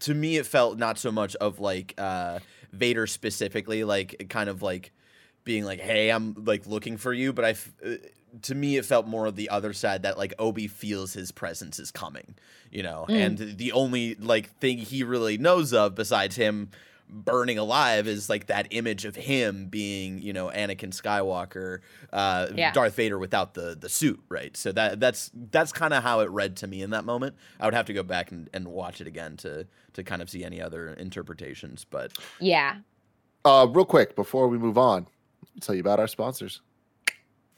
to 0.00 0.14
me, 0.14 0.36
it 0.38 0.46
felt 0.46 0.78
not 0.78 0.98
so 0.98 1.12
much 1.12 1.36
of 1.36 1.60
like 1.60 1.94
uh, 1.98 2.38
Vader 2.72 3.06
specifically, 3.06 3.84
like 3.84 4.26
kind 4.30 4.48
of 4.48 4.62
like 4.62 4.92
being 5.44 5.64
like, 5.64 5.80
"Hey, 5.80 6.10
I'm 6.10 6.34
like 6.46 6.66
looking 6.66 6.96
for 6.96 7.12
you," 7.12 7.32
but 7.32 7.44
I. 7.44 7.50
f- 7.50 7.72
uh, 7.84 7.90
To 8.42 8.54
me, 8.54 8.76
it 8.76 8.84
felt 8.84 9.06
more 9.06 9.26
of 9.26 9.36
the 9.36 9.48
other 9.50 9.72
side 9.72 10.02
that 10.02 10.18
like 10.18 10.34
Obi 10.38 10.66
feels 10.66 11.12
his 11.12 11.30
presence 11.32 11.78
is 11.78 11.90
coming, 11.90 12.34
you 12.70 12.82
know, 12.82 13.06
Mm. 13.08 13.26
and 13.26 13.38
the 13.58 13.72
only 13.72 14.14
like 14.16 14.50
thing 14.58 14.78
he 14.78 15.02
really 15.04 15.38
knows 15.38 15.72
of 15.72 15.94
besides 15.94 16.36
him 16.36 16.70
burning 17.08 17.58
alive 17.58 18.08
is 18.08 18.30
like 18.30 18.46
that 18.46 18.66
image 18.70 19.04
of 19.04 19.14
him 19.14 19.66
being, 19.66 20.20
you 20.22 20.32
know, 20.32 20.48
Anakin 20.48 20.88
Skywalker, 20.90 21.80
uh, 22.12 22.48
Yeah. 22.54 22.72
Darth 22.72 22.96
Vader 22.96 23.18
without 23.18 23.54
the 23.54 23.76
the 23.78 23.88
suit, 23.90 24.20
right? 24.28 24.56
So 24.56 24.72
that 24.72 24.98
that's 25.00 25.30
that's 25.50 25.70
kind 25.70 25.92
of 25.94 26.02
how 26.02 26.20
it 26.20 26.30
read 26.30 26.56
to 26.56 26.66
me 26.66 26.82
in 26.82 26.90
that 26.90 27.04
moment. 27.04 27.36
I 27.60 27.66
would 27.66 27.74
have 27.74 27.86
to 27.86 27.92
go 27.92 28.02
back 28.02 28.32
and, 28.32 28.48
and 28.54 28.66
watch 28.68 29.00
it 29.00 29.06
again 29.06 29.36
to 29.38 29.66
to 29.92 30.02
kind 30.02 30.22
of 30.22 30.30
see 30.30 30.42
any 30.44 30.60
other 30.60 30.94
interpretations, 30.94 31.84
but 31.88 32.12
Yeah. 32.40 32.78
Uh, 33.44 33.66
real 33.70 33.84
quick 33.84 34.16
before 34.16 34.48
we 34.48 34.56
move 34.58 34.78
on, 34.78 35.06
I'll 35.54 35.60
tell 35.60 35.74
you 35.74 35.82
about 35.82 36.00
our 36.00 36.08
sponsors. 36.08 36.62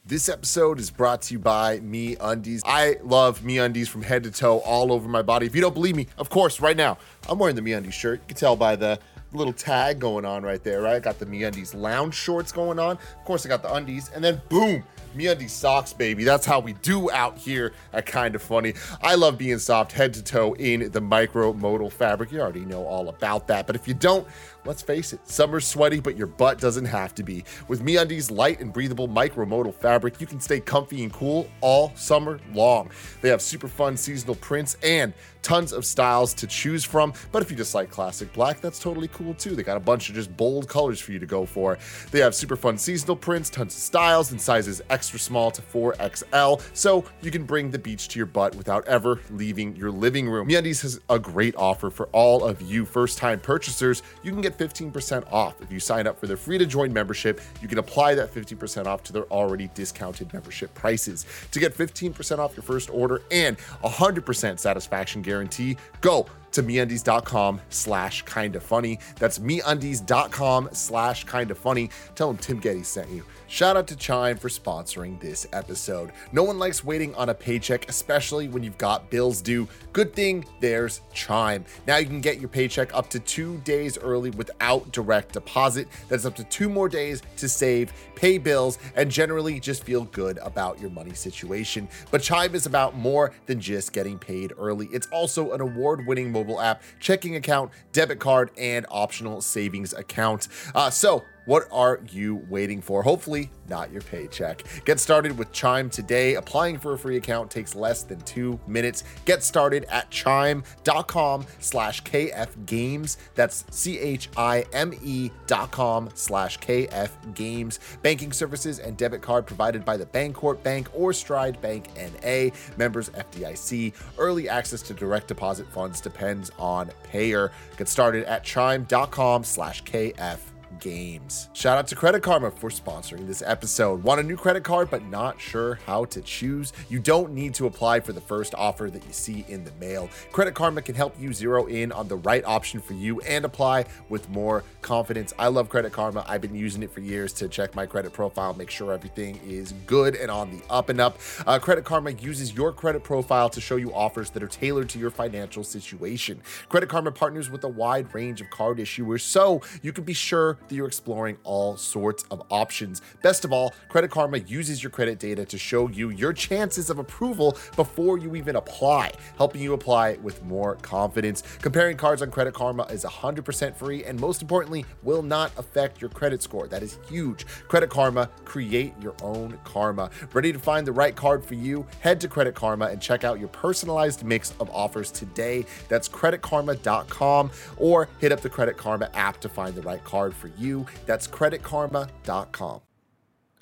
This 0.07 0.29
episode 0.29 0.79
is 0.79 0.89
brought 0.89 1.23
to 1.23 1.33
you 1.33 1.39
by 1.39 1.79
MeUndies. 1.79 2.61
I 2.63 2.95
love 3.03 3.41
MeUndies 3.41 3.89
from 3.89 4.03
head 4.03 4.23
to 4.23 4.31
toe, 4.31 4.59
all 4.59 4.93
over 4.93 5.09
my 5.09 5.21
body. 5.21 5.45
If 5.45 5.53
you 5.53 5.59
don't 5.59 5.73
believe 5.73 5.97
me, 5.97 6.07
of 6.17 6.29
course, 6.29 6.61
right 6.61 6.77
now 6.77 6.97
I'm 7.27 7.37
wearing 7.37 7.57
the 7.57 7.61
MeUndies 7.61 7.91
shirt. 7.91 8.21
You 8.21 8.27
can 8.29 8.37
tell 8.37 8.55
by 8.55 8.77
the 8.77 8.99
little 9.33 9.51
tag 9.51 9.99
going 9.99 10.23
on 10.23 10.43
right 10.43 10.63
there, 10.63 10.81
right? 10.81 10.95
I 10.95 10.99
got 10.99 11.19
the 11.19 11.25
MeUndies 11.25 11.75
lounge 11.75 12.15
shorts 12.15 12.53
going 12.53 12.79
on. 12.79 12.91
Of 12.91 13.25
course, 13.25 13.45
I 13.45 13.49
got 13.49 13.61
the 13.61 13.73
undies, 13.73 14.09
and 14.15 14.23
then 14.23 14.41
boom, 14.47 14.81
MeUndies 15.13 15.49
socks, 15.49 15.91
baby. 15.91 16.23
That's 16.23 16.45
how 16.45 16.61
we 16.61 16.71
do 16.73 17.11
out 17.11 17.37
here 17.37 17.73
at 17.91 18.05
Kind 18.05 18.33
of 18.33 18.41
Funny. 18.41 18.75
I 19.01 19.15
love 19.15 19.37
being 19.37 19.59
soft 19.59 19.91
head 19.91 20.13
to 20.13 20.23
toe 20.23 20.53
in 20.53 20.89
the 20.89 21.01
micro 21.01 21.51
modal 21.51 21.89
fabric. 21.89 22.31
You 22.31 22.39
already 22.39 22.63
know 22.63 22.85
all 22.85 23.09
about 23.09 23.47
that, 23.47 23.67
but 23.67 23.75
if 23.75 23.89
you 23.89 23.93
don't, 23.93 24.25
Let's 24.67 24.81
face 24.81 25.13
it, 25.13 25.21
summer's 25.23 25.65
sweaty, 25.65 26.01
but 26.01 26.17
your 26.17 26.27
butt 26.27 26.59
doesn't 26.59 26.83
have 26.83 27.15
to 27.15 27.23
be. 27.23 27.45
With 27.69 27.81
MeUndies 27.83 28.29
light 28.29 28.59
and 28.59 28.73
breathable 28.73 29.07
micromodal 29.07 29.73
fabric, 29.73 30.19
you 30.19 30.27
can 30.27 30.41
stay 30.41 30.59
comfy 30.59 31.03
and 31.03 31.13
cool 31.13 31.49
all 31.61 31.93
summer 31.95 32.41
long. 32.53 32.91
They 33.21 33.29
have 33.29 33.41
super 33.41 33.69
fun 33.69 33.95
seasonal 33.95 34.35
prints 34.35 34.75
and 34.83 35.13
tons 35.41 35.71
of 35.71 35.85
styles 35.85 36.33
to 36.33 36.45
choose 36.45 36.83
from. 36.83 37.13
But 37.31 37.41
if 37.41 37.49
you 37.49 37.55
just 37.55 37.73
like 37.73 37.89
classic 37.89 38.33
black, 38.33 38.59
that's 38.59 38.79
totally 38.79 39.07
cool 39.07 39.33
too. 39.35 39.55
They 39.55 39.63
got 39.63 39.77
a 39.77 39.79
bunch 39.79 40.09
of 40.09 40.15
just 40.15 40.35
bold 40.35 40.67
colors 40.67 40.99
for 40.99 41.13
you 41.13 41.19
to 41.19 41.25
go 41.25 41.45
for. 41.45 41.77
They 42.11 42.19
have 42.19 42.35
super 42.35 42.57
fun 42.57 42.77
seasonal 42.77 43.15
prints, 43.15 43.49
tons 43.49 43.73
of 43.73 43.79
styles, 43.79 44.31
and 44.31 44.41
sizes 44.41 44.81
extra 44.89 45.17
small 45.17 45.49
to 45.51 45.61
4XL, 45.61 46.61
so 46.73 47.05
you 47.21 47.31
can 47.31 47.45
bring 47.45 47.71
the 47.71 47.79
beach 47.79 48.09
to 48.09 48.19
your 48.19 48.25
butt 48.25 48.55
without 48.55 48.85
ever 48.89 49.21
leaving 49.31 49.73
your 49.77 49.89
living 49.89 50.27
room. 50.27 50.49
MeUndies 50.49 50.81
has 50.81 50.99
a 51.09 51.17
great 51.17 51.55
offer 51.55 51.89
for 51.89 52.07
all 52.07 52.43
of 52.43 52.61
you 52.61 52.83
first-time 52.83 53.39
purchasers. 53.39 54.03
You 54.23 54.31
can 54.31 54.41
get 54.41 54.56
15% 54.57 55.31
off 55.31 55.61
if 55.61 55.71
you 55.71 55.79
sign 55.79 56.07
up 56.07 56.19
for 56.19 56.27
their 56.27 56.37
free 56.37 56.57
to 56.57 56.65
join 56.65 56.91
membership. 56.91 57.41
You 57.61 57.67
can 57.67 57.77
apply 57.77 58.15
that 58.15 58.33
15% 58.33 58.85
off 58.85 59.03
to 59.03 59.13
their 59.13 59.25
already 59.25 59.69
discounted 59.73 60.31
membership 60.33 60.73
prices. 60.73 61.25
To 61.51 61.59
get 61.59 61.75
15% 61.75 62.39
off 62.39 62.55
your 62.55 62.63
first 62.63 62.89
order 62.89 63.21
and 63.31 63.57
100% 63.57 64.59
satisfaction 64.59 65.21
guarantee, 65.21 65.77
go 66.01 66.25
to 66.51 66.63
meundies.com 66.63 67.61
slash 67.69 68.23
kinda 68.23 68.59
funny. 68.59 68.99
That's 69.19 69.39
meundies.com 69.39 70.69
slash 70.71 71.23
kinda 71.25 71.55
funny. 71.55 71.89
Tell 72.15 72.27
them 72.27 72.37
Tim 72.37 72.59
Getty 72.59 72.83
sent 72.83 73.09
you. 73.09 73.23
Shout 73.49 73.77
out 73.77 73.87
to 73.87 73.95
Chime 73.95 74.35
for 74.35 74.49
sponsoring 74.49 75.17
this 75.21 75.47
episode. 75.53 76.11
No 76.33 76.43
one 76.43 76.59
likes 76.59 76.83
waiting 76.83 77.15
on 77.15 77.29
a 77.29 77.33
paycheck, 77.33 77.87
especially 77.87 78.49
when 78.49 78.61
you've 78.61 78.77
got 78.77 79.09
bills 79.09 79.41
due. 79.41 79.69
Good 79.93 80.13
thing 80.13 80.43
there's 80.59 80.99
Chime. 81.13 81.63
Now 81.87 81.95
you 81.95 82.05
can 82.07 82.19
get 82.19 82.41
your 82.41 82.49
paycheck 82.49 82.93
up 82.93 83.09
to 83.09 83.21
two 83.21 83.57
days 83.59 83.97
early 83.97 84.31
without 84.31 84.91
direct 84.91 85.31
deposit. 85.31 85.87
That's 86.09 86.25
up 86.25 86.35
to 86.35 86.43
two 86.43 86.67
more 86.67 86.89
days 86.89 87.21
to 87.37 87.47
save, 87.47 87.93
pay 88.15 88.37
bills, 88.37 88.79
and 88.97 89.09
generally 89.09 89.61
just 89.61 89.85
feel 89.85 90.03
good 90.05 90.39
about 90.39 90.81
your 90.81 90.89
money 90.89 91.13
situation. 91.13 91.87
But 92.11 92.21
Chime 92.21 92.53
is 92.53 92.65
about 92.65 92.97
more 92.97 93.31
than 93.45 93.61
just 93.61 93.93
getting 93.93 94.19
paid 94.19 94.51
early. 94.57 94.89
It's 94.91 95.07
also 95.07 95.53
an 95.53 95.61
award 95.61 96.05
winning 96.05 96.33
mobile 96.33 96.59
app, 96.59 96.81
checking 96.99 97.37
account, 97.37 97.71
debit 97.93 98.19
card, 98.19 98.51
and 98.57 98.85
optional 98.91 99.39
savings 99.39 99.93
account. 99.93 100.49
Uh, 100.75 100.89
so, 100.89 101.23
what 101.47 101.67
are 101.71 102.01
you 102.11 102.45
waiting 102.49 102.81
for? 102.81 103.01
Hopefully, 103.01 103.49
not 103.69 103.89
your 103.89 104.01
paycheck. 104.01 104.63
Get 104.85 104.99
started 104.99 105.37
with 105.37 105.51
Chime 105.53 105.89
today. 105.89 106.35
Applying 106.35 106.77
for 106.77 106.93
a 106.93 106.99
free 106.99 107.15
account 107.15 107.49
takes 107.49 107.73
less 107.73 108.03
than 108.03 108.19
two 108.21 108.59
minutes. 108.67 109.05
Get 109.23 109.41
started 109.41 109.85
at 109.89 110.11
chime.com 110.11 111.45
slash 111.59 112.03
KF 112.03 112.65
Games. 112.65 113.17
That's 113.35 113.63
C 113.71 113.97
H 113.97 114.29
I 114.35 114.65
M 114.73 114.93
E 115.01 115.31
dot 115.47 115.71
com 115.71 116.09
slash 116.15 116.59
KF 116.59 117.11
Games. 117.33 117.79
Banking 118.01 118.33
services 118.33 118.79
and 118.79 118.97
debit 118.97 119.21
card 119.21 119.45
provided 119.45 119.85
by 119.85 119.95
the 119.95 120.05
Bancorp 120.05 120.61
Bank 120.63 120.89
or 120.93 121.13
Stride 121.13 121.61
Bank 121.61 121.87
NA. 121.95 122.49
Members 122.75 123.09
FDIC. 123.11 123.93
Early 124.17 124.49
access 124.49 124.81
to 124.81 124.93
direct 124.93 125.29
deposit 125.29 125.67
funds 125.71 126.01
depends 126.01 126.51
on 126.59 126.91
payer. 127.03 127.53
Get 127.77 127.87
started 127.87 128.25
at 128.25 128.43
chime.com 128.43 129.45
slash 129.45 129.83
KF 129.85 130.39
games. 130.79 131.49
Shout 131.53 131.77
out 131.77 131.87
to 131.87 131.95
Credit 131.95 132.21
Karma 132.21 132.51
for 132.51 132.69
sponsoring 132.69 133.27
this 133.27 133.41
episode. 133.45 134.03
Want 134.03 134.19
a 134.19 134.23
new 134.23 134.37
credit 134.37 134.63
card 134.63 134.89
but 134.89 135.03
not 135.05 135.39
sure 135.39 135.79
how 135.85 136.05
to 136.05 136.21
choose? 136.21 136.73
You 136.89 136.99
don't 136.99 137.33
need 137.33 137.53
to 137.55 137.65
apply 137.65 137.99
for 137.99 138.13
the 138.13 138.21
first 138.21 138.53
offer 138.55 138.89
that 138.89 139.05
you 139.05 139.13
see 139.13 139.45
in 139.47 139.63
the 139.63 139.71
mail. 139.79 140.09
Credit 140.31 140.53
Karma 140.53 140.81
can 140.81 140.95
help 140.95 141.15
you 141.19 141.33
zero 141.33 141.65
in 141.65 141.91
on 141.91 142.07
the 142.07 142.15
right 142.17 142.43
option 142.45 142.79
for 142.79 142.93
you 142.93 143.19
and 143.21 143.45
apply 143.45 143.85
with 144.09 144.29
more 144.29 144.63
confidence. 144.81 145.33
I 145.37 145.47
love 145.47 145.69
Credit 145.69 145.91
Karma. 145.91 146.25
I've 146.27 146.41
been 146.41 146.55
using 146.55 146.83
it 146.83 146.91
for 146.91 147.01
years 147.01 147.33
to 147.33 147.47
check 147.47 147.75
my 147.75 147.85
credit 147.85 148.13
profile, 148.13 148.53
make 148.53 148.69
sure 148.69 148.93
everything 148.93 149.39
is 149.45 149.73
good 149.85 150.15
and 150.15 150.31
on 150.31 150.51
the 150.51 150.61
up 150.69 150.89
and 150.89 150.99
up. 150.99 151.19
Uh, 151.45 151.59
credit 151.59 151.85
Karma 151.85 152.11
uses 152.11 152.53
your 152.53 152.71
credit 152.71 153.03
profile 153.03 153.49
to 153.49 153.61
show 153.61 153.75
you 153.75 153.93
offers 153.93 154.29
that 154.31 154.43
are 154.43 154.47
tailored 154.47 154.89
to 154.89 154.99
your 154.99 155.09
financial 155.09 155.63
situation. 155.63 156.41
Credit 156.69 156.87
Karma 156.87 157.11
partners 157.11 157.49
with 157.49 157.63
a 157.63 157.67
wide 157.67 158.13
range 158.13 158.41
of 158.41 158.49
card 158.49 158.77
issuers 158.77 159.21
so 159.21 159.61
you 159.81 159.91
can 159.91 160.03
be 160.03 160.13
sure 160.13 160.56
that 160.67 160.75
you're 160.75 160.87
exploring 160.87 161.37
all 161.43 161.77
sorts 161.77 162.23
of 162.31 162.43
options. 162.49 163.01
Best 163.21 163.45
of 163.45 163.53
all, 163.53 163.73
Credit 163.89 164.11
Karma 164.11 164.39
uses 164.39 164.83
your 164.83 164.89
credit 164.89 165.19
data 165.19 165.45
to 165.45 165.57
show 165.57 165.87
you 165.89 166.09
your 166.09 166.33
chances 166.33 166.89
of 166.89 166.99
approval 166.99 167.57
before 167.75 168.17
you 168.17 168.35
even 168.35 168.55
apply, 168.55 169.11
helping 169.37 169.61
you 169.61 169.73
apply 169.73 170.17
with 170.21 170.43
more 170.43 170.75
confidence. 170.75 171.43
Comparing 171.61 171.97
cards 171.97 172.21
on 172.21 172.31
Credit 172.31 172.53
Karma 172.53 172.83
is 172.83 173.03
100% 173.03 173.75
free 173.75 174.03
and 174.03 174.19
most 174.19 174.41
importantly, 174.41 174.85
will 175.03 175.21
not 175.21 175.51
affect 175.57 176.01
your 176.01 176.09
credit 176.09 176.41
score. 176.41 176.67
That 176.67 176.83
is 176.83 176.99
huge. 177.09 177.45
Credit 177.67 177.89
Karma, 177.89 178.29
create 178.45 178.93
your 179.01 179.15
own 179.21 179.57
karma. 179.63 180.09
Ready 180.33 180.53
to 180.53 180.59
find 180.59 180.85
the 180.85 180.91
right 180.91 181.15
card 181.15 181.45
for 181.45 181.53
you? 181.53 181.85
Head 182.01 182.19
to 182.21 182.27
Credit 182.27 182.55
Karma 182.55 182.85
and 182.85 183.01
check 183.01 183.23
out 183.23 183.39
your 183.39 183.49
personalized 183.49 184.23
mix 184.23 184.53
of 184.59 184.69
offers 184.71 185.11
today. 185.11 185.65
That's 185.89 186.09
creditkarma.com 186.09 187.51
or 187.77 188.09
hit 188.19 188.31
up 188.31 188.41
the 188.41 188.49
Credit 188.49 188.77
Karma 188.77 189.09
app 189.13 189.39
to 189.41 189.49
find 189.49 189.75
the 189.75 189.81
right 189.81 190.03
card 190.03 190.35
for 190.35 190.46
you. 190.57 190.85
That's 191.05 191.27
creditkarma.com. 191.27 192.81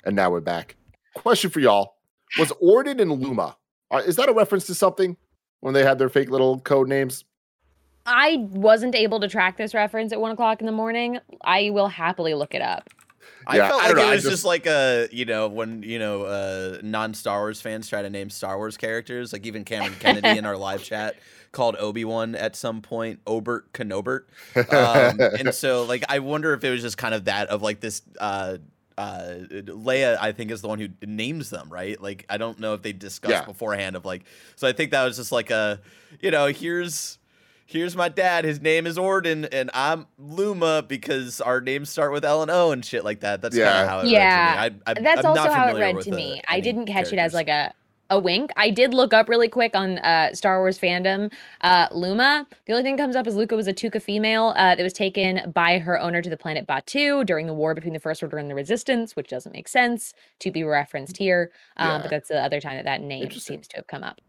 And 0.04 0.16
now 0.16 0.30
we're 0.30 0.40
back. 0.40 0.76
Question 1.14 1.50
for 1.50 1.60
y'all 1.60 1.96
Was 2.38 2.52
Orden 2.60 3.00
and 3.00 3.10
Luma, 3.12 3.56
uh, 3.90 4.02
is 4.06 4.16
that 4.16 4.28
a 4.28 4.32
reference 4.32 4.66
to 4.66 4.74
something 4.74 5.16
when 5.60 5.74
they 5.74 5.82
had 5.84 5.98
their 5.98 6.08
fake 6.08 6.30
little 6.30 6.60
code 6.60 6.88
names? 6.88 7.24
I 8.04 8.36
wasn't 8.50 8.94
able 8.94 9.18
to 9.20 9.28
track 9.28 9.56
this 9.56 9.74
reference 9.74 10.12
at 10.12 10.20
one 10.20 10.30
o'clock 10.30 10.60
in 10.60 10.66
the 10.66 10.72
morning. 10.72 11.18
I 11.42 11.70
will 11.70 11.88
happily 11.88 12.34
look 12.34 12.54
it 12.54 12.62
up. 12.62 12.88
I 13.48 13.56
Yeah, 13.56 13.68
felt 13.68 13.82
I 13.82 13.86
like 13.88 13.96
know, 13.96 14.08
it 14.08 14.14
was 14.14 14.22
just, 14.22 14.32
just- 14.32 14.44
like 14.44 14.66
a 14.66 15.08
you 15.10 15.24
know 15.24 15.48
when 15.48 15.82
you 15.82 15.98
know 15.98 16.22
uh, 16.22 16.78
non 16.82 17.14
Star 17.14 17.40
Wars 17.40 17.60
fans 17.60 17.88
try 17.88 18.02
to 18.02 18.10
name 18.10 18.30
Star 18.30 18.56
Wars 18.58 18.76
characters, 18.76 19.32
like 19.32 19.44
even 19.46 19.64
Cameron 19.64 19.94
Kennedy 19.98 20.38
in 20.38 20.44
our 20.46 20.56
live 20.56 20.84
chat 20.84 21.16
called 21.56 21.74
Obi 21.80 22.04
Wan 22.04 22.34
at 22.36 22.54
some 22.54 22.82
point 22.82 23.20
Obert 23.26 23.72
Kenobert, 23.72 24.26
um, 24.72 25.18
and 25.38 25.52
so 25.54 25.82
like 25.84 26.04
I 26.08 26.20
wonder 26.20 26.52
if 26.52 26.62
it 26.62 26.70
was 26.70 26.82
just 26.82 26.98
kind 26.98 27.14
of 27.14 27.24
that 27.24 27.48
of 27.48 27.62
like 27.62 27.80
this. 27.80 28.02
Uh, 28.20 28.58
uh, 28.98 29.40
Leia, 29.50 30.16
I 30.18 30.32
think, 30.32 30.50
is 30.50 30.62
the 30.62 30.68
one 30.68 30.78
who 30.78 30.88
names 31.06 31.50
them, 31.50 31.68
right? 31.68 32.00
Like, 32.00 32.24
I 32.30 32.38
don't 32.38 32.58
know 32.58 32.72
if 32.72 32.80
they 32.80 32.94
discussed 32.94 33.30
Yeah. 33.30 33.44
beforehand 33.44 33.94
of 33.94 34.06
like, 34.06 34.22
so 34.54 34.66
I 34.66 34.72
think 34.72 34.92
that 34.92 35.04
was 35.04 35.18
just 35.18 35.32
like 35.32 35.50
a, 35.50 35.82
you 36.22 36.30
know, 36.30 36.46
here's 36.46 37.18
here's 37.66 37.94
my 37.94 38.08
dad. 38.08 38.46
His 38.46 38.58
name 38.62 38.86
is 38.86 38.96
Orden, 38.96 39.44
and 39.52 39.70
I'm 39.74 40.06
Luma 40.16 40.82
because 40.88 41.42
our 41.42 41.60
names 41.60 41.90
start 41.90 42.10
with 42.10 42.24
L 42.24 42.40
and 42.40 42.50
O 42.50 42.70
and 42.72 42.82
shit 42.82 43.04
like 43.04 43.20
that. 43.20 43.42
That's 43.42 43.54
kind 43.54 43.66
Yeah. 43.66 43.82
of 43.82 43.88
how 43.88 44.00
it 44.00 44.06
Yeah, 44.08 44.62
read 44.62 44.68
to 44.68 44.74
me. 44.76 44.82
I, 44.86 44.90
I, 44.90 44.94
That's 44.94 45.26
I'm 45.26 45.30
also 45.32 45.42
not 45.44 45.52
how 45.52 45.76
it 45.76 45.78
read 45.78 45.94
with 45.96 46.04
to 46.06 46.10
the- 46.12 46.16
me. 46.16 46.40
I 46.48 46.60
didn't 46.60 46.86
catch 46.86 47.12
it 47.12 47.18
as 47.18 47.34
like 47.34 47.48
a 47.48 47.74
a 48.10 48.18
wink. 48.18 48.50
I 48.56 48.70
did 48.70 48.94
look 48.94 49.12
up 49.12 49.28
really 49.28 49.48
quick 49.48 49.74
on 49.74 49.98
uh, 49.98 50.32
Star 50.34 50.58
Wars 50.60 50.78
fandom. 50.78 51.32
Uh, 51.60 51.88
Luma. 51.92 52.46
The 52.66 52.72
only 52.72 52.82
thing 52.84 52.96
that 52.96 53.02
comes 53.02 53.16
up 53.16 53.26
is 53.26 53.34
Luca 53.34 53.56
was 53.56 53.66
a 53.66 53.74
Tuca 53.74 54.00
female 54.00 54.54
uh, 54.56 54.74
that 54.76 54.82
was 54.82 54.92
taken 54.92 55.50
by 55.52 55.78
her 55.78 55.98
owner 56.00 56.22
to 56.22 56.30
the 56.30 56.36
planet 56.36 56.66
Batuu 56.66 57.26
during 57.26 57.46
the 57.46 57.54
war 57.54 57.74
between 57.74 57.92
the 57.94 58.00
First 58.00 58.22
Order 58.22 58.38
and 58.38 58.48
the 58.50 58.54
Resistance, 58.54 59.16
which 59.16 59.28
doesn't 59.28 59.52
make 59.52 59.68
sense 59.68 60.14
to 60.40 60.50
be 60.50 60.62
referenced 60.64 61.16
here. 61.16 61.50
Um, 61.76 61.88
Yeah. 61.88 61.98
But 62.02 62.10
that's 62.10 62.28
the 62.28 62.42
other 62.42 62.60
time 62.60 62.76
that 62.76 62.84
that 62.84 63.00
name 63.00 63.30
seems 63.32 63.66
to 63.68 63.76
have 63.76 63.86
come 63.86 64.02
up. 64.04 64.20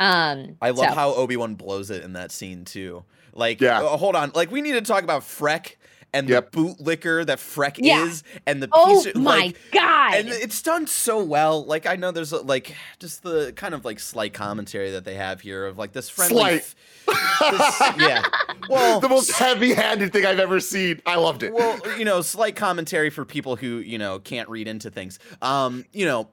Um, 0.00 0.56
I 0.60 0.70
love 0.70 0.88
so- 0.90 0.94
how 0.94 1.14
Obi 1.14 1.36
Wan 1.36 1.54
blows 1.54 1.90
it 1.90 2.02
in 2.02 2.14
that 2.14 2.32
scene 2.32 2.64
too. 2.64 3.04
Like, 3.32 3.60
Yeah. 3.60 3.80
uh, 3.82 3.96
hold 3.96 4.16
on, 4.16 4.32
like 4.34 4.50
we 4.50 4.60
need 4.60 4.72
to 4.72 4.82
talk 4.82 5.04
about 5.04 5.22
Freck 5.22 5.76
and 6.14 6.28
Yep. 6.28 6.52
the 6.52 6.58
bootlicker 6.58 7.24
that 7.26 7.38
Freck 7.38 7.76
Yeah. 7.78 8.04
is 8.06 8.22
and 8.46 8.62
the 8.62 8.68
Oh 8.72 9.02
piece 9.02 9.14
of, 9.14 9.20
my 9.22 9.36
like 9.38 9.56
god. 9.72 10.14
and 10.14 10.28
it's 10.28 10.60
done 10.62 10.86
so 10.86 11.22
well. 11.24 11.64
Like 11.64 11.86
I 11.86 11.96
know 11.96 12.10
there's 12.10 12.32
a, 12.32 12.38
like 12.42 12.74
just 12.98 13.22
the 13.22 13.52
kind 13.56 13.74
of 13.74 13.84
like 13.84 13.98
slight 14.00 14.34
commentary 14.34 14.90
that 14.92 15.04
they 15.04 15.14
have 15.14 15.40
here 15.40 15.66
of 15.66 15.78
like 15.78 15.92
this 15.92 16.08
friendly 16.10 16.36
Slight. 16.36 16.74
this- 17.06 17.80
yeah. 17.98 18.22
Well, 18.68 19.00
the 19.00 19.08
most 19.08 19.32
heavy-handed 19.32 20.12
thing 20.12 20.24
I've 20.24 20.38
ever 20.38 20.60
seen. 20.60 21.02
I 21.04 21.16
loved 21.16 21.42
it. 21.42 21.52
well, 21.52 21.80
you 21.98 22.04
know, 22.04 22.20
slight 22.22 22.54
commentary 22.54 23.10
for 23.10 23.24
people 23.24 23.56
who, 23.56 23.78
you 23.78 23.98
know, 23.98 24.20
can't 24.20 24.48
read 24.48 24.68
into 24.68 24.88
things. 24.88 25.18
Um, 25.42 25.84
you 25.92 26.06
know, 26.06 26.28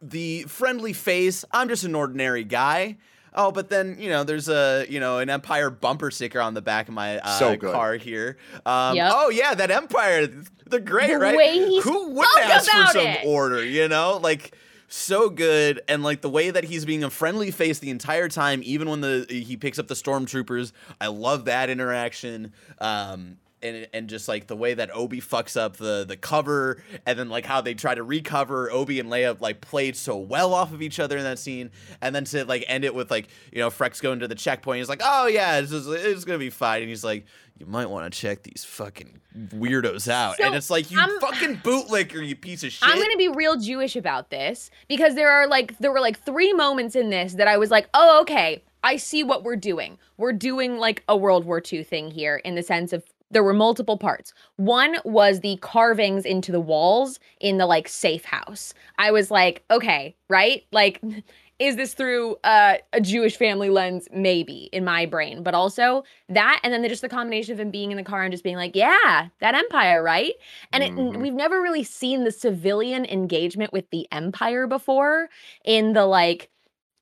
the 0.00 0.44
friendly 0.44 0.92
face, 0.92 1.44
I'm 1.50 1.68
just 1.68 1.82
an 1.82 1.96
ordinary 1.96 2.44
guy. 2.44 2.96
Oh, 3.34 3.50
but 3.50 3.68
then, 3.68 3.96
you 3.98 4.08
know, 4.08 4.22
there's 4.24 4.48
a, 4.48 4.86
you 4.88 5.00
know, 5.00 5.18
an 5.18 5.28
Empire 5.28 5.68
bumper 5.70 6.10
sticker 6.10 6.40
on 6.40 6.54
the 6.54 6.62
back 6.62 6.88
of 6.88 6.94
my 6.94 7.18
uh, 7.18 7.38
So 7.38 7.56
car 7.56 7.94
here. 7.94 8.36
Um, 8.64 8.96
Yep. 8.96 9.12
oh 9.14 9.28
yeah, 9.30 9.54
that 9.54 9.70
Empire, 9.70 10.28
they're 10.66 10.80
great, 10.80 11.08
The 11.10 11.18
right? 11.18 11.36
way 11.36 11.52
he 11.58 11.80
Who 11.80 12.10
wouldn't 12.10 12.30
spoke 12.32 12.44
ask 12.44 12.70
for 12.70 12.86
some 12.86 13.06
it. 13.08 13.20
order, 13.26 13.64
you 13.64 13.88
know? 13.88 14.18
Like 14.22 14.56
so 14.86 15.28
good 15.30 15.80
and 15.88 16.04
like 16.04 16.20
the 16.20 16.30
way 16.30 16.50
that 16.50 16.62
he's 16.64 16.84
being 16.84 17.02
a 17.02 17.10
friendly 17.10 17.50
face 17.50 17.80
the 17.80 17.90
entire 17.90 18.28
time 18.28 18.60
even 18.64 18.88
when 18.88 19.00
the 19.00 19.26
he 19.28 19.56
picks 19.56 19.78
up 19.78 19.88
the 19.88 19.94
stormtroopers 19.94 20.70
i 21.00 21.08
love 21.08 21.46
that 21.46 21.68
interaction 21.68 22.52
um 22.80 23.36
and, 23.64 23.88
and 23.92 24.08
just 24.08 24.28
like 24.28 24.46
the 24.46 24.54
way 24.56 24.74
that 24.74 24.94
Obi 24.94 25.20
fucks 25.20 25.56
up 25.56 25.76
the 25.76 26.04
the 26.06 26.16
cover, 26.16 26.82
and 27.06 27.18
then 27.18 27.28
like 27.28 27.46
how 27.46 27.60
they 27.60 27.74
try 27.74 27.94
to 27.94 28.02
recover 28.02 28.70
Obi 28.70 29.00
and 29.00 29.10
Leia 29.10 29.40
like 29.40 29.60
played 29.60 29.96
so 29.96 30.16
well 30.16 30.54
off 30.54 30.72
of 30.72 30.82
each 30.82 31.00
other 31.00 31.16
in 31.16 31.24
that 31.24 31.38
scene, 31.38 31.70
and 32.00 32.14
then 32.14 32.24
to 32.26 32.44
like 32.44 32.64
end 32.68 32.84
it 32.84 32.94
with 32.94 33.10
like 33.10 33.28
you 33.52 33.58
know 33.58 33.70
Freck's 33.70 34.00
going 34.00 34.20
to 34.20 34.28
the 34.28 34.34
checkpoint, 34.34 34.78
he's 34.78 34.88
like, 34.88 35.00
oh 35.02 35.26
yeah, 35.26 35.58
it's, 35.58 35.70
just, 35.70 35.88
it's 35.88 36.24
gonna 36.24 36.38
be 36.38 36.50
fine, 36.50 36.82
and 36.82 36.88
he's 36.88 37.04
like, 37.04 37.24
you 37.58 37.66
might 37.66 37.88
want 37.88 38.12
to 38.12 38.18
check 38.18 38.42
these 38.42 38.64
fucking 38.64 39.20
weirdos 39.48 40.08
out, 40.08 40.38
and 40.40 40.54
it's 40.54 40.70
like 40.70 40.90
you 40.90 41.00
I'm- 41.00 41.10
fucking 41.20 41.56
bootlicker, 41.58 42.26
you 42.26 42.36
piece 42.36 42.62
of 42.62 42.72
shit. 42.72 42.88
I'm 42.88 42.98
gonna 42.98 43.16
be 43.16 43.28
real 43.28 43.56
Jewish 43.56 43.96
about 43.96 44.30
this 44.30 44.70
because 44.88 45.14
there 45.14 45.30
are 45.30 45.46
like 45.46 45.78
there 45.78 45.92
were 45.92 46.00
like 46.00 46.18
three 46.22 46.52
moments 46.52 46.94
in 46.94 47.10
this 47.10 47.34
that 47.34 47.48
I 47.48 47.56
was 47.56 47.70
like, 47.70 47.88
oh 47.94 48.20
okay, 48.22 48.62
I 48.82 48.96
see 48.96 49.24
what 49.24 49.44
we're 49.44 49.56
doing. 49.56 49.98
We're 50.18 50.34
doing 50.34 50.76
like 50.78 51.02
a 51.08 51.16
World 51.16 51.46
War 51.46 51.62
II 51.72 51.82
thing 51.84 52.10
here 52.10 52.36
in 52.36 52.54
the 52.54 52.62
sense 52.62 52.92
of 52.92 53.02
there 53.30 53.42
were 53.42 53.54
multiple 53.54 53.98
parts. 53.98 54.32
One 54.56 54.96
was 55.04 55.40
the 55.40 55.56
carvings 55.56 56.24
into 56.24 56.52
the 56.52 56.60
walls 56.60 57.18
in 57.40 57.58
the 57.58 57.66
like 57.66 57.88
safe 57.88 58.24
house. 58.24 58.74
I 58.98 59.10
was 59.10 59.30
like, 59.30 59.64
okay, 59.70 60.14
right? 60.28 60.64
Like 60.72 61.00
is 61.60 61.76
this 61.76 61.94
through 61.94 62.36
uh, 62.44 62.76
a 62.92 63.00
Jewish 63.00 63.36
family 63.36 63.70
lens? 63.70 64.08
Maybe 64.12 64.68
in 64.72 64.84
my 64.84 65.06
brain, 65.06 65.42
but 65.42 65.54
also 65.54 66.02
that, 66.28 66.60
and 66.64 66.72
then 66.72 66.86
just 66.88 67.00
the 67.02 67.08
combination 67.08 67.52
of 67.54 67.60
him 67.60 67.70
being 67.70 67.90
in 67.92 67.96
the 67.96 68.02
car 68.02 68.22
and 68.24 68.32
just 68.32 68.42
being 68.44 68.56
like, 68.56 68.74
"Yeah, 68.74 69.28
that 69.40 69.54
Empire, 69.54 70.02
right?" 70.02 70.34
And 70.72 70.82
it, 70.82 70.92
Mhm. 70.96 71.20
we've 71.20 71.32
never 71.32 71.62
really 71.62 71.84
seen 71.84 72.24
the 72.24 72.32
civilian 72.32 73.04
engagement 73.04 73.72
with 73.72 73.88
the 73.90 74.06
Empire 74.12 74.66
before 74.66 75.28
in 75.64 75.92
the 75.92 76.06
like 76.06 76.50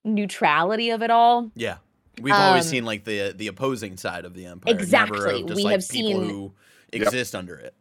neutrality 0.05 0.91
of 0.91 1.03
it 1.03 1.11
all. 1.11 1.51
Yeah. 1.55 1.79
We've 2.21 2.35
always 2.35 2.67
Um, 2.67 2.71
seen 2.71 2.85
like 2.85 3.05
the 3.05 3.33
the 3.37 3.47
opposing 3.49 3.97
side 3.97 4.25
of 4.25 4.35
the 4.35 4.47
empire. 4.47 4.75
Exactly. 4.75 5.43
just 5.45 5.55
We 5.57 5.65
like 5.65 5.73
have 5.73 5.89
people 5.89 6.21
seen- 6.23 6.29
who 6.31 6.53
exist 6.93 7.35
under 7.35 7.57
it. 7.57 7.75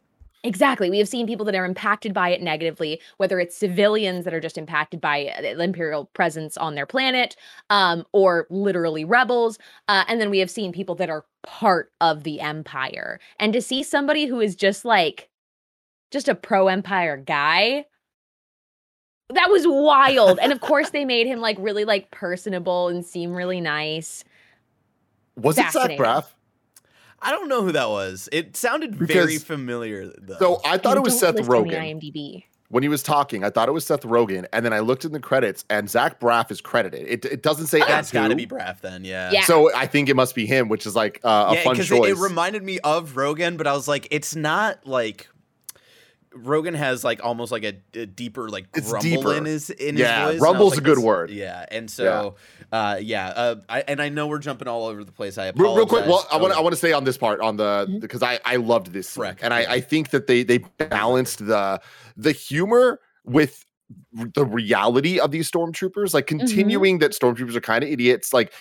Exactly. 0.44 0.90
We 0.90 0.98
have 0.98 1.08
seen 1.08 1.28
people 1.28 1.46
that 1.46 1.54
are 1.54 1.64
impacted 1.64 2.12
by 2.12 2.30
it 2.30 2.42
negatively, 2.42 3.00
whether 3.18 3.38
it's 3.38 3.56
civilians 3.56 4.24
that 4.24 4.34
are 4.34 4.40
just 4.40 4.58
impacted 4.58 5.00
by 5.00 5.26
uh, 5.26 5.40
the 5.42 5.62
imperial 5.62 6.06
presence 6.06 6.56
on 6.56 6.74
their 6.74 6.86
planet, 6.86 7.36
um, 7.70 8.04
or 8.12 8.48
literally 8.50 9.04
rebels. 9.04 9.56
Uh, 9.86 10.02
and 10.08 10.20
then 10.20 10.30
we 10.30 10.40
have 10.40 10.50
seen 10.50 10.72
people 10.72 10.96
that 10.96 11.08
are 11.08 11.24
part 11.44 11.92
of 12.00 12.24
the 12.24 12.40
empire. 12.40 13.20
And 13.38 13.52
to 13.52 13.62
see 13.62 13.84
somebody 13.84 14.26
who 14.26 14.40
is 14.40 14.56
just 14.56 14.84
like, 14.84 15.28
just 16.10 16.26
a 16.28 16.34
pro 16.34 16.66
empire 16.66 17.16
guy, 17.16 17.84
that 19.34 19.50
was 19.50 19.66
wild. 19.66 20.38
and 20.40 20.52
of 20.52 20.60
course, 20.60 20.90
they 20.90 21.04
made 21.04 21.26
him 21.26 21.40
like 21.40 21.56
really 21.58 21.84
like 21.84 22.10
personable 22.10 22.88
and 22.88 23.04
seem 23.04 23.34
really 23.34 23.60
nice. 23.60 24.24
Was 25.36 25.58
it 25.58 25.70
Zach. 25.70 25.98
Braff? 25.98 26.26
I 27.22 27.30
don't 27.30 27.48
know 27.48 27.62
who 27.62 27.72
that 27.72 27.88
was. 27.88 28.28
It 28.32 28.56
sounded 28.56 28.94
very 28.96 29.38
familiar 29.38 30.12
though. 30.18 30.38
So 30.38 30.60
I 30.64 30.76
thought 30.76 30.96
And 30.96 30.98
it 30.98 31.04
was 31.04 31.20
don't 31.20 31.36
Seth 31.36 31.46
list 31.46 31.50
on 31.50 31.66
Rogen 31.66 31.78
IMDb. 31.80 32.44
when 32.68 32.82
he 32.82 32.88
was 32.88 33.02
talking. 33.02 33.44
I 33.44 33.50
thought 33.50 33.68
it 33.68 33.72
was 33.72 33.86
Seth 33.86 34.02
Rogen, 34.02 34.44
and 34.52 34.64
then 34.64 34.72
I 34.72 34.80
looked 34.80 35.04
in 35.04 35.12
the 35.12 35.20
credits, 35.20 35.64
and 35.70 35.88
Zach 35.88 36.18
Braff 36.18 36.50
is 36.50 36.60
credited. 36.60 37.06
It, 37.06 37.24
it 37.24 37.42
doesn't 37.42 37.68
say 37.68 37.78
that's 37.78 38.08
as 38.08 38.12
got 38.12 38.28
to 38.28 38.34
be 38.34 38.44
Braff 38.46 38.80
then, 38.80 39.04
yeah. 39.04 39.30
Yeah. 39.30 39.44
So 39.44 39.72
I 39.74 39.86
think 39.86 40.08
it 40.08 40.16
must 40.16 40.34
be 40.34 40.46
him, 40.46 40.68
which 40.68 40.84
is 40.84 40.96
like 40.96 41.20
uh, 41.22 41.46
a 41.50 41.54
yeah, 41.54 41.62
fun 41.62 41.74
because 41.74 41.88
choice. 41.88 42.08
it, 42.10 42.18
it 42.18 42.18
reminded 42.18 42.64
me 42.64 42.80
of 42.80 43.12
Rogen, 43.12 43.56
but 43.56 43.68
I 43.68 43.72
was 43.72 43.86
like, 43.86 44.08
it's 44.10 44.34
not 44.34 44.84
like 44.84 45.28
Rogen 46.36 46.74
has 46.74 47.04
like 47.04 47.24
almost 47.24 47.52
like 47.52 47.64
a, 47.64 47.74
a 47.94 48.06
deeper 48.06 48.48
like 48.48 48.66
It's 48.74 48.88
grumble 48.90 49.02
deeper. 49.02 49.34
in 49.34 49.44
his 49.44 49.70
in 49.70 49.96
Yeah, 49.96 50.16
his 50.18 50.24
voice. 50.24 50.32
and 50.34 50.42
rumble's 50.42 50.72
like, 50.72 50.80
a 50.80 50.82
good 50.84 50.98
word. 50.98 51.30
Yeah, 51.30 51.64
and 51.70 51.90
so 51.90 52.36
uh, 52.72 52.98
yeah, 53.00 53.28
uh, 53.28 53.56
I, 53.68 53.80
and 53.82 54.00
I 54.00 54.08
know 54.08 54.26
we're 54.26 54.38
jumping 54.38 54.68
all 54.68 54.86
over 54.86 55.04
the 55.04 55.12
place. 55.12 55.36
I 55.38 55.46
Real, 55.46 55.50
apologize. 55.50 55.76
real 55.76 55.86
quick, 55.86 56.06
well, 56.06 56.26
I 56.32 56.36
want 56.38 56.52
to 56.54 56.58
I 56.58 56.62
want 56.62 56.72
to 56.72 56.76
stay 56.78 56.92
on 56.92 57.04
this 57.04 57.18
part 57.18 57.40
on 57.40 57.56
the 57.56 57.98
because 58.00 58.22
I 58.22 58.38
I 58.44 58.56
loved 58.56 58.92
this 58.92 59.08
scene, 59.08 59.24
Freck, 59.24 59.38
and 59.42 59.52
I. 59.52 59.60
I 59.74 59.80
think 59.80 60.10
that 60.10 60.26
they 60.26 60.42
they 60.42 60.58
balanced 60.58 61.44
the 61.46 61.80
the 62.16 62.32
humor 62.32 63.00
with 63.24 63.64
r- 63.66 63.71
the 64.12 64.44
reality 64.44 65.18
of 65.18 65.30
these 65.30 65.50
stormtroopers, 65.50 66.14
like 66.14 66.26
continuing 66.26 66.98
that 66.98 67.12
stormtroopers 67.12 67.54
are 67.54 67.60
kind 67.60 67.82
of 67.82 67.90
idiots. 67.90 68.32
Like 68.32 68.52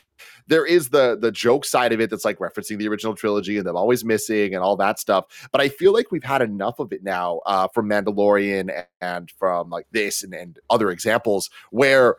there 0.48 0.66
is 0.66 0.90
the 0.90 1.18
the 1.20 1.32
joke 1.32 1.66
side 1.66 1.92
of 1.92 2.00
it 2.00 2.10
that's 2.10 2.26
like 2.26 2.40
referencing 2.40 2.78
the 2.78 2.88
original 2.88 3.16
trilogy 3.16 3.58
and 3.58 3.66
them 3.66 3.76
always 3.76 4.06
missing 4.06 4.54
and 4.54 4.64
all 4.64 4.76
that 4.78 5.00
stuff. 5.00 5.26
But 5.52 5.62
I 5.62 5.70
feel 5.70 5.94
like 5.94 6.12
we've 6.12 6.24
had 6.24 6.42
enough 6.42 6.80
of 6.80 6.92
it 6.94 7.04
now 7.04 7.42
uh, 7.46 7.68
from 7.68 7.90
Mandalorian 7.90 8.62
and, 8.62 8.86
and 9.02 9.32
from 9.32 9.70
like 9.70 9.88
this 9.92 10.24
and, 10.24 10.34
and 10.34 10.60
other 10.70 10.90
examples 10.92 11.50
where 11.72 12.16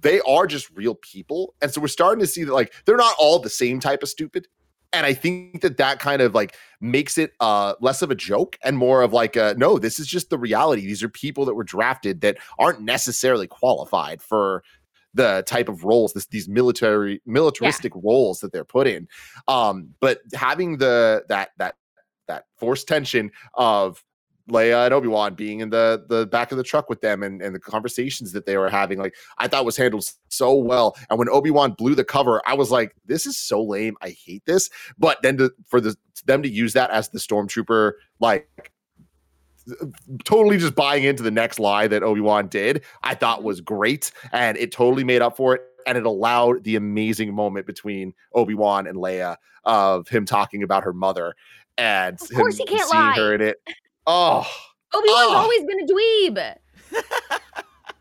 they 0.00 0.20
are 0.20 0.46
just 0.46 0.70
real 0.74 0.94
people 0.96 1.54
and 1.62 1.72
so 1.72 1.80
we're 1.80 1.88
starting 1.88 2.20
to 2.20 2.26
see 2.26 2.44
that 2.44 2.52
like 2.52 2.72
they're 2.84 2.96
not 2.96 3.14
all 3.18 3.38
the 3.38 3.48
same 3.48 3.80
type 3.80 4.02
of 4.02 4.08
stupid 4.08 4.46
and 4.92 5.06
i 5.06 5.12
think 5.12 5.60
that 5.60 5.76
that 5.76 5.98
kind 5.98 6.22
of 6.22 6.34
like 6.34 6.56
makes 6.80 7.18
it 7.18 7.32
uh 7.40 7.74
less 7.80 8.02
of 8.02 8.10
a 8.10 8.14
joke 8.14 8.58
and 8.64 8.78
more 8.78 9.02
of 9.02 9.12
like 9.12 9.36
a 9.36 9.54
no 9.56 9.78
this 9.78 9.98
is 9.98 10.06
just 10.06 10.30
the 10.30 10.38
reality. 10.38 10.82
These 10.86 11.02
are 11.02 11.08
people 11.08 11.44
that 11.44 11.54
were 11.54 11.64
drafted 11.64 12.20
that 12.20 12.38
aren't 12.58 12.80
necessarily 12.80 13.46
qualified 13.46 14.22
for 14.22 14.62
the 15.14 15.42
type 15.46 15.68
of 15.68 15.84
roles 15.84 16.12
this 16.12 16.26
these 16.26 16.48
military 16.48 17.20
militaristic 17.26 17.92
roles 17.96 18.40
that 18.40 18.52
they're 18.52 18.64
put 18.64 18.86
in. 18.86 19.08
Um 19.48 19.94
but 20.00 20.20
having 20.34 20.78
the 20.78 21.24
that 21.28 21.50
that 21.58 21.74
that 22.28 22.44
forced 22.58 22.86
tension 22.86 23.30
of 23.54 24.04
Leia 24.48 24.86
and 24.86 24.94
Obi-Wan 24.94 25.34
being 25.34 25.60
in 25.60 25.70
the 25.70 26.04
the 26.08 26.26
back 26.26 26.50
of 26.52 26.58
the 26.58 26.64
truck 26.64 26.88
with 26.88 27.00
them 27.00 27.22
and, 27.22 27.42
and 27.42 27.54
the 27.54 27.60
conversations 27.60 28.32
that 28.32 28.46
they 28.46 28.56
were 28.56 28.70
having, 28.70 28.98
like 28.98 29.14
I 29.38 29.48
thought 29.48 29.64
was 29.64 29.76
handled 29.76 30.10
so 30.28 30.54
well. 30.54 30.96
And 31.10 31.18
when 31.18 31.28
Obi-Wan 31.28 31.72
blew 31.72 31.94
the 31.94 32.04
cover, 32.04 32.40
I 32.46 32.54
was 32.54 32.70
like, 32.70 32.94
this 33.06 33.26
is 33.26 33.36
so 33.36 33.62
lame. 33.62 33.96
I 34.00 34.10
hate 34.10 34.44
this. 34.46 34.70
But 34.98 35.18
then 35.22 35.36
to, 35.38 35.52
for 35.66 35.80
the 35.80 35.96
them 36.26 36.42
to 36.42 36.48
use 36.48 36.72
that 36.72 36.90
as 36.90 37.10
the 37.10 37.18
stormtrooper, 37.18 37.92
like 38.20 38.48
totally 40.24 40.56
just 40.56 40.74
buying 40.74 41.04
into 41.04 41.22
the 41.22 41.30
next 41.30 41.58
lie 41.58 41.86
that 41.86 42.02
Obi-Wan 42.02 42.48
did, 42.48 42.84
I 43.02 43.14
thought 43.14 43.42
was 43.42 43.60
great. 43.60 44.10
And 44.32 44.56
it 44.56 44.72
totally 44.72 45.04
made 45.04 45.22
up 45.22 45.36
for 45.36 45.54
it. 45.54 45.62
And 45.86 45.96
it 45.96 46.06
allowed 46.06 46.64
the 46.64 46.76
amazing 46.76 47.34
moment 47.34 47.66
between 47.66 48.12
Obi-Wan 48.34 48.86
and 48.86 48.98
Leia 48.98 49.36
of 49.64 50.08
him 50.08 50.24
talking 50.24 50.62
about 50.62 50.84
her 50.84 50.92
mother 50.92 51.34
and 51.76 52.20
Of 52.20 52.30
course 52.32 52.56
he 52.58 52.64
can't 52.64 52.88
seeing 52.88 53.00
lie. 53.02 53.14
her 53.16 53.34
in 53.34 53.40
it. 53.40 53.56
Oh, 54.10 54.46
Obi-Wan's 54.94 55.30
Ugh. 55.30 55.36
always 55.36 55.64
been 55.64 55.80
a 55.80 55.86
dweeb. 55.86 56.54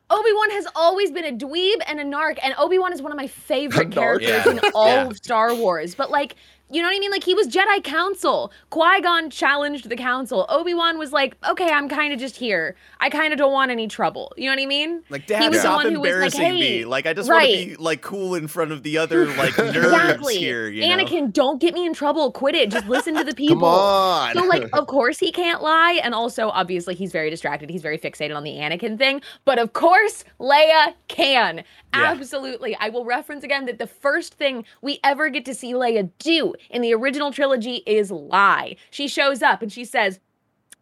Obi-Wan 0.09 0.51
has 0.51 0.65
always 0.73 1.11
been 1.11 1.25
a 1.25 1.33
dweeb 1.33 1.81
and 1.85 1.99
a 1.99 2.03
narc, 2.05 2.39
and 2.41 2.55
Obi-Wan 2.57 2.93
is 2.93 3.01
one 3.01 3.11
of 3.11 3.17
my 3.17 3.27
favorite 3.27 3.89
narc. 3.91 3.93
characters 4.21 4.45
Yeah. 4.45 4.51
in 4.51 4.59
all 4.73 4.87
Yeah. 4.87 5.07
of 5.07 5.17
Star 5.17 5.53
Wars. 5.53 5.95
But 5.95 6.09
like, 6.09 6.35
you 6.69 6.81
know 6.81 6.87
what 6.87 6.95
I 6.95 6.99
mean? 6.99 7.11
Like 7.11 7.23
he 7.23 7.33
was 7.33 7.47
Jedi 7.47 7.83
Council. 7.83 8.51
Qui-Gon 8.69 9.29
challenged 9.29 9.89
the 9.89 9.95
Council. 9.95 10.45
Obi-Wan 10.49 10.97
was 10.97 11.13
like, 11.13 11.37
okay, 11.49 11.69
I'm 11.69 11.87
kind 11.87 12.13
of 12.13 12.19
just 12.19 12.35
here. 12.35 12.75
I 12.99 13.09
kind 13.09 13.31
of 13.31 13.39
don't 13.39 13.53
want 13.53 13.71
any 13.71 13.87
trouble. 13.87 14.33
You 14.35 14.45
know 14.49 14.55
what 14.55 14.61
I 14.61 14.65
mean? 14.65 15.03
Like, 15.09 15.27
Dad, 15.27 15.47
was 15.47 15.57
the 15.57 15.59
stop 15.61 15.75
one 15.77 15.93
who 15.93 15.99
was 16.01 16.09
like, 16.09 16.33
embarrassing 16.33 16.53
me. 16.55 16.85
Like, 16.85 17.05
I 17.05 17.13
just 17.13 17.29
want 17.29 17.45
to 17.45 17.47
be 17.47 17.75
like 17.77 18.01
cool 18.01 18.35
in 18.35 18.47
front 18.47 18.71
of 18.71 18.83
the 18.83 18.97
other 18.97 19.27
like 19.35 19.53
nerds 19.53 19.75
Exactly. 19.75 20.37
here. 20.37 20.67
You 20.67 20.87
know? 20.87 20.97
Anakin, 21.03 21.31
don't 21.31 21.61
get 21.61 21.73
me 21.73 21.85
in 21.85 21.93
trouble. 21.93 22.31
Quit 22.31 22.55
it. 22.55 22.69
Just 22.69 22.87
listen 22.87 23.15
to 23.15 23.23
the 23.23 23.35
people. 23.35 23.55
come 23.55 23.63
on. 23.63 24.33
So 24.35 24.43
like, 24.43 24.67
of 24.73 24.87
course 24.87 25.19
he 25.19 25.31
can't 25.31 25.61
lie, 25.61 25.99
and 26.03 26.13
also 26.13 26.49
obviously 26.49 26.95
he's 26.95 27.11
very 27.11 27.29
distracted. 27.29 27.69
He's 27.69 27.81
very 27.81 27.97
fixated 27.97 28.35
on 28.35 28.43
the 28.43 28.51
Anakin 28.55 28.97
thing. 28.97 29.21
But 29.45 29.57
of 29.59 29.73
course, 29.73 30.25
Leia 30.39 30.93
can. 31.07 31.63
Yeah. 31.93 32.11
Absolutely. 32.11 32.75
I 32.79 32.89
will 32.89 33.05
reference 33.05 33.43
again 33.43 33.65
that 33.65 33.79
the 33.79 33.87
first 33.87 34.33
thing 34.33 34.65
we 34.81 34.99
ever 35.03 35.29
get 35.29 35.45
to 35.45 35.55
see 35.55 35.73
Leia 35.73 36.09
do 36.19 36.53
in 36.69 36.81
the 36.81 36.93
original 36.93 37.31
trilogy 37.31 37.83
is 37.85 38.11
lie. 38.11 38.75
She 38.91 39.07
shows 39.07 39.41
up 39.41 39.61
and 39.61 39.71
she 39.71 39.85
says, 39.85 40.19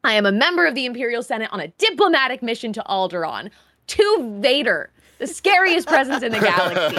"I 0.03 0.13
am 0.13 0.25
a 0.25 0.31
member 0.31 0.65
of 0.65 0.75
the 0.75 0.85
Imperial 0.85 1.23
Senate 1.23 1.49
on 1.51 1.59
a 1.59 1.67
diplomatic 1.69 2.41
mission 2.43 2.73
to 2.73 2.83
Alderaan." 2.89 3.49
To 3.87 4.39
Vader, 4.41 4.91
the 5.19 5.27
scariest 5.27 5.87
presence 5.87 6.23
in 6.23 6.31
the 6.31 6.39
galaxy 6.39 6.97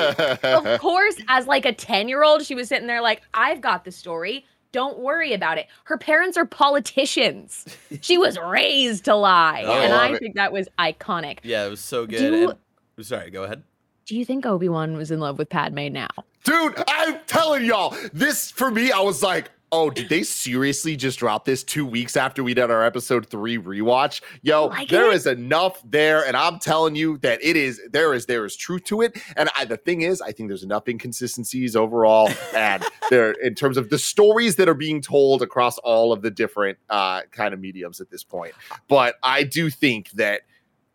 of 0.49 0.81
course, 0.81 1.17
as 1.27 1.49
like 1.49 1.65
a 1.67 1.73
10 1.73 2.09
year 2.09 2.23
old, 2.23 2.45
she 2.45 2.55
was 2.55 2.69
sitting 2.69 2.87
there 2.87 3.01
like, 3.03 3.23
I've 3.35 3.61
got 3.61 3.85
the 3.85 3.91
story. 3.91 4.47
Don't 4.71 4.99
worry 5.01 5.33
about 5.33 5.59
it. 5.59 5.67
Her 5.85 5.99
parents 5.99 6.37
are 6.37 6.45
politicians. 6.45 7.65
she 8.03 8.19
was 8.19 8.39
raised 8.47 9.07
to 9.07 9.15
lie. 9.17 9.63
Oh, 9.67 9.73
and 9.73 9.93
I 9.93 10.13
it. 10.13 10.19
think 10.21 10.37
that 10.37 10.53
was 10.53 10.69
iconic. 10.79 11.39
Yeah, 11.43 11.67
it 11.67 11.71
was 11.71 11.81
so 11.81 12.07
good. 12.07 12.19
Do- 12.19 12.55
and- 12.97 13.07
sorry, 13.07 13.31
go 13.31 13.43
ahead. 13.45 13.63
Do 14.07 14.17
you 14.17 14.25
think 14.25 14.47
Obi-Wan 14.47 14.97
was 14.97 15.11
in 15.11 15.19
love 15.19 15.37
with 15.37 15.49
Padme 15.51 15.89
now? 15.93 16.09
Dude, 16.45 16.75
I'm 16.87 17.19
telling 17.27 17.65
y'all, 17.65 17.97
this 18.13 18.53
for 18.53 18.71
me, 18.71 18.93
I 18.93 19.01
was 19.01 19.21
like, 19.21 19.51
oh, 19.73 19.91
did 19.91 20.09
they 20.09 20.23
seriously 20.23 20.95
just 20.95 21.19
drop 21.19 21.45
this 21.45 21.65
two 21.65 21.85
weeks 21.85 22.17
after 22.17 22.45
we 22.45 22.55
did 22.55 22.71
our 22.71 22.85
episode 22.85 23.27
three 23.27 23.59
rewatch? 23.59 24.21
Yo, 24.43 24.67
Like 24.67 24.91
there 24.91 25.11
it? 25.11 25.17
is 25.17 25.27
enough 25.27 25.83
there, 25.85 26.25
and 26.25 26.37
I'm 26.37 26.61
telling 26.61 26.95
you 26.95 27.19
that 27.19 27.43
it 27.43 27.57
is 27.57 27.81
there 27.91 28.15
is 28.15 28.27
there 28.27 28.45
is 28.45 28.55
truth 28.55 28.85
to 28.85 29.01
it. 29.03 29.21
And 29.37 29.49
I, 29.57 29.65
the 29.65 29.77
thing 29.77 30.03
is, 30.03 30.23
I 30.23 30.31
think 30.31 30.49
there's 30.51 30.63
enough 30.63 30.87
inconsistencies 30.87 31.75
overall, 31.75 32.31
and 32.55 32.85
there 33.11 33.33
in 33.33 33.57
terms 33.57 33.77
of 33.77 33.91
the 33.91 33.99
stories 33.99 34.55
that 34.55 34.69
are 34.69 34.75
being 34.75 35.01
told 35.03 35.43
across 35.43 35.79
all 35.79 36.13
of 36.13 36.23
the 36.23 36.31
different 36.31 36.79
uh 36.91 37.23
kind 37.33 37.53
of 37.53 37.59
mediums 37.59 38.01
at 38.01 38.09
this 38.11 38.23
point. 38.23 38.55
But 38.87 39.17
I 39.25 39.43
do 39.43 39.69
think 39.69 40.11
that 40.13 40.43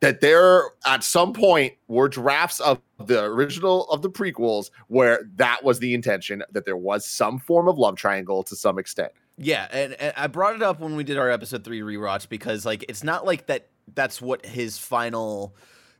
that 0.01 0.19
there 0.19 0.63
at 0.85 1.03
some 1.03 1.31
point 1.31 1.73
were 1.87 2.09
drafts 2.09 2.59
of 2.59 2.81
the 2.99 3.23
original 3.23 3.85
of 3.89 4.01
the 4.01 4.09
prequels 4.09 4.71
where 4.87 5.29
that 5.35 5.63
was 5.63 5.79
the 5.79 5.93
intention 5.93 6.43
that 6.51 6.65
there 6.65 6.77
was 6.77 7.05
some 7.05 7.39
form 7.39 7.67
of 7.67 7.77
love 7.77 7.95
triangle 7.95 8.43
to 8.43 8.55
some 8.55 8.77
extent. 8.77 9.11
Yeah, 9.37 9.67
and, 9.71 9.93
and 9.93 10.13
I 10.17 10.27
brought 10.27 10.55
it 10.55 10.61
up 10.61 10.79
when 10.79 10.95
we 10.95 11.03
did 11.03 11.17
our 11.17 11.29
episode 11.29 11.63
three 11.63 11.81
rewatch 11.81 12.29
because 12.29 12.65
like 12.65 12.83
it's 12.89 13.03
not 13.03 13.25
like 13.25 13.47
that. 13.47 13.69
That's 13.93 14.21
what 14.21 14.45
his 14.45 14.77
final 14.77 15.55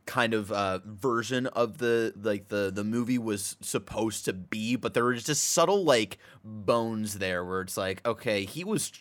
kind 0.06 0.34
of 0.34 0.50
uh, 0.50 0.80
version 0.84 1.46
of 1.48 1.78
the 1.78 2.12
like 2.20 2.48
the 2.48 2.70
the 2.74 2.84
movie 2.84 3.18
was 3.18 3.56
supposed 3.60 4.24
to 4.24 4.32
be, 4.32 4.76
but 4.76 4.94
there 4.94 5.04
was 5.04 5.24
just 5.24 5.50
subtle 5.50 5.84
like 5.84 6.18
bones 6.44 7.18
there 7.18 7.44
where 7.44 7.60
it's 7.60 7.76
like, 7.76 8.04
okay, 8.06 8.44
he 8.44 8.64
was. 8.64 8.92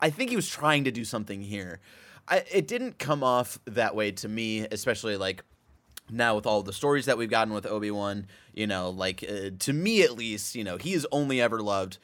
I 0.00 0.10
think 0.10 0.30
he 0.30 0.36
was 0.36 0.48
trying 0.48 0.84
to 0.84 0.92
do 0.92 1.04
something 1.04 1.42
here. 1.42 1.80
I, 2.28 2.44
it 2.52 2.68
didn't 2.68 2.98
come 2.98 3.22
off 3.22 3.58
that 3.66 3.94
way 3.94 4.12
to 4.12 4.28
me, 4.28 4.66
especially 4.70 5.16
like 5.16 5.44
now 6.10 6.36
with 6.36 6.46
all 6.46 6.62
the 6.62 6.72
stories 6.72 7.06
that 7.06 7.18
we've 7.18 7.30
gotten 7.30 7.52
with 7.54 7.66
Obi 7.66 7.90
Wan. 7.90 8.26
You 8.54 8.66
know, 8.66 8.90
like 8.90 9.24
uh, 9.24 9.50
to 9.58 9.72
me 9.72 10.02
at 10.02 10.12
least, 10.12 10.54
you 10.54 10.64
know, 10.64 10.76
he 10.76 10.92
has 10.92 11.06
only 11.12 11.40
ever 11.40 11.60
loved 11.60 11.98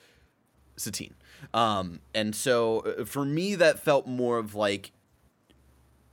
Satine. 0.77 1.15
Um, 1.53 2.01
and 2.15 2.35
so 2.35 2.81
uh, 2.81 3.05
for 3.05 3.25
me, 3.25 3.55
that 3.57 3.79
felt 3.79 4.07
more 4.07 4.39
of 4.39 4.55
like 4.55 4.93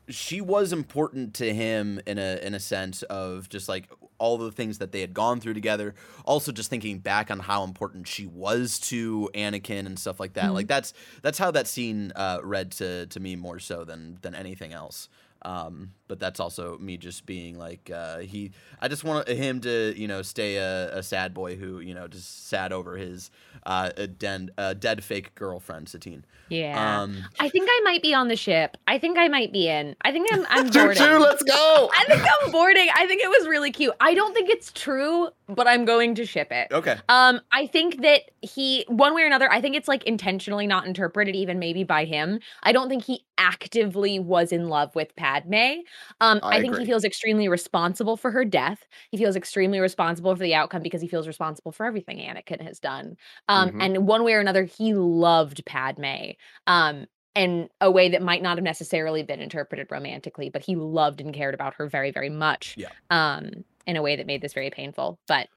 she 0.09 0.41
was 0.41 0.73
important 0.73 1.33
to 1.35 1.53
him 1.53 2.01
in 2.05 2.17
a 2.17 2.37
in 2.45 2.53
a 2.53 2.59
sense 2.59 3.01
of 3.03 3.49
just 3.49 3.69
like 3.69 3.89
all 4.21 4.37
the 4.37 4.51
things 4.51 4.77
that 4.77 4.91
they 4.91 5.01
had 5.01 5.13
gone 5.13 5.39
through 5.41 5.55
together. 5.55 5.95
Also, 6.25 6.51
just 6.51 6.69
thinking 6.69 6.99
back 6.99 7.31
on 7.31 7.39
how 7.39 7.63
important 7.63 8.07
she 8.07 8.27
was 8.27 8.79
to 8.91 9.29
Anakin 9.33 9.85
and 9.87 9.97
stuff 9.97 10.19
like 10.19 10.33
that. 10.33 10.49
Mhm. 10.51 10.53
Like 10.53 10.67
that's 10.67 10.93
that's 11.23 11.39
how 11.39 11.49
that 11.51 11.67
scene 11.67 12.11
uh, 12.15 12.39
read 12.43 12.71
to 12.73 13.07
to 13.07 13.19
me 13.19 13.35
more 13.35 13.59
so 13.59 13.83
than 13.83 14.17
than 14.21 14.35
anything 14.35 14.71
else. 14.73 15.09
Um, 15.43 15.93
but 16.11 16.19
that's 16.19 16.41
also 16.41 16.77
me 16.77 16.97
just 16.97 17.25
being 17.25 17.57
like 17.57 17.89
uh, 17.89 18.17
he. 18.17 18.51
I 18.81 18.89
just 18.89 19.05
want 19.05 19.29
him 19.29 19.61
to 19.61 19.93
you 19.95 20.09
know 20.09 20.21
stay 20.23 20.57
a, 20.57 20.97
a 20.97 21.01
sad 21.01 21.33
boy 21.33 21.55
who 21.55 21.79
you 21.79 21.93
know 21.93 22.09
just 22.09 22.49
sad 22.49 22.73
over 22.73 22.97
his 22.97 23.31
uh, 23.65 23.91
a 23.95 24.07
dead 24.07 24.51
uh, 24.57 24.73
dead 24.73 25.05
fake 25.05 25.33
girlfriend 25.35 25.87
Satine. 25.87 26.25
Yeah. 26.49 27.01
Um, 27.01 27.23
I 27.39 27.47
think 27.47 27.69
I 27.71 27.81
might 27.85 28.01
be 28.01 28.13
on 28.13 28.27
the 28.27 28.35
ship. 28.35 28.75
I 28.87 28.99
think 28.99 29.17
I 29.17 29.29
might 29.29 29.53
be 29.53 29.69
in. 29.69 29.95
I 30.01 30.11
think 30.11 30.27
I'm 30.33 30.45
I'm 30.49 30.69
Choo 30.69 30.79
boarding. 30.81 31.01
choo, 31.01 31.17
let's 31.19 31.43
go. 31.43 31.89
I 31.97 32.03
think 32.09 32.23
I'm 32.43 32.51
boarding. 32.51 32.89
I 32.93 33.07
think 33.07 33.21
it 33.23 33.29
was 33.29 33.47
really 33.47 33.71
cute. 33.71 33.93
I 34.01 34.13
don't 34.13 34.33
think 34.33 34.49
it's 34.49 34.69
true, 34.73 35.29
but 35.47 35.65
I'm 35.65 35.85
going 35.85 36.15
to 36.15 36.25
ship 36.25 36.51
it. 36.51 36.67
okay. 36.73 36.97
Um, 37.07 37.39
I 37.53 37.67
think 37.67 38.01
that 38.01 38.23
he, 38.41 38.83
one 38.89 39.15
way 39.15 39.21
or 39.21 39.27
another, 39.27 39.49
I 39.49 39.61
think 39.61 39.77
it's 39.77 39.87
like 39.87 40.03
intentionally 40.03 40.67
not 40.67 40.85
interpreted, 40.85 41.37
even 41.37 41.57
maybe 41.57 41.85
by 41.85 42.03
him. 42.03 42.41
I 42.63 42.73
don't 42.73 42.89
think 42.89 43.05
he 43.05 43.23
actively 43.37 44.19
was 44.19 44.51
in 44.51 44.67
love 44.67 44.93
with 44.93 45.15
Padme. 45.15 45.81
Um, 46.19 46.39
I 46.43 46.57
I, 46.57 46.61
think 46.61 46.77
he 46.77 46.85
feels 46.85 47.03
extremely 47.03 47.47
responsible 47.47 48.17
for 48.17 48.31
her 48.31 48.45
death. 48.45 48.85
He 49.11 49.17
feels 49.17 49.35
extremely 49.35 49.79
responsible 49.79 50.35
for 50.35 50.43
the 50.43 50.53
outcome 50.55 50.81
because 50.81 51.01
he 51.01 51.07
feels 51.07 51.27
responsible 51.27 51.71
for 51.71 51.85
everything 51.85 52.17
Anakin 52.17 52.61
has 52.61 52.79
done. 52.79 53.17
Um, 53.47 53.71
Mhm. 53.71 53.83
and 53.83 54.07
one 54.07 54.23
way 54.23 54.33
or 54.33 54.39
another, 54.39 54.63
he 54.63 54.93
loved 54.93 55.65
Padme. 55.65 56.31
Um, 56.67 57.05
in 57.33 57.69
a 57.79 57.89
way 57.89 58.09
that 58.09 58.21
might 58.21 58.41
not 58.41 58.57
have 58.57 58.63
necessarily 58.63 59.23
been 59.23 59.39
interpreted 59.39 59.87
romantically, 59.89 60.49
but 60.49 60.61
he 60.61 60.75
loved 60.75 61.21
and 61.21 61.33
cared 61.33 61.53
about 61.53 61.73
her 61.75 61.87
very, 61.87 62.11
very 62.11 62.29
much. 62.29 62.75
Yeah. 62.77 62.89
Um, 63.09 63.63
in 63.87 63.95
a 63.95 64.01
way 64.01 64.17
that 64.17 64.27
made 64.27 64.41
this 64.41 64.53
very 64.53 64.69
painful. 64.69 65.17
But 65.27 65.47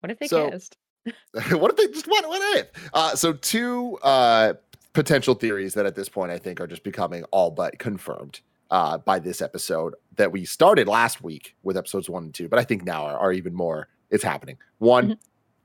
what 0.00 0.10
if 0.10 0.18
they 0.18 0.28
So- 0.28 0.50
kissed? 0.50 0.76
what 1.50 1.70
if 1.70 1.76
they 1.76 1.86
just 1.88 2.08
what 2.08 2.26
what 2.26 2.56
if? 2.58 2.68
Uh, 2.94 3.14
so 3.14 3.34
two 3.34 3.98
uh, 4.02 4.54
potential 4.94 5.34
theories 5.34 5.74
that 5.74 5.84
at 5.84 5.94
this 5.94 6.08
point 6.08 6.32
I 6.32 6.38
think 6.38 6.58
are 6.60 6.66
just 6.66 6.82
becoming 6.82 7.24
all 7.24 7.50
but 7.50 7.78
confirmed 7.78 8.40
uh, 8.70 8.98
by 8.98 9.18
this 9.18 9.40
episode 9.42 9.94
that 10.16 10.32
we 10.32 10.44
started 10.44 10.88
last 10.88 11.22
week 11.22 11.54
with 11.62 11.76
episodes 11.76 12.08
one 12.08 12.24
and 12.24 12.34
two, 12.34 12.48
but 12.48 12.58
I 12.58 12.64
think 12.64 12.84
now 12.84 13.04
are, 13.04 13.18
are 13.18 13.32
even 13.32 13.54
more. 13.54 13.88
It's 14.10 14.24
happening. 14.24 14.58
One, 14.78 15.10
Mhm. 15.10 15.18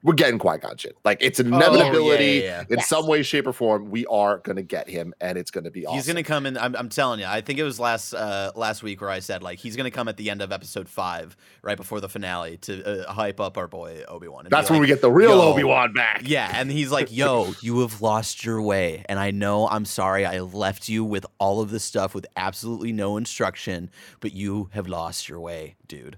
We're 0.04 0.14
getting 0.14 0.40
Qui 0.40 0.58
Gon 0.60 0.78
shit. 0.78 0.98
Like 1.04 1.18
it's 1.22 1.40
an 1.40 1.54
Oh, 1.54 1.60
yeah, 1.60 1.68
inevitability 1.70 2.26
yeah, 2.26 2.42
yeah. 2.42 2.62
in 2.70 2.78
Yes. 2.78 2.88
some 2.88 3.06
way, 3.08 3.22
shape, 3.22 3.48
or 3.48 3.54
form. 3.54 3.90
We 3.90 4.06
are 4.06 4.38
gonna 4.40 4.62
get 4.64 4.90
him, 4.90 5.14
and 5.20 5.38
it's 5.38 5.52
gonna 5.52 5.72
be 5.72 5.86
awesome. 5.86 5.98
He's 5.98 6.08
gonna 6.08 6.24
come 6.24 6.46
in. 6.46 6.58
I'm, 6.58 6.76
I'm 6.76 6.90
telling 6.90 7.20
you. 7.20 7.26
I 7.26 7.42
think 7.42 7.60
it 7.60 7.64
was 7.64 7.80
last 7.80 8.14
uh, 8.14 8.52
last 8.56 8.82
week 8.82 9.02
where 9.02 9.10
I 9.10 9.20
said 9.20 9.44
like 9.44 9.60
he's 9.60 9.76
gonna 9.76 9.92
come 9.92 10.08
at 10.08 10.18
the 10.18 10.30
end 10.30 10.42
of 10.42 10.52
episode 10.52 10.88
five, 10.88 11.36
right 11.62 11.76
before 11.78 12.00
the 12.00 12.08
finale, 12.10 12.58
to 12.58 13.08
uh, 13.08 13.12
hype 13.14 13.40
up 13.40 13.58
our 13.58 13.68
boy 13.68 14.04
Obi 14.08 14.28
Wan. 14.28 14.48
That's 14.50 14.70
when 14.70 14.80
we 14.80 14.88
get 14.88 15.02
the 15.02 15.12
real 15.12 15.42
Obi 15.42 15.64
Wan 15.64 15.94
back. 15.94 16.22
Yeah, 16.24 16.50
and 16.54 16.72
he's 16.72 16.92
like, 16.92 17.12
"Yo, 17.12 17.54
you 17.62 17.82
have 17.82 18.02
lost 18.02 18.46
your 18.46 18.62
way, 18.62 19.04
and 19.10 19.20
I 19.20 19.32
know 19.32 19.68
I'm 19.68 19.86
sorry. 19.86 20.26
I 20.26 20.40
left 20.40 20.88
you 20.88 21.04
with 21.04 21.26
all 21.40 21.62
of 21.62 21.72
this 21.72 21.84
stuff 21.84 22.16
with 22.16 22.26
absolutely 22.38 22.94
no 22.94 23.18
instruction, 23.18 23.90
but 24.22 24.34
you 24.34 24.70
have 24.74 24.88
lost 24.88 25.28
your 25.28 25.40
way, 25.42 25.76
dude." 25.88 26.18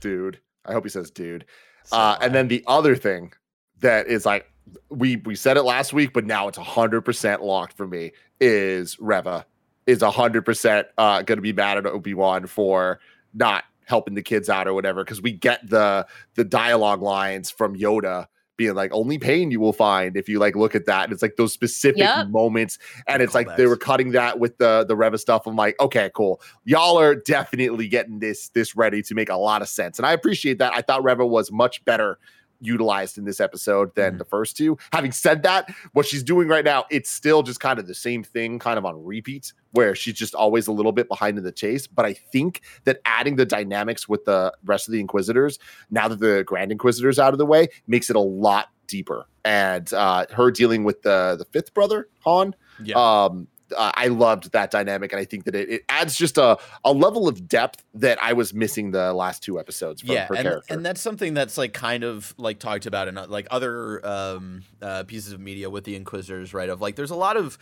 dude. 0.00 0.38
I 0.64 0.72
hope 0.72 0.84
he 0.84 0.90
says 0.90 1.10
dude. 1.10 1.44
So, 1.86 1.96
uh, 1.96 2.18
and 2.20 2.34
then 2.34 2.48
the 2.48 2.64
other 2.66 2.96
thing 2.96 3.32
that 3.80 4.06
is 4.06 4.26
like 4.26 4.50
we 4.88 5.16
we 5.16 5.34
said 5.34 5.56
it 5.56 5.62
last 5.62 5.92
week, 5.92 6.12
but 6.12 6.24
now 6.24 6.48
it's 6.48 6.58
hundred 6.58 7.02
percent 7.02 7.42
locked 7.42 7.76
for 7.76 7.86
me 7.86 8.12
is 8.40 8.98
Reva. 9.00 9.46
Is 9.86 10.02
hundred 10.02 10.42
percent 10.42 10.88
uh, 10.98 11.22
going 11.22 11.38
to 11.38 11.42
be 11.42 11.52
mad 11.52 11.78
at 11.78 11.86
Obi 11.86 12.14
Wan 12.14 12.46
for 12.46 12.98
not 13.34 13.64
helping 13.84 14.14
the 14.14 14.22
kids 14.22 14.48
out 14.48 14.66
or 14.66 14.74
whatever 14.74 15.04
because 15.04 15.22
we 15.22 15.32
get 15.32 15.68
the 15.68 16.06
the 16.34 16.44
dialogue 16.44 17.02
lines 17.02 17.50
from 17.50 17.76
Yoda 17.76 18.26
being 18.56 18.74
like 18.74 18.92
only 18.92 19.18
pain 19.18 19.50
you 19.50 19.60
will 19.60 19.72
find 19.72 20.16
if 20.16 20.28
you 20.28 20.38
like 20.38 20.56
look 20.56 20.74
at 20.74 20.86
that. 20.86 21.04
And 21.04 21.12
it's 21.12 21.22
like 21.22 21.36
those 21.36 21.52
specific 21.52 21.98
Yep. 21.98 22.28
moments 22.28 22.78
and 23.06 23.22
it's 23.22 23.34
like 23.34 23.56
they 23.56 23.66
were 23.66 23.76
cutting 23.76 24.12
that 24.12 24.38
with 24.38 24.58
the 24.58 24.84
the 24.86 24.96
Reva 24.96 25.18
stuff. 25.18 25.46
I'm 25.46 25.56
like 25.56 25.78
okay 25.80 26.10
cool. 26.14 26.40
Y'all 26.64 26.98
are 26.98 27.14
definitely 27.14 27.88
getting 27.88 28.18
this 28.18 28.48
this 28.50 28.76
ready 28.76 29.02
to 29.02 29.14
make 29.14 29.28
a 29.28 29.36
lot 29.36 29.62
of 29.62 29.68
sense. 29.68 29.98
And 29.98 30.06
i 30.06 30.12
appreciate 30.12 30.58
that. 30.58 30.72
I 30.74 30.82
thought 30.82 31.04
Reva 31.04 31.26
was 31.26 31.50
much 31.52 31.84
better 31.84 32.18
utilized 32.60 33.18
in 33.18 33.24
this 33.24 33.40
episode 33.40 33.94
than 33.94 34.14
Mhm. 34.14 34.18
the 34.18 34.24
first 34.24 34.56
two 34.56 34.76
having 34.92 35.12
said 35.12 35.42
that 35.42 35.68
what 35.92 36.06
she's 36.06 36.22
doing 36.22 36.48
right 36.48 36.64
now 36.64 36.84
it's 36.90 37.10
still 37.10 37.42
just 37.42 37.60
kind 37.60 37.78
of 37.78 37.86
the 37.86 37.94
same 37.94 38.22
thing 38.22 38.58
kind 38.58 38.78
of 38.78 38.84
on 38.84 39.04
repeat 39.04 39.52
where 39.72 39.94
she's 39.94 40.14
just 40.14 40.34
always 40.34 40.66
a 40.66 40.72
little 40.72 40.92
bit 40.92 41.08
behind 41.08 41.36
in 41.38 41.44
the 41.44 41.52
chase 41.52 41.86
but 41.86 42.04
i 42.06 42.12
think 42.12 42.62
that 42.84 43.00
adding 43.04 43.36
the 43.36 43.44
dynamics 43.46 44.08
with 44.08 44.24
the 44.24 44.52
rest 44.64 44.88
of 44.88 44.92
the 44.92 45.00
inquisitors 45.00 45.58
now 45.90 46.08
that 46.08 46.18
the 46.20 46.42
grand 46.46 46.72
inquisitor's 46.72 47.18
out 47.18 47.32
of 47.32 47.38
the 47.38 47.46
way 47.46 47.68
makes 47.86 48.08
it 48.10 48.16
a 48.16 48.20
lot 48.20 48.68
deeper 48.86 49.26
and 49.44 49.92
uh 49.92 50.24
her 50.32 50.50
dealing 50.50 50.84
with 50.84 51.02
the 51.02 51.34
the 51.38 51.44
fifth 51.46 51.74
brother 51.74 52.08
han 52.24 52.54
Yeah. 52.82 52.94
um 52.96 53.48
uh, 53.76 53.92
I 53.94 54.08
loved 54.08 54.52
that 54.52 54.70
dynamic, 54.70 55.12
and 55.12 55.20
I 55.20 55.24
think 55.24 55.44
that 55.44 55.54
it, 55.54 55.70
it 55.70 55.84
adds 55.88 56.16
just 56.16 56.38
a, 56.38 56.58
a 56.84 56.92
level 56.92 57.28
of 57.28 57.48
depth 57.48 57.82
that 57.94 58.22
I 58.22 58.32
was 58.32 58.52
missing 58.54 58.90
the 58.90 59.12
last 59.12 59.42
two 59.42 59.58
episodes 59.58 60.02
from 60.02 60.12
yeah, 60.12 60.26
and, 60.28 60.42
character. 60.42 60.74
and 60.74 60.84
that's 60.84 61.00
something 61.00 61.34
that's 61.34 61.58
like 61.58 61.72
kind 61.72 62.04
of 62.04 62.34
like 62.36 62.58
talked 62.58 62.86
about 62.86 63.08
in 63.08 63.18
uh, 63.18 63.26
like 63.28 63.46
other 63.50 64.06
um, 64.06 64.62
uh, 64.82 65.04
pieces 65.04 65.32
of 65.32 65.40
media 65.40 65.70
with 65.70 65.84
the 65.84 65.96
Inquisitors, 65.96 66.54
right? 66.54 66.68
Of 66.68 66.80
like, 66.80 66.96
there's 66.96 67.10
a 67.10 67.16
lot 67.16 67.36
of, 67.36 67.58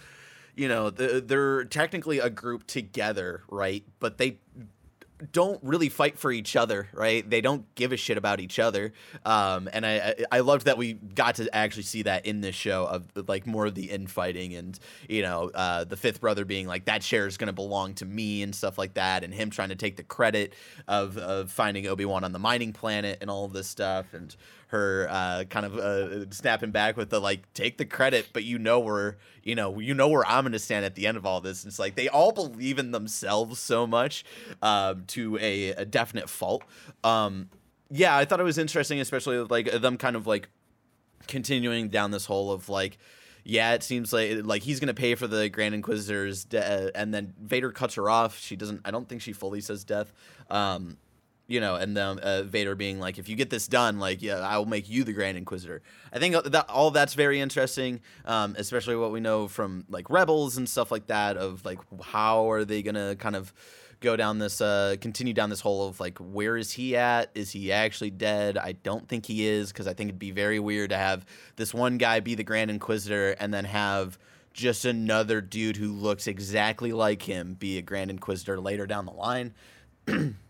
you 0.57 0.69
know, 0.69 0.91
the, 0.91 1.23
they're 1.25 1.65
technically 1.65 2.19
a 2.19 2.31
group 2.31 2.67
together, 2.67 3.43
right? 3.49 3.85
But 4.01 4.19
they 4.19 4.39
don't 5.33 5.63
really 5.63 5.89
fight 5.89 6.19
for 6.19 6.33
each 6.33 6.57
other, 6.57 6.89
right? 6.93 7.29
They 7.29 7.41
don't 7.41 7.73
give 7.75 7.93
a 7.93 7.97
shit 7.97 8.19
about 8.19 8.41
each 8.41 8.59
other. 8.59 8.93
Um, 9.25 9.69
and 9.73 9.87
I, 9.87 10.15
I 10.31 10.41
loved 10.41 10.67
that 10.67 10.77
we 10.77 10.95
got 10.95 11.37
to 11.37 11.55
actually 11.55 11.85
see 11.85 12.03
that 12.03 12.27
in 12.27 12.41
this 12.41 12.55
show 12.55 12.85
of 12.85 13.29
like 13.29 13.47
more 13.47 13.67
of 13.67 13.75
the 13.75 13.91
infighting 13.91 14.55
and 14.55 14.79
you 15.09 15.23
know 15.23 15.51
uh, 15.55 15.85
the 15.85 15.97
fifth 15.97 16.21
brother 16.21 16.45
being 16.45 16.67
like 16.67 16.87
that 16.87 17.03
share 17.03 17.27
is 17.27 17.37
going 17.37 17.47
to 17.47 17.53
belong 17.53 17.95
to 17.95 18.05
me 18.05 18.43
and 18.43 18.55
stuff 18.55 18.77
like 18.77 18.95
that, 18.95 19.25
and 19.25 19.33
him 19.33 19.51
trying 19.51 19.69
to 19.69 19.77
take 19.77 19.97
the 19.97 20.03
credit 20.03 20.55
of 20.89 21.17
of 21.17 21.51
finding 21.51 21.87
Obi 21.87 22.05
Wan 22.05 22.25
on 22.25 22.33
the 22.33 22.39
mining 22.39 22.73
planet 22.73 23.19
and 23.21 23.31
all 23.31 23.45
of 23.45 23.53
this 23.53 23.69
stuff, 23.69 24.15
and 24.15 24.35
her 24.75 25.07
uh, 25.09 25.45
kind 25.45 25.65
of 25.65 25.79
uh, 25.79 26.31
snapping 26.31 26.73
back 26.73 26.97
with 26.97 27.11
the 27.11 27.21
like 27.21 27.53
take 27.55 27.79
the 27.79 27.85
credit, 27.85 28.29
but 28.33 28.45
you 28.45 28.59
know 28.59 28.81
where 28.81 29.17
you 29.43 29.55
know 29.55 29.79
you 29.79 29.95
know 29.95 30.09
where 30.09 30.27
I'm 30.27 30.51
to 30.51 30.59
stand 30.59 30.85
at 30.85 30.97
the 30.97 31.07
end 31.07 31.17
of 31.17 31.25
all 31.25 31.41
this. 31.41 31.63
and 31.63 31.71
It's 31.71 31.79
like 31.79 31.95
they 31.95 32.09
all 32.09 32.33
believe 32.33 32.79
in 32.79 32.91
themselves 32.91 33.59
so 33.61 33.87
much 33.87 34.25
um, 34.61 35.05
to 35.09 35.39
a, 35.41 35.71
a 35.71 35.85
definite 35.85 36.29
fault. 36.29 36.65
Um, 37.03 37.49
yeah, 37.91 38.17
I 38.17 38.25
thought 38.25 38.41
it 38.41 38.45
was 38.45 38.59
interesting, 38.59 39.01
especially 39.01 39.39
like 39.39 39.71
them 39.81 39.97
kind 39.97 40.17
of 40.17 40.27
like 40.27 40.49
continuing 41.27 41.89
down 41.89 42.11
this 42.11 42.27
hole 42.27 42.51
of 42.51 42.69
like 42.69 42.99
yeah, 43.45 43.75
it 43.75 43.83
seems 43.83 44.13
like 44.13 44.41
like 44.43 44.63
he's 44.63 44.81
gonna 44.81 44.95
pay 44.95 45.15
for 45.15 45.27
the 45.27 45.49
Grand 45.51 45.75
Inquisitor's, 45.75 46.45
de- 46.45 46.91
and 46.97 47.13
then 47.13 47.35
Vader 47.41 47.71
cuts 47.71 47.95
her 47.95 48.09
off. 48.09 48.39
She 48.39 48.57
doesn't. 48.57 48.81
I 48.85 48.91
don't 48.91 49.09
think 49.09 49.21
she 49.21 49.33
fully 49.35 49.61
says 49.61 49.85
death. 49.85 50.13
Um, 50.51 50.97
you 51.47 51.61
know, 51.61 51.77
and 51.77 51.97
then 51.97 52.19
uh, 52.21 52.43
Vader 52.43 52.75
being 52.75 52.99
like, 52.99 53.19
"If 53.19 53.29
you 53.29 53.37
get 53.37 53.51
this 53.51 53.69
done, 53.69 53.99
like, 53.99 54.23
yeah, 54.23 54.39
I 54.39 54.57
will 54.59 54.67
make 54.67 54.89
you 54.89 55.05
the 55.05 55.13
Grand 55.13 55.37
Inquisitor." 55.37 55.83
I 56.13 56.19
think 56.19 56.43
that 56.45 56.71
all 56.71 56.91
that's 56.91 57.15
very 57.15 57.41
interesting, 57.41 58.01
um, 58.25 58.55
especially 58.59 58.97
what 58.97 59.13
we 59.13 59.21
know 59.21 59.49
from 59.49 59.85
like 59.89 60.09
Rebels 60.09 60.57
and 60.57 60.69
stuff 60.69 60.91
like 60.91 61.09
that. 61.09 61.37
Of 61.37 61.65
like, 61.65 61.79
how 62.03 62.51
are 62.51 62.65
they 62.65 62.83
gonna 62.83 63.17
kind 63.17 63.37
of 63.37 63.53
go 64.01 64.17
down 64.17 64.39
this 64.39 64.61
uh 64.61 64.97
continue 65.01 65.33
down 65.33 65.49
this 65.49 65.61
hole 65.61 65.89
of 65.89 65.99
like 65.99 66.19
where 66.19 66.59
is 66.59 66.73
he 66.73 66.95
at 66.95 67.31
is 67.35 67.53
he 67.53 67.73
actually 67.73 68.11
dead 68.11 68.59
i 68.59 68.73
don't 68.73 69.09
think 69.09 69.25
he 69.25 69.47
is 69.47 69.73
because 69.73 69.87
i 69.87 69.95
think 69.95 70.09
it'd 70.09 70.19
be 70.19 70.31
very 70.31 70.59
weird 70.59 70.91
to 70.91 70.97
have 70.97 71.25
this 71.57 71.73
one 71.73 71.97
guy 71.97 72.21
be 72.21 72.35
the 72.35 72.45
grand 72.45 72.71
inquisitor 72.71 73.31
and 73.41 73.55
then 73.55 73.65
have 73.65 74.19
just 74.53 74.85
another 74.85 75.41
dude 75.41 75.77
who 75.79 75.91
looks 75.91 76.27
exactly 76.27 76.93
like 76.93 77.23
him 77.23 77.55
be 77.55 77.79
a 77.79 77.83
grand 77.83 78.11
inquisitor 78.11 78.61
later 78.61 78.87
down 78.87 79.07
the 79.07 79.13
line 79.13 79.55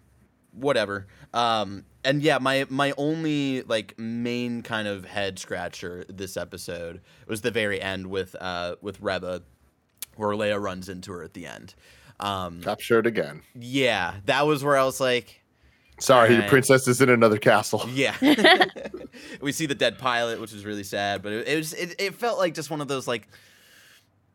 whatever 0.55 1.07
um 1.33 1.85
and 2.05 2.23
yeah 2.23 2.39
my 2.39 2.67
my 2.71 2.93
only 2.97 3.63
like 3.63 3.99
main 3.99 4.63
kind 4.63 4.87
of 4.87 5.05
head 5.05 5.39
scratcher 5.39 6.05
this 6.09 6.37
episode 6.37 7.01
was 7.27 7.41
the 7.41 7.51
very 7.51 7.81
end 7.81 8.07
with 8.07 8.37
uh 8.41 8.77
with 8.81 9.01
Reva, 9.01 9.43
where 10.17 10.31
leia 10.31 10.61
runs 10.61 10.89
into 10.89 11.13
her 11.13 11.23
at 11.23 11.35
the 11.35 11.47
end 11.47 11.75
um, 12.21 12.63
Captured 12.63 13.07
again. 13.07 13.43
Yeah, 13.55 14.15
that 14.27 14.47
was 14.47 14.63
where 14.63 14.77
I 14.77 14.85
was 14.85 15.01
like, 15.01 15.43
Sorry, 15.99 16.35
right. 16.35 16.43
the 16.43 16.49
princess 16.49 16.89
is 16.89 17.01
in 17.01 17.09
another 17.09 17.39
castle. 17.39 17.89
Yeah, 17.93 18.17
we 19.41 19.53
see 19.53 19.67
the 19.67 19.77
dead 19.77 19.99
pilot, 19.99 20.41
which 20.41 20.53
is 20.53 20.65
really 20.65 20.83
sad, 20.83 21.23
but 21.23 21.33
it, 21.33 21.49
it 21.49 21.57
was 21.57 21.73
it, 21.73 21.95
it, 21.99 22.15
felt 22.15 22.39
like 22.39 22.55
just 22.55 22.71
one 22.71 22.81
of 22.81 22.89
those 22.89 23.07
like, 23.07 23.29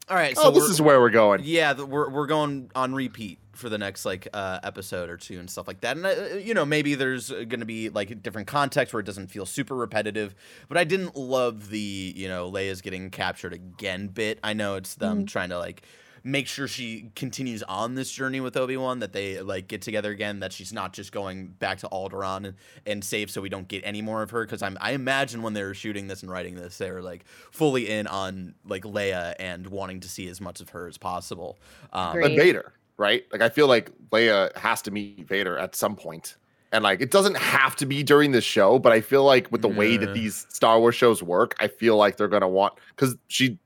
all 0.07 0.15
right, 0.15 0.37
so 0.37 0.45
oh, 0.45 0.51
this 0.51 0.69
is 0.69 0.81
where 0.81 1.01
we're 1.01 1.09
going. 1.09 1.41
Yeah, 1.43 1.73
we're 1.73 2.09
we're 2.09 2.27
going 2.27 2.71
on 2.75 2.93
repeat 2.95 3.39
for 3.59 3.69
the 3.69 3.77
next 3.77 4.05
like 4.05 4.27
uh, 4.33 4.59
episode 4.63 5.09
or 5.09 5.17
two 5.17 5.39
and 5.39 5.49
stuff 5.49 5.67
like 5.67 5.81
that. 5.81 5.97
And 5.97 6.05
uh, 6.05 6.37
you 6.37 6.53
know, 6.53 6.65
maybe 6.65 6.95
there's 6.95 7.29
going 7.29 7.59
to 7.59 7.65
be 7.65 7.89
like 7.89 8.11
a 8.11 8.15
different 8.15 8.47
context 8.47 8.93
where 8.93 9.01
it 9.01 9.05
doesn't 9.05 9.27
feel 9.27 9.45
super 9.45 9.75
repetitive. 9.75 10.35
But 10.67 10.77
I 10.77 10.83
didn't 10.83 11.15
love 11.15 11.69
the 11.69 12.13
you 12.15 12.27
know 12.27 12.49
Leia's 12.51 12.81
getting 12.81 13.09
captured 13.09 13.53
again 13.53 14.07
bit. 14.07 14.39
I 14.43 14.53
know 14.53 14.75
it's 14.75 14.95
them 14.95 15.23
mm. 15.23 15.27
trying 15.27 15.49
to 15.49 15.59
like 15.59 15.83
make 16.23 16.47
sure 16.47 16.67
she 16.67 17.11
continues 17.15 17.63
on 17.63 17.95
this 17.95 18.11
journey 18.11 18.39
with 18.39 18.57
Obi 18.57 18.77
Wan. 18.77 18.99
That 18.99 19.13
they 19.13 19.41
like 19.41 19.67
get 19.67 19.81
together 19.81 20.11
again. 20.11 20.39
That 20.39 20.53
she's 20.53 20.73
not 20.73 20.93
just 20.93 21.11
going 21.11 21.47
back 21.47 21.79
to 21.79 21.87
Alderaan 21.89 22.45
and, 22.45 22.53
and 22.85 23.03
save, 23.03 23.29
so 23.29 23.41
we 23.41 23.49
don't 23.49 23.67
get 23.67 23.81
any 23.85 24.01
more 24.01 24.21
of 24.21 24.31
her. 24.31 24.45
Because 24.45 24.61
I'm 24.61 24.77
I 24.81 24.91
imagine 24.91 25.41
when 25.41 25.53
they 25.53 25.63
were 25.63 25.73
shooting 25.73 26.07
this 26.07 26.21
and 26.21 26.31
writing 26.31 26.55
this, 26.55 26.77
they 26.77 26.91
were 26.91 27.01
like 27.01 27.25
fully 27.51 27.89
in 27.89 28.07
on 28.07 28.55
like 28.65 28.83
Leia 28.83 29.35
and 29.39 29.67
wanting 29.67 29.99
to 30.01 30.09
see 30.09 30.27
as 30.27 30.39
much 30.41 30.61
of 30.61 30.69
her 30.69 30.87
as 30.87 30.97
possible. 30.97 31.57
Um, 31.93 32.19
but 32.19 32.31
Vader, 32.31 32.73
right? 32.99 33.23
Like 33.31 33.41
I 33.41 33.49
feel 33.49 33.67
like 33.67 33.91
Leia 34.11 34.55
has 34.55 34.81
to 34.83 34.91
meet 34.91 35.27
Vader 35.27 35.57
at 35.57 35.75
some 35.75 35.95
point. 35.95 36.35
And 36.71 36.83
like 36.83 37.01
it 37.01 37.09
doesn't 37.09 37.37
have 37.37 37.75
to 37.77 37.87
be 37.87 38.03
during 38.03 38.31
this 38.31 38.43
show, 38.43 38.77
but 38.77 38.91
I 38.91 39.01
feel 39.01 39.23
like 39.23 39.51
with 39.51 39.63
the 39.63 39.69
yeah. 39.69 39.77
way 39.77 39.97
that 39.97 40.13
these 40.13 40.45
Star 40.49 40.79
Wars 40.79 40.93
shows 40.93 41.23
work, 41.23 41.55
I 41.59 41.67
feel 41.67 41.95
like 41.95 42.17
they're 42.17 42.27
gonna 42.27 42.49
want 42.49 42.73
because 42.89 43.15
she 43.27 43.57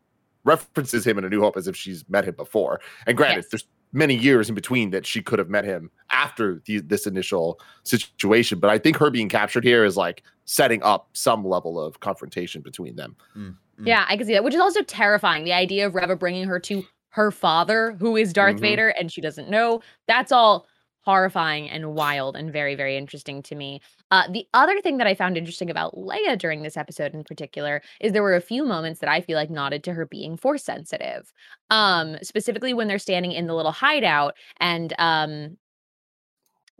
references 0.45 1.05
him 1.05 1.17
in 1.17 1.25
A 1.25 1.29
New 1.29 1.41
Hope 1.41 1.57
as 1.57 1.67
if 1.67 1.75
she's 1.75 2.07
met 2.07 2.23
him 2.23 2.35
before. 2.35 2.79
And 3.05 3.17
granted, 3.17 3.43
yes. 3.43 3.47
there's 3.49 3.67
many 3.91 4.15
years 4.15 4.49
in 4.49 4.55
between 4.55 4.91
that 4.91 5.05
she 5.05 5.21
could 5.21 5.39
have 5.39 5.49
met 5.49 5.65
him 5.65 5.91
after 6.09 6.61
the, 6.65 6.79
this 6.79 7.05
initial 7.05 7.59
situation. 7.83 8.59
But 8.59 8.69
I 8.69 8.77
think 8.77 8.97
her 8.97 9.09
being 9.09 9.29
captured 9.29 9.63
here 9.63 9.83
is 9.85 9.97
like 9.97 10.23
setting 10.45 10.81
up 10.83 11.09
some 11.13 11.45
level 11.45 11.79
of 11.79 11.99
confrontation 11.99 12.61
between 12.61 12.95
them. 12.95 13.15
Mm, 13.37 13.55
mm. 13.79 13.87
Yeah, 13.87 14.05
I 14.07 14.17
can 14.17 14.25
see 14.25 14.33
that, 14.33 14.43
which 14.43 14.55
is 14.55 14.61
also 14.61 14.81
terrifying. 14.81 15.43
The 15.43 15.53
idea 15.53 15.85
of 15.85 15.95
Reva 15.95 16.15
bringing 16.15 16.45
her 16.45 16.59
to 16.61 16.83
her 17.13 17.31
father, 17.31 17.95
who 17.99 18.15
is 18.15 18.33
Darth 18.33 18.55
mm-hmm. 18.55 18.61
Vader, 18.61 18.89
and 18.89 19.11
she 19.11 19.21
doesn't 19.21 19.49
know. 19.49 19.81
That's 20.07 20.31
all 20.31 20.65
horrifying 21.01 21.69
and 21.69 21.93
wild 21.95 22.35
and 22.35 22.51
very 22.51 22.75
very 22.75 22.95
interesting 22.95 23.43
to 23.43 23.55
me. 23.55 23.81
Uh, 24.09 24.23
the 24.31 24.47
other 24.53 24.79
thing 24.79 24.97
that 24.97 25.05
i 25.05 25.13
found 25.13 25.37
interesting 25.37 25.69
about 25.69 25.93
leia 25.95 26.37
during 26.37 26.63
this 26.63 26.77
episode 26.77 27.13
in 27.13 27.25
particular 27.25 27.81
is 27.99 28.13
there 28.13 28.23
were 28.23 28.35
a 28.35 28.41
few 28.41 28.63
moments 28.63 29.01
that 29.01 29.09
i 29.09 29.19
feel 29.19 29.35
like 29.35 29.49
nodded 29.49 29.83
to 29.83 29.93
her 29.93 30.05
being 30.05 30.37
force 30.37 30.63
sensitive. 30.63 31.33
Um 31.69 32.15
specifically 32.21 32.73
when 32.73 32.87
they're 32.87 32.99
standing 32.99 33.33
in 33.33 33.47
the 33.47 33.53
little 33.53 33.73
hideout 33.73 34.33
and 34.61 34.93
um 34.97 35.57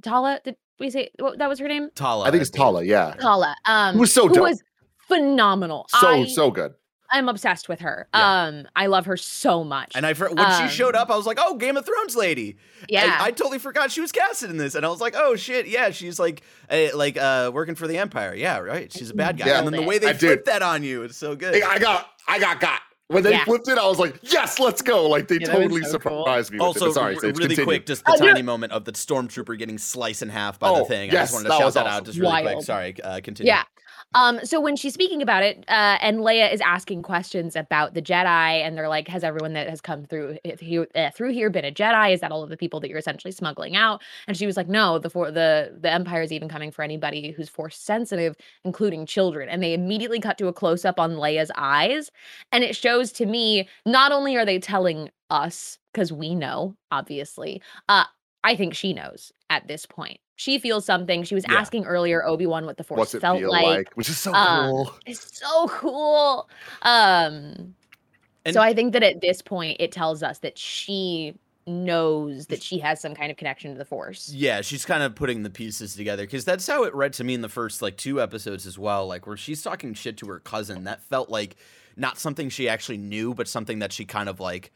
tala 0.04 0.40
did 0.44 0.56
we 0.80 0.90
say 0.90 1.10
what, 1.20 1.38
that 1.40 1.50
was 1.50 1.60
her 1.60 1.68
name? 1.68 1.90
Tala 1.94 2.26
i 2.26 2.32
think 2.32 2.42
it's 2.42 2.50
tala 2.50 2.84
yeah. 2.84 3.16
Tala 3.20 3.56
um 3.66 3.96
who 3.96 4.00
was 4.00 4.14
so 4.14 4.30
dope. 4.30 4.42
was 4.42 4.64
phenomenal. 5.00 5.86
So 5.90 6.08
I, 6.08 6.26
so 6.28 6.50
good 6.50 6.74
I'm 7.14 7.30
obsessed 7.30 7.70
with 7.70 7.82
her. 7.82 8.08
Yeah. 8.14 8.42
Um, 8.42 8.68
I 8.76 8.88
love 8.88 9.06
her 9.06 9.16
so 9.16 9.64
much. 9.64 9.92
And 9.96 10.04
I 10.04 10.14
when 10.14 10.40
um, 10.40 10.68
she 10.68 10.76
showed 10.76 10.96
up, 10.96 11.12
I 11.12 11.16
was 11.16 11.28
like, 11.28 11.38
"Oh, 11.40 11.56
Game 11.56 11.78
of 11.78 11.86
Thrones 11.86 12.16
lady." 12.16 12.58
Yeah, 12.90 13.18
I, 13.20 13.28
I, 13.28 13.32
totally 13.32 13.60
forgot 13.60 13.92
she 13.92 14.02
was 14.02 14.12
casted 14.12 14.50
in 14.50 14.58
this, 14.58 14.74
and 14.74 14.84
I 14.84 14.90
was 14.90 15.00
like, 15.00 15.14
"Oh 15.16 15.36
shit, 15.36 15.68
yeah, 15.68 15.92
she's 15.92 16.20
like, 16.20 16.42
a, 16.72 16.92
like 16.94 17.16
uh, 17.16 17.52
working 17.54 17.76
for 17.76 17.88
the 17.88 18.00
Empire. 18.00 18.34
Yeah, 18.34 18.58
right. 18.58 18.92
She's 18.92 19.12
a 19.12 19.14
bad 19.14 19.38
guy." 19.38 19.46
Yeah, 19.46 19.60
and 19.60 19.68
then 19.68 19.80
the 19.80 19.88
way 19.88 20.00
they 20.00 20.10
I 20.10 20.14
flipped 20.14 20.46
did. 20.46 20.54
that 20.54 20.64
on 20.64 20.84
you, 20.84 21.04
it's 21.04 21.16
so 21.16 21.36
good. 21.36 21.62
I 21.62 21.78
got, 21.78 22.10
I 22.28 22.40
got, 22.40 22.60
got. 22.60 22.82
When 23.08 23.22
they 23.22 23.32
yeah. 23.32 23.44
flipped 23.44 23.68
it, 23.68 23.78
I 23.78 23.88
was 23.88 24.00
like, 24.00 24.18
"Yes, 24.24 24.60
let's 24.60 24.82
go!" 24.82 25.08
Like 25.08 25.28
they 25.28 25.38
yeah, 25.40 25.48
totally 25.48 25.84
so 25.84 25.92
surprised 25.92 26.50
cool. 26.50 26.58
me. 26.58 26.66
also, 26.66 26.92
Sorry, 26.92 27.16
really 27.16 27.34
continue. 27.34 27.64
quick, 27.64 27.86
just 27.86 28.04
the 28.06 28.18
tiny 28.18 28.42
moment 28.42 28.74
of 28.74 28.86
the 28.86 28.92
stormtrooper 28.92 29.56
getting 29.58 29.78
sliced 29.78 30.24
in 30.24 30.30
half 30.30 30.58
by 30.58 30.70
oh, 30.70 30.80
the 30.80 30.86
thing. 30.86 31.12
Yes, 31.12 31.16
I 31.16 31.22
just 31.22 31.34
wanted 31.34 31.50
to 31.50 31.64
shout 31.64 31.74
that 31.76 31.86
awesome. 31.86 31.98
out, 31.98 32.06
just 32.06 32.18
really 32.18 32.32
Wild. 32.32 32.56
quick. 32.56 32.66
Sorry, 32.66 33.04
uh, 33.04 33.20
continue. 33.22 33.52
Yeah, 33.52 33.64
um, 34.16 34.40
so 34.44 34.60
when 34.62 34.76
she's 34.76 34.94
speaking 34.94 35.22
about 35.22 35.44
it, 35.44 35.66
uh, 35.68 35.98
and 36.02 36.20
Leia 36.20 36.54
is 36.54 36.62
asking 36.62 37.02
questions 37.02 37.56
about 37.56 37.94
the 37.94 38.02
Jedi, 38.02 38.26
and 38.64 38.78
they're 38.78 38.88
like, 38.90 39.08
"Has 39.08 39.24
everyone 39.24 39.54
that 39.54 39.70
has 39.70 39.82
come 39.82 40.06
through 40.06 40.38
here, 40.60 40.88
uh, 40.96 41.10
through 41.12 41.32
here 41.34 41.50
been 41.50 41.66
a 41.66 41.72
Jedi? 41.72 42.14
Is 42.14 42.22
that 42.22 42.32
all 42.32 42.44
of 42.44 42.50
the 42.50 42.58
people 42.58 42.80
that 42.80 42.90
you're 42.90 43.00
essentially 43.00 43.32
smuggling 43.32 43.76
out?" 43.76 44.02
And 44.28 44.38
she 44.38 44.46
was 44.46 44.56
like, 44.58 44.68
"No, 44.68 45.00
the 45.00 45.10
for 45.10 45.32
the 45.32 45.78
the 45.80 45.92
Empire 45.92 46.22
is 46.22 46.32
even 46.32 46.48
coming 46.50 46.72
for 46.72 46.84
anybody 46.84 47.32
who's 47.32 47.50
force 47.50 47.78
sensitive, 47.78 48.36
including 48.64 49.06
children." 49.06 49.50
And 49.50 49.64
they 49.64 49.74
immediately 49.74 50.20
cut 50.20 50.38
to 50.40 50.48
a 50.48 50.54
close 50.54 50.86
up 50.86 51.00
on 51.00 51.14
Leia's 51.16 51.52
eyes, 51.56 52.12
and 52.52 52.64
it 52.64 52.76
shows 52.76 53.12
to 53.14 53.26
me 53.26 53.68
not 53.86 54.12
only 54.12 54.36
are 54.38 54.46
they 54.46 54.60
telling 54.60 55.10
us 55.30 55.80
because 55.94 56.12
we 56.12 56.36
know, 56.36 56.76
obviously, 56.92 57.62
uh, 57.90 58.06
I 58.44 58.56
think 58.56 58.74
she 58.76 58.94
knows 58.94 59.32
at 59.50 59.68
this 59.68 59.86
point 59.86 60.20
she 60.36 60.58
feels 60.60 60.86
something. 60.86 61.24
She 61.24 61.36
was 61.36 61.46
yeah. 61.48 61.56
asking 61.56 61.86
earlier 61.86 62.26
Obi 62.26 62.46
Wan 62.46 62.66
what 62.66 62.78
the 62.78 62.84
Force 62.84 63.00
What's 63.00 63.14
it 63.14 63.22
felt 63.22 63.42
like, 63.42 63.64
like, 63.64 63.94
which 63.94 64.10
is 64.10 64.18
so 64.18 64.34
um, 64.34 64.70
cool. 64.70 64.94
It's 65.06 65.40
so 65.40 65.68
cool. 65.68 66.50
Um, 66.82 67.76
and 68.46 68.54
so 68.54 68.62
I 68.62 68.74
think 68.74 68.94
that 68.94 69.04
at 69.04 69.22
this 69.22 69.42
point, 69.42 69.78
it 69.80 69.92
tells 69.92 70.24
us 70.24 70.40
that 70.40 70.58
she 70.58 71.36
knows 71.66 72.48
that 72.48 72.62
she 72.62 72.78
has 72.80 73.00
some 73.00 73.16
kind 73.16 73.32
of 73.32 73.38
connection 73.38 73.72
to 73.72 73.78
the 73.78 73.86
Force. 73.86 74.30
Yeah, 74.34 74.62
she's 74.62 74.86
kind 74.86 75.04
of 75.04 75.16
putting 75.16 75.44
the 75.44 75.50
pieces 75.50 75.96
together 75.96 76.24
because 76.24 76.44
that's 76.44 76.68
how 76.68 76.84
it 76.84 76.94
read 76.94 77.14
to 77.14 77.24
me 77.24 77.34
in 77.34 77.42
the 77.42 77.50
first 77.50 77.82
like 77.82 77.96
two 77.96 78.22
episodes 78.22 78.66
as 78.66 78.78
well. 78.78 79.08
Like 79.08 79.28
where 79.28 79.38
she's 79.38 79.62
talking 79.62 79.94
shit 79.94 80.18
to 80.18 80.28
her 80.28 80.40
cousin, 80.40 80.84
that 80.86 81.02
felt 81.04 81.30
like 81.30 81.56
not 81.96 82.18
something 82.18 82.50
she 82.50 82.68
actually 82.68 82.98
knew, 82.98 83.34
but 83.34 83.48
something 83.48 83.80
that 83.80 83.94
she 83.94 84.04
kind 84.04 84.28
of 84.28 84.40
like 84.40 84.72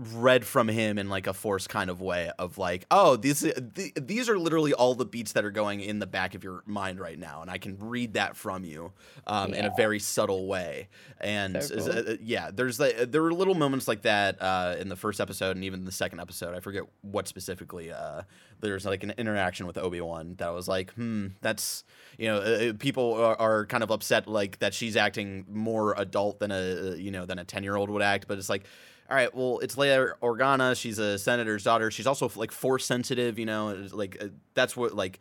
read 0.00 0.46
from 0.46 0.66
him 0.66 0.98
in 0.98 1.10
like 1.10 1.26
a 1.26 1.34
force 1.34 1.66
kind 1.66 1.90
of 1.90 2.00
way 2.00 2.30
of 2.38 2.56
like 2.56 2.86
oh 2.90 3.16
these 3.16 3.40
th- 3.40 3.92
these 4.00 4.30
are 4.30 4.38
literally 4.38 4.72
all 4.72 4.94
the 4.94 5.04
beats 5.04 5.32
that 5.32 5.44
are 5.44 5.50
going 5.50 5.80
in 5.80 5.98
the 5.98 6.06
back 6.06 6.34
of 6.34 6.42
your 6.42 6.62
mind 6.64 6.98
right 6.98 7.18
now 7.18 7.42
and 7.42 7.50
i 7.50 7.58
can 7.58 7.76
read 7.78 8.14
that 8.14 8.34
from 8.34 8.64
you 8.64 8.92
um, 9.26 9.52
yeah. 9.52 9.60
in 9.60 9.64
a 9.66 9.72
very 9.76 9.98
subtle 9.98 10.46
way 10.46 10.88
and 11.20 11.62
so 11.62 11.76
cool. 11.76 12.12
uh, 12.12 12.16
yeah 12.22 12.50
there's 12.50 12.80
like 12.80 13.10
there 13.10 13.22
were 13.22 13.34
little 13.34 13.54
moments 13.54 13.86
like 13.86 14.00
that 14.02 14.40
uh, 14.40 14.74
in 14.78 14.88
the 14.88 14.96
first 14.96 15.20
episode 15.20 15.54
and 15.54 15.64
even 15.64 15.84
the 15.84 15.92
second 15.92 16.18
episode 16.18 16.56
i 16.56 16.60
forget 16.60 16.84
what 17.02 17.28
specifically 17.28 17.92
uh, 17.92 18.22
there's 18.60 18.84
like 18.84 19.02
an 19.02 19.12
interaction 19.18 19.66
with 19.66 19.76
obi-wan 19.78 20.34
that 20.38 20.50
was 20.50 20.68
like 20.68 20.92
hmm 20.94 21.28
that's 21.40 21.84
you 22.18 22.26
know 22.26 22.38
uh, 22.38 22.70
uh, 22.70 22.72
people 22.78 23.14
are, 23.14 23.40
are, 23.40 23.66
kind 23.66 23.82
of 23.82 23.90
upset 23.90 24.26
like 24.26 24.58
that 24.58 24.74
she's 24.74 24.96
acting 24.96 25.44
more 25.48 25.94
adult 25.96 26.38
than 26.40 26.50
a 26.50 26.96
you 26.96 27.10
know 27.10 27.26
than 27.26 27.38
a 27.38 27.44
10 27.44 27.62
year 27.62 27.76
old 27.76 27.90
would 27.90 28.02
act 28.02 28.26
but 28.28 28.38
it's 28.38 28.48
like 28.48 28.64
all 29.10 29.16
right, 29.16 29.34
well, 29.34 29.58
it's 29.58 29.74
Leia 29.74 30.12
Organa. 30.22 30.80
She's 30.80 31.00
a 31.00 31.18
senator's 31.18 31.64
daughter. 31.64 31.90
She's 31.90 32.06
also 32.06 32.30
like 32.36 32.52
force 32.52 32.86
sensitive. 32.86 33.40
You 33.40 33.46
know, 33.46 33.88
like 33.90 34.16
uh, 34.22 34.28
that's 34.54 34.76
what 34.76 34.94
like 34.94 35.18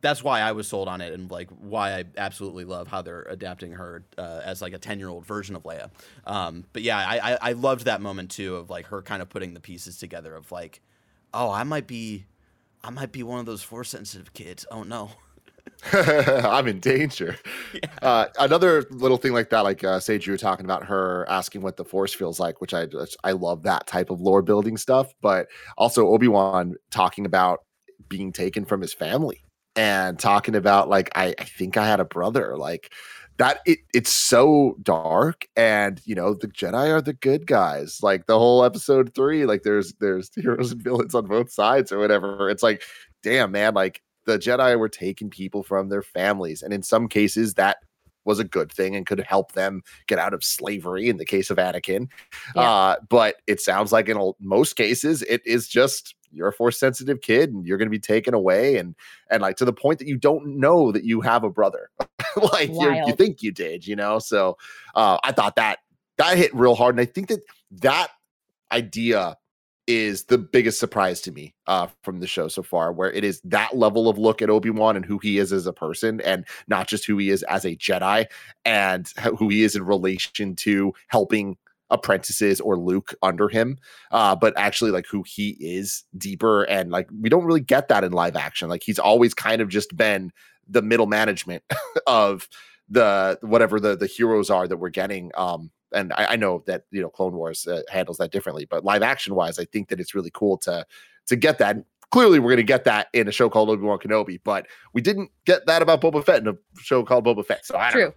that's 0.00 0.22
why 0.22 0.40
I 0.40 0.52
was 0.52 0.68
sold 0.68 0.86
on 0.86 1.00
it, 1.00 1.12
and 1.12 1.28
like 1.28 1.50
why 1.50 1.98
I 1.98 2.04
absolutely 2.16 2.64
love 2.64 2.86
how 2.86 3.02
they're 3.02 3.26
adapting 3.28 3.72
her 3.72 4.04
uh, 4.16 4.42
as 4.44 4.62
like 4.62 4.72
a 4.72 4.78
ten 4.78 5.00
year 5.00 5.08
old 5.08 5.26
version 5.26 5.56
of 5.56 5.64
Leia. 5.64 5.90
Um, 6.24 6.64
but 6.72 6.82
yeah, 6.82 6.98
I, 6.98 7.32
I 7.32 7.38
I 7.50 7.52
loved 7.52 7.86
that 7.86 8.00
moment 8.00 8.30
too 8.30 8.54
of 8.54 8.70
like 8.70 8.86
her 8.86 9.02
kind 9.02 9.22
of 9.22 9.28
putting 9.28 9.54
the 9.54 9.60
pieces 9.60 9.98
together 9.98 10.36
of 10.36 10.52
like, 10.52 10.80
oh, 11.34 11.50
I 11.50 11.64
might 11.64 11.88
be, 11.88 12.26
I 12.82 12.90
might 12.90 13.12
be 13.12 13.22
one 13.22 13.38
of 13.40 13.46
those 13.46 13.62
force 13.62 13.90
sensitive 13.90 14.32
kids. 14.32 14.66
Oh 14.70 14.82
no. 14.82 15.10
I'm 15.92 16.68
in 16.68 16.80
danger. 16.80 17.36
Yeah. 17.72 17.88
Uh, 18.02 18.26
another 18.40 18.84
little 18.90 19.16
thing 19.16 19.32
like 19.32 19.50
that, 19.50 19.60
like 19.60 19.84
uh, 19.84 20.00
Sage, 20.00 20.26
you 20.26 20.32
were 20.32 20.38
talking 20.38 20.64
about 20.64 20.84
her 20.86 21.24
asking 21.28 21.62
what 21.62 21.76
the 21.76 21.84
Force 21.84 22.12
feels 22.12 22.40
like, 22.40 22.60
which 22.60 22.74
I 22.74 22.88
I 23.22 23.30
love 23.30 23.62
that 23.62 23.86
type 23.86 24.10
of 24.10 24.20
lore 24.20 24.42
building 24.42 24.76
stuff. 24.76 25.14
But 25.22 25.46
also 25.78 26.08
Obi 26.08 26.26
Wan 26.26 26.74
talking 26.90 27.26
about 27.26 27.60
being 28.08 28.32
taken 28.32 28.64
from 28.64 28.80
his 28.80 28.92
family 28.92 29.44
and 29.76 30.18
talking 30.18 30.56
about 30.56 30.88
like 30.88 31.10
I, 31.14 31.34
I 31.38 31.44
think 31.44 31.76
I 31.76 31.86
had 31.86 32.00
a 32.00 32.04
brother 32.04 32.56
like 32.56 32.92
that 33.40 33.60
it 33.64 33.78
it's 33.94 34.12
so 34.12 34.76
dark 34.82 35.46
and 35.56 36.02
you 36.04 36.14
know 36.14 36.34
the 36.34 36.46
jedi 36.46 36.92
are 36.92 37.00
the 37.00 37.14
good 37.14 37.46
guys 37.46 37.98
like 38.02 38.26
the 38.26 38.38
whole 38.38 38.62
episode 38.62 39.14
three 39.14 39.46
like 39.46 39.62
there's 39.62 39.94
there's 39.94 40.30
heroes 40.34 40.72
and 40.72 40.82
villains 40.82 41.14
on 41.14 41.24
both 41.24 41.50
sides 41.50 41.90
or 41.90 41.98
whatever 41.98 42.50
it's 42.50 42.62
like 42.62 42.82
damn 43.22 43.50
man 43.50 43.72
like 43.72 44.02
the 44.26 44.38
jedi 44.38 44.78
were 44.78 44.90
taking 44.90 45.30
people 45.30 45.62
from 45.62 45.88
their 45.88 46.02
families 46.02 46.60
and 46.60 46.74
in 46.74 46.82
some 46.82 47.08
cases 47.08 47.54
that 47.54 47.78
was 48.26 48.38
a 48.38 48.44
good 48.44 48.70
thing 48.70 48.94
and 48.94 49.06
could 49.06 49.20
help 49.20 49.52
them 49.52 49.80
get 50.06 50.18
out 50.18 50.34
of 50.34 50.44
slavery 50.44 51.08
in 51.08 51.16
the 51.16 51.24
case 51.24 51.48
of 51.48 51.56
anakin 51.56 52.08
Yeah. 52.54 52.60
uh 52.60 52.96
but 53.08 53.36
it 53.46 53.58
sounds 53.58 53.90
like 53.90 54.10
in 54.10 54.32
most 54.38 54.76
cases 54.76 55.22
it 55.22 55.40
is 55.46 55.66
just 55.66 56.14
you're 56.32 56.48
a 56.48 56.52
force 56.52 56.78
sensitive 56.78 57.20
kid 57.20 57.52
and 57.52 57.66
you're 57.66 57.78
going 57.78 57.88
to 57.88 57.90
be 57.90 57.98
taken 57.98 58.34
away 58.34 58.76
and 58.76 58.94
and 59.30 59.42
like 59.42 59.56
to 59.56 59.64
the 59.64 59.72
point 59.72 59.98
that 59.98 60.08
you 60.08 60.16
don't 60.16 60.58
know 60.58 60.92
that 60.92 61.04
you 61.04 61.20
have 61.20 61.44
a 61.44 61.50
brother. 61.50 61.90
Like 62.36 62.70
you 63.08 63.14
think 63.16 63.42
you 63.42 63.50
did 63.52 63.86
you 63.86 63.96
know? 63.96 64.18
So 64.20 64.56
uh 64.94 65.18
i 65.24 65.32
thought 65.32 65.56
that 65.56 65.80
that 66.18 66.36
hit 66.36 66.54
real 66.54 66.74
hard 66.74 66.94
and 66.94 67.00
i 67.00 67.04
think 67.04 67.28
that 67.28 67.40
that 67.70 68.08
idea 68.72 69.36
is 69.86 70.24
the 70.24 70.38
biggest 70.38 70.78
surprise 70.78 71.20
to 71.22 71.32
me 71.32 71.54
uh 71.66 71.86
from 72.02 72.20
the 72.20 72.26
show 72.26 72.46
so 72.48 72.62
far 72.62 72.92
where 72.92 73.10
it 73.12 73.24
is 73.24 73.40
that 73.42 73.76
level 73.76 74.08
of 74.08 74.18
look 74.18 74.42
at 74.42 74.50
obi-wan 74.50 74.96
and 74.96 75.04
who 75.04 75.18
he 75.18 75.38
is 75.38 75.52
as 75.52 75.66
a 75.66 75.72
person 75.72 76.20
and 76.20 76.46
not 76.68 76.86
just 76.86 77.04
who 77.06 77.16
he 77.18 77.30
is 77.30 77.42
as 77.44 77.64
a 77.64 77.76
jedi 77.76 78.26
and 78.64 79.08
who 79.38 79.48
he 79.48 79.62
is 79.62 79.74
in 79.74 79.84
relation 79.84 80.54
to 80.54 80.92
helping 81.08 81.56
apprentices 81.90 82.60
or 82.60 82.76
luke 82.76 83.14
under 83.22 83.48
him 83.48 83.76
uh 84.10 84.34
but 84.36 84.52
actually 84.56 84.90
like 84.90 85.06
who 85.06 85.24
he 85.26 85.56
is 85.60 86.04
deeper 86.16 86.64
and 86.64 86.90
like 86.90 87.08
we 87.20 87.28
don't 87.28 87.44
really 87.44 87.60
get 87.60 87.88
that 87.88 88.04
in 88.04 88.12
live 88.12 88.36
action. 88.36 88.68
Like 88.68 88.82
he's 88.82 88.98
always 88.98 89.34
kind 89.34 89.60
of 89.60 89.68
just 89.68 89.96
been 89.96 90.32
the 90.68 90.82
middle 90.82 91.06
management 91.06 91.62
of 92.06 92.48
the 92.88 93.38
whatever 93.42 93.78
the 93.78 93.96
the 93.96 94.06
heroes 94.06 94.50
are 94.50 94.66
that 94.66 94.78
we're 94.78 94.90
getting 94.90 95.30
um 95.36 95.70
and 95.92 96.12
I, 96.12 96.32
I 96.32 96.36
know 96.36 96.62
that 96.66 96.84
you 96.90 97.00
know 97.00 97.08
clone 97.08 97.34
wars 97.34 97.66
uh, 97.66 97.82
handles 97.88 98.18
that 98.18 98.32
differently 98.32 98.64
but 98.64 98.84
live 98.84 99.02
action 99.02 99.34
wise 99.34 99.58
i 99.58 99.64
think 99.64 99.88
that 99.88 100.00
it's 100.00 100.14
really 100.14 100.30
cool 100.32 100.58
to 100.58 100.86
to 101.26 101.36
get 101.36 101.58
that. 101.58 101.76
Clearly 102.10 102.40
we're 102.40 102.48
going 102.48 102.56
to 102.56 102.64
get 102.64 102.82
that 102.84 103.06
in 103.12 103.28
a 103.28 103.32
show 103.32 103.48
called 103.48 103.70
obi-wan 103.70 103.98
kenobi 103.98 104.40
but 104.42 104.66
we 104.92 105.00
didn't 105.00 105.30
get 105.44 105.66
that 105.66 105.80
about 105.80 106.00
boba 106.00 106.24
fett 106.24 106.42
in 106.42 106.48
a 106.48 106.56
show 106.80 107.04
called 107.04 107.24
boba 107.24 107.46
fett 107.46 107.64
so 107.64 107.76
i 107.76 107.92
don't 107.92 108.00
know. 108.00 108.14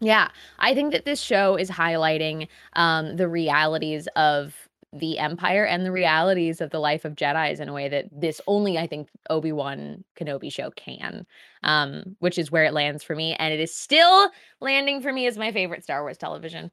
True. 0.00 0.08
Yeah, 0.08 0.28
I 0.58 0.74
think 0.74 0.92
that 0.92 1.04
this 1.04 1.20
show 1.20 1.56
is 1.56 1.70
highlighting 1.70 2.48
um, 2.74 3.16
the 3.16 3.28
realities 3.28 4.08
of 4.16 4.54
the 4.92 5.18
Empire 5.18 5.64
and 5.64 5.84
the 5.86 5.92
realities 5.92 6.60
of 6.60 6.70
the 6.70 6.80
life 6.80 7.04
of 7.04 7.14
Jedi's 7.14 7.60
in 7.60 7.68
a 7.68 7.72
way 7.72 7.88
that 7.88 8.06
this 8.10 8.40
only, 8.46 8.78
I 8.78 8.86
think, 8.86 9.08
Obi 9.28 9.52
Wan 9.52 10.02
Kenobi 10.16 10.50
show 10.52 10.70
can, 10.70 11.26
um, 11.62 12.16
which 12.18 12.38
is 12.38 12.50
where 12.50 12.64
it 12.64 12.72
lands 12.72 13.04
for 13.04 13.14
me, 13.14 13.34
and 13.38 13.52
it 13.54 13.60
is 13.60 13.74
still 13.74 14.30
landing 14.60 15.00
for 15.02 15.12
me 15.12 15.26
as 15.26 15.38
my 15.38 15.52
favorite 15.52 15.84
Star 15.84 16.02
Wars 16.02 16.18
television. 16.18 16.72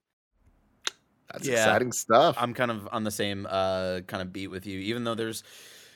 that's 1.31 1.47
Yeah. 1.47 1.49
exciting 1.49 1.91
stuff 1.91 2.35
I'm 2.39 2.53
kind 2.53 2.71
of 2.71 2.87
on 2.91 3.03
the 3.03 3.11
same 3.11 3.47
uh 3.49 4.01
kind 4.07 4.21
of 4.21 4.31
beat 4.31 4.47
with 4.47 4.65
you, 4.65 4.79
even 4.79 5.03
though 5.03 5.15
there's, 5.15 5.43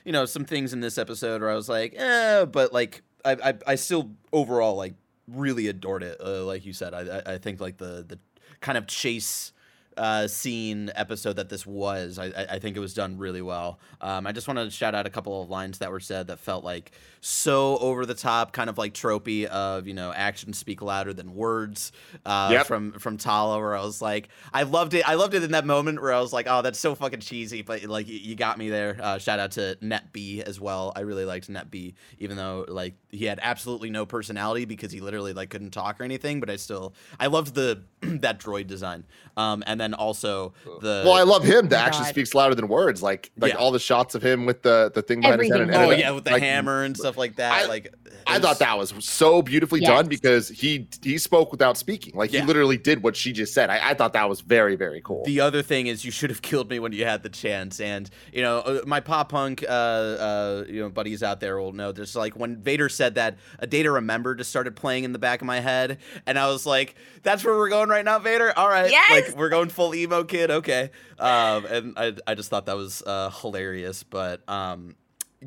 you 0.06 0.12
know, 0.12 0.26
some 0.26 0.46
things 0.46 0.74
in 0.74 0.82
this 0.82 0.98
episode 0.98 1.42
where 1.42 1.50
I 1.50 1.56
was 1.56 1.70
like, 1.70 1.94
eh, 1.98 2.46
but 2.46 2.74
like 2.74 3.04
I 3.26 3.32
I, 3.52 3.54
I 3.68 3.76
still 3.76 4.12
overall 4.34 4.76
like 4.76 4.96
really 5.34 5.68
adored 5.68 6.04
it. 6.04 6.18
Uh, 6.24 6.44
like 6.46 6.66
you 6.66 6.74
said, 6.74 6.94
I 6.94 7.34
I- 7.34 7.38
think 7.38 7.60
like 7.60 7.78
the 7.78 8.04
the 8.08 8.20
kind 8.60 8.78
of 8.78 8.88
chase 8.88 9.52
uh, 9.98 10.26
scene 10.28 10.90
episode 10.96 11.34
that 11.36 11.50
this 11.50 11.66
was, 11.66 12.18
I, 12.18 12.28
I 12.50 12.60
think 12.60 12.78
it 12.78 12.80
was 12.80 12.94
done 12.94 13.18
really 13.18 13.42
well. 13.42 13.78
Um, 14.00 14.26
I 14.26 14.32
just 14.32 14.48
want 14.48 14.58
to 14.58 14.70
shout 14.72 14.96
out 14.96 15.06
a 15.06 15.10
couple 15.10 15.42
of 15.44 15.50
lines 15.50 15.80
that 15.80 15.92
were 15.92 16.00
said 16.00 16.28
that 16.28 16.40
felt 16.40 16.64
like 16.64 16.92
so 17.24 17.78
over 17.78 18.06
the 18.06 18.16
top, 18.16 18.52
kind 18.52 18.68
of 18.70 18.78
like 18.80 18.94
tropey 18.94 19.46
of 19.46 19.86
you 19.88 19.94
know 19.94 20.12
actions 20.12 20.58
speak 20.58 20.82
louder 20.82 21.14
than 21.14 21.36
words 21.36 21.92
uh, 22.26 22.50
Yep. 22.52 22.66
from 22.66 22.92
from 22.94 23.18
Tala, 23.18 23.60
where 23.60 23.76
I 23.76 23.84
was 23.84 24.02
like, 24.02 24.30
I 24.52 24.64
loved 24.64 24.96
it. 24.96 25.08
I 25.08 25.14
loved 25.14 25.36
it 25.36 25.44
in 25.44 25.52
that 25.52 25.66
moment 25.66 26.02
where 26.02 26.12
I 26.14 26.20
was 26.20 26.34
like, 26.34 26.48
oh, 26.50 26.62
that's 26.64 26.80
so 26.80 26.96
fucking 26.96 27.20
cheesy, 27.20 27.62
but 27.62 27.84
like 27.84 28.08
you, 28.08 28.18
you 28.18 28.36
got 28.36 28.58
me 28.58 28.70
there. 28.70 28.98
Uh, 29.00 29.18
shout 29.20 29.40
out 29.40 29.52
to 29.52 29.78
NED-B 29.82 30.42
as 30.42 30.60
well. 30.60 30.92
I 30.96 31.02
really 31.02 31.26
liked 31.26 31.48
NED-B, 31.48 31.94
even 32.20 32.38
though 32.38 32.66
like 32.68 32.96
he 33.10 33.26
had 33.26 33.40
absolutely 33.42 33.92
no 33.92 34.06
personality 34.06 34.66
because 34.66 34.92
he 34.92 35.00
literally 35.00 35.34
like 35.34 35.50
couldn't 35.52 35.72
talk 35.72 36.02
or 36.02 36.04
anything. 36.04 36.40
But 36.40 36.50
I 36.50 36.56
still 36.56 36.94
I 37.20 37.28
loved 37.28 37.54
the 37.54 37.84
that 38.02 38.40
droid 38.40 38.66
design. 38.66 39.06
Um, 39.38 39.64
and 39.68 39.80
then 39.80 39.94
also 39.94 40.54
the 40.82 41.04
well 41.06 41.14
i 41.14 41.22
love 41.24 41.44
him 41.44 41.70
that 41.70 41.80
my 41.80 41.86
actually 41.86 42.04
God. 42.06 42.10
speaks 42.10 42.34
louder 42.36 42.56
than 42.56 42.68
words 42.68 43.02
like 43.02 43.32
like 43.38 43.54
Yeah. 43.54 43.60
all 43.60 43.72
the 43.72 43.80
shots 43.80 44.14
of 44.16 44.22
him 44.24 44.46
with 44.46 44.62
the 44.62 44.92
the 44.94 45.02
thing 45.02 45.22
behind 45.22 45.42
his 45.42 45.52
head 45.52 45.62
and 45.62 45.74
oh 45.74 45.92
yeah 45.92 46.12
with 46.12 46.26
the 46.26 46.32
like, 46.32 46.44
hammer 46.44 46.84
and 46.84 46.98
stuff 46.98 47.11
like 47.18 47.36
that. 47.38 47.52
I- 47.52 47.66
like 47.68 47.86
it 47.86 47.96
I 48.28 48.40
thought 48.40 48.60
that 48.60 48.78
was 48.78 48.94
so 49.00 49.42
beautifully 49.42 49.80
done 49.82 50.08
because 50.08 50.48
he 50.48 50.88
he 51.04 51.18
spoke 51.18 51.52
without 51.52 51.78
speaking. 51.78 52.14
Like 52.16 52.32
Yeah. 52.32 52.42
he 52.42 52.46
literally 52.48 52.78
did 52.78 53.04
what 53.04 53.16
she 53.16 53.32
just 53.34 53.54
said. 53.54 53.70
I, 53.70 53.90
I 53.90 53.94
thought 53.94 54.14
that 54.14 54.30
was 54.30 54.42
very 54.42 54.76
very 54.76 55.02
cool. 55.02 55.24
The 55.26 55.40
other 55.42 55.62
thing 55.62 55.88
is, 55.88 56.06
you 56.06 56.12
should 56.12 56.30
have 56.30 56.42
killed 56.42 56.70
me 56.70 56.80
when 56.80 56.92
you 56.92 57.04
had 57.06 57.24
the 57.24 57.30
chance. 57.30 57.80
And 57.80 58.10
you 58.32 58.42
know, 58.42 58.60
uh, 58.60 58.82
my 58.86 59.00
pop 59.00 59.30
punk, 59.30 59.64
uh, 59.68 59.72
uh, 59.72 60.64
you 60.68 60.82
know, 60.82 60.90
buddies 60.90 61.24
out 61.24 61.40
there 61.40 61.58
will 61.60 61.74
know. 61.74 61.92
There's 61.92 62.16
like 62.16 62.36
when 62.36 62.62
Vader 62.62 62.90
said 62.90 63.16
that, 63.16 63.38
a 63.60 63.68
day 63.68 63.84
to 63.84 63.92
remember 63.92 64.36
just 64.36 64.50
started 64.50 64.76
playing 64.76 65.04
in 65.04 65.14
the 65.14 65.20
back 65.20 65.42
of 65.42 65.48
my 65.48 65.60
head, 65.60 65.98
and 66.26 66.38
I 66.40 66.48
was 66.48 66.66
like, 66.66 66.96
"That's 67.24 67.44
where 67.44 67.56
we're 67.58 67.70
going 67.70 67.90
right 67.90 68.06
now, 68.06 68.20
Vader. 68.20 68.54
All 68.58 68.70
right, 68.70 68.90
Yes! 68.92 69.10
like 69.30 69.38
we're 69.38 69.50
going 69.50 69.70
full 69.70 69.94
emo 69.96 70.24
kid. 70.24 70.52
Okay." 70.52 70.92
Um, 71.20 71.66
and 71.66 71.94
I, 71.98 72.16
I 72.28 72.36
just 72.36 72.50
thought 72.50 72.66
that 72.68 72.78
was 72.78 73.02
uh, 73.06 73.30
hilarious. 73.30 74.04
But 74.04 74.48
um, 74.50 74.96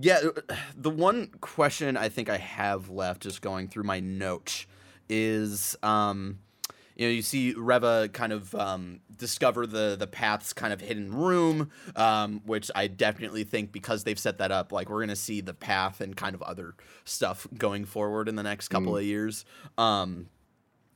yeah, 0.00 0.20
the 0.76 0.90
one 0.90 1.28
question 1.40 1.96
I 1.96 2.08
think 2.08 2.28
I 2.28 2.38
have 2.38 2.90
left, 2.90 3.22
just 3.22 3.42
going 3.42 3.68
through 3.68 3.84
my 3.84 4.00
notes, 4.00 4.66
is 5.08 5.76
um 5.82 6.38
you 6.96 7.08
know, 7.08 7.12
you 7.12 7.22
see 7.22 7.54
Reva 7.54 8.08
kind 8.12 8.32
of 8.32 8.54
um, 8.54 9.00
discover 9.16 9.66
the 9.66 9.96
the 9.98 10.06
path's 10.06 10.52
kind 10.52 10.72
of 10.72 10.80
hidden 10.80 11.12
room, 11.12 11.70
um, 11.96 12.40
which 12.46 12.70
I 12.74 12.86
definitely 12.86 13.44
think 13.44 13.72
because 13.72 14.04
they've 14.04 14.18
set 14.18 14.38
that 14.38 14.52
up, 14.52 14.70
like 14.70 14.88
we're 14.88 15.00
gonna 15.00 15.16
see 15.16 15.40
the 15.40 15.54
path 15.54 16.00
and 16.00 16.16
kind 16.16 16.34
of 16.34 16.42
other 16.42 16.74
stuff 17.04 17.46
going 17.58 17.84
forward 17.84 18.28
in 18.28 18.36
the 18.36 18.44
next 18.44 18.68
couple 18.68 18.96
of 18.96 19.02
years. 19.02 19.44
Um, 19.76 20.28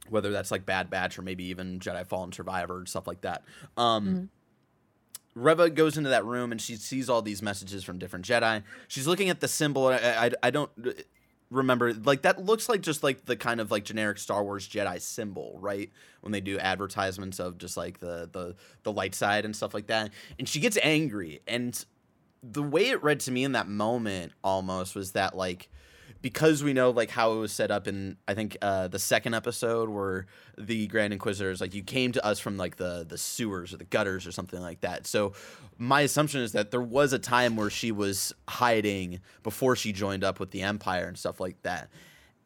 whether 0.09 0.31
that's 0.31 0.51
like 0.51 0.65
Bad 0.65 0.89
Batch 0.89 1.19
or 1.19 1.23
maybe 1.23 1.45
even 1.45 1.81
Jedi 1.81 2.07
Fallen 2.07 2.33
Survivor 2.33 2.79
and 2.79 2.89
stuff 2.89 3.07
like 3.07 3.21
that. 3.23 3.43
Um, 3.77 4.31
Reva 5.39 5.71
goes 5.71 5.97
into 5.97 6.11
that 6.11 6.25
room 6.25 6.53
and 6.53 6.61
she 6.61 6.77
sees 6.77 7.09
all 7.09 7.23
these 7.23 7.43
messages 7.43 7.85
from 7.85 7.99
different 7.99 8.25
Jedi. 8.25 8.63
She's 8.89 9.07
looking 9.07 9.31
at 9.31 9.41
the 9.41 9.49
symbol. 9.49 9.87
I, 9.87 9.97
I, 9.97 10.31
I 10.43 10.51
don't 10.51 10.71
remember 11.51 11.95
like 11.95 12.23
that 12.23 12.45
looks 12.45 12.69
like 12.69 12.83
just 12.83 13.03
like 13.03 13.25
the 13.25 13.37
kind 13.37 13.61
of 13.61 13.71
like 13.71 13.85
generic 13.85 14.19
Star 14.19 14.43
Wars 14.43 14.69
Jedi 14.69 15.01
symbol, 15.01 15.57
right? 15.61 15.91
When 16.21 16.33
they 16.33 16.41
do 16.41 16.59
advertisements 16.59 17.39
of 17.39 17.59
just 17.59 17.77
like 17.77 18.01
the 18.01 18.29
the 18.31 18.57
the 18.83 18.93
light 18.93 19.15
side 19.15 19.45
and 19.45 19.55
stuff 19.55 19.75
like 19.75 19.87
that. 19.87 20.11
And 20.39 20.49
she 20.49 20.61
gets 20.61 20.79
angry 20.83 21.41
and 21.47 21.85
the 22.43 22.63
way 22.63 22.89
it 22.89 23.03
read 23.03 23.21
to 23.21 23.33
me 23.33 23.45
in 23.45 23.53
that 23.53 23.69
moment 23.69 24.33
almost 24.45 24.95
was 24.95 25.13
that 25.13 25.37
like 25.37 25.69
because 26.21 26.63
we 26.63 26.73
know 26.73 26.91
like 26.91 27.11
how 27.11 27.33
it 27.33 27.39
was 27.39 27.53
set 27.53 27.71
up 27.71 27.87
in 27.87 28.17
I 28.27 28.35
think 28.35 28.57
uh, 28.61 28.89
the 28.89 28.99
second 28.99 29.35
episode 29.35 29.89
where 29.89 30.27
the 30.57 30.87
Grand 30.89 31.13
Inquisitors 31.13 31.61
like 31.61 31.75
you 31.75 31.83
came 31.83 32.13
to 32.13 32.25
us 32.25 32.39
from 32.41 32.57
like 32.57 32.77
the 32.77 33.07
the 33.09 33.19
sewers 33.19 33.73
or 33.73 33.77
the 33.77 33.85
gutters 33.85 34.27
or 34.27 34.33
something 34.33 34.61
like 34.61 34.81
that. 34.81 35.07
So 35.07 35.33
my 35.77 36.03
assumption 36.03 36.41
is 36.41 36.53
that 36.53 36.71
there 36.71 36.83
was 36.83 37.13
a 37.13 37.19
time 37.19 37.57
where 37.57 37.71
she 37.71 37.93
was 37.93 38.35
hiding 38.49 39.21
before 39.43 39.77
she 39.77 39.93
joined 39.93 40.25
up 40.25 40.41
with 40.41 40.51
the 40.51 40.63
Empire 40.63 41.07
and 41.07 41.17
stuff 41.17 41.41
like 41.41 41.63
that. 41.63 41.89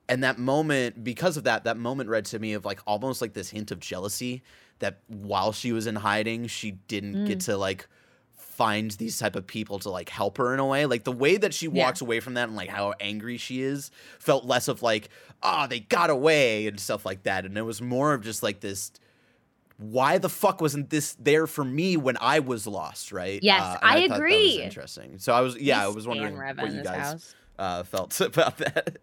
And 0.08 0.24
that 0.24 0.38
moment, 0.38 1.02
because 1.02 1.36
of 1.36 1.44
that, 1.44 1.64
that 1.64 1.78
moment 1.78 2.10
read 2.10 2.26
to 2.26 2.38
me 2.38 2.52
of 2.52 2.64
like 2.64 2.80
almost 2.86 3.22
like 3.22 3.32
this 3.32 3.48
hint 3.48 3.70
of 3.70 3.80
jealousy 3.80 4.42
that 4.80 4.98
while 5.06 5.52
she 5.52 5.72
was 5.72 5.86
in 5.86 5.94
hiding, 5.94 6.48
she 6.48 6.72
didn't 6.72 7.24
get 7.24 7.40
to 7.40 7.56
like 7.56 7.88
find 8.52 8.90
these 8.92 9.18
type 9.18 9.34
of 9.34 9.46
people 9.46 9.78
to 9.80 9.90
like 9.90 10.08
help 10.08 10.38
her 10.38 10.52
in 10.54 10.60
a 10.60 10.66
way. 10.66 10.86
Like 10.86 11.04
the 11.04 11.12
way 11.12 11.36
that 11.36 11.52
she 11.54 11.66
Yeah. 11.66 11.84
walks 11.86 12.00
away 12.00 12.20
from 12.20 12.34
that 12.34 12.48
and 12.48 12.56
like 12.56 12.68
how 12.68 12.94
angry 13.00 13.38
she 13.38 13.62
is 13.62 13.90
felt 14.18 14.44
less 14.44 14.68
of 14.68 14.82
like, 14.82 15.08
oh, 15.42 15.66
they 15.66 15.80
got 15.80 16.10
away 16.10 16.66
and 16.66 16.78
stuff 16.78 17.04
like 17.06 17.22
that. 17.24 17.44
And 17.44 17.56
it 17.56 17.62
was 17.62 17.80
more 17.82 18.12
of 18.14 18.22
just 18.22 18.42
like 18.42 18.60
this 18.60 18.92
why 19.78 20.18
the 20.18 20.28
fuck 20.28 20.60
wasn't 20.60 20.90
this 20.90 21.14
there 21.18 21.46
for 21.48 21.64
me 21.64 21.96
when 21.96 22.16
I 22.20 22.38
was 22.38 22.66
lost, 22.68 23.10
right? 23.10 23.42
Yes, 23.42 23.78
and 23.82 23.90
I 23.90 24.06
was 24.06 24.18
agree. 24.18 24.62
interesting. 24.62 25.18
So 25.18 25.32
I 25.32 25.40
was 25.40 25.56
yeah, 25.56 25.84
I 25.84 25.88
was 25.88 26.06
wondering 26.06 26.36
what 26.36 26.72
you 26.72 26.82
guys 26.84 27.34
uh, 27.58 27.82
felt 27.82 28.20
about 28.20 28.58
that. 28.58 28.98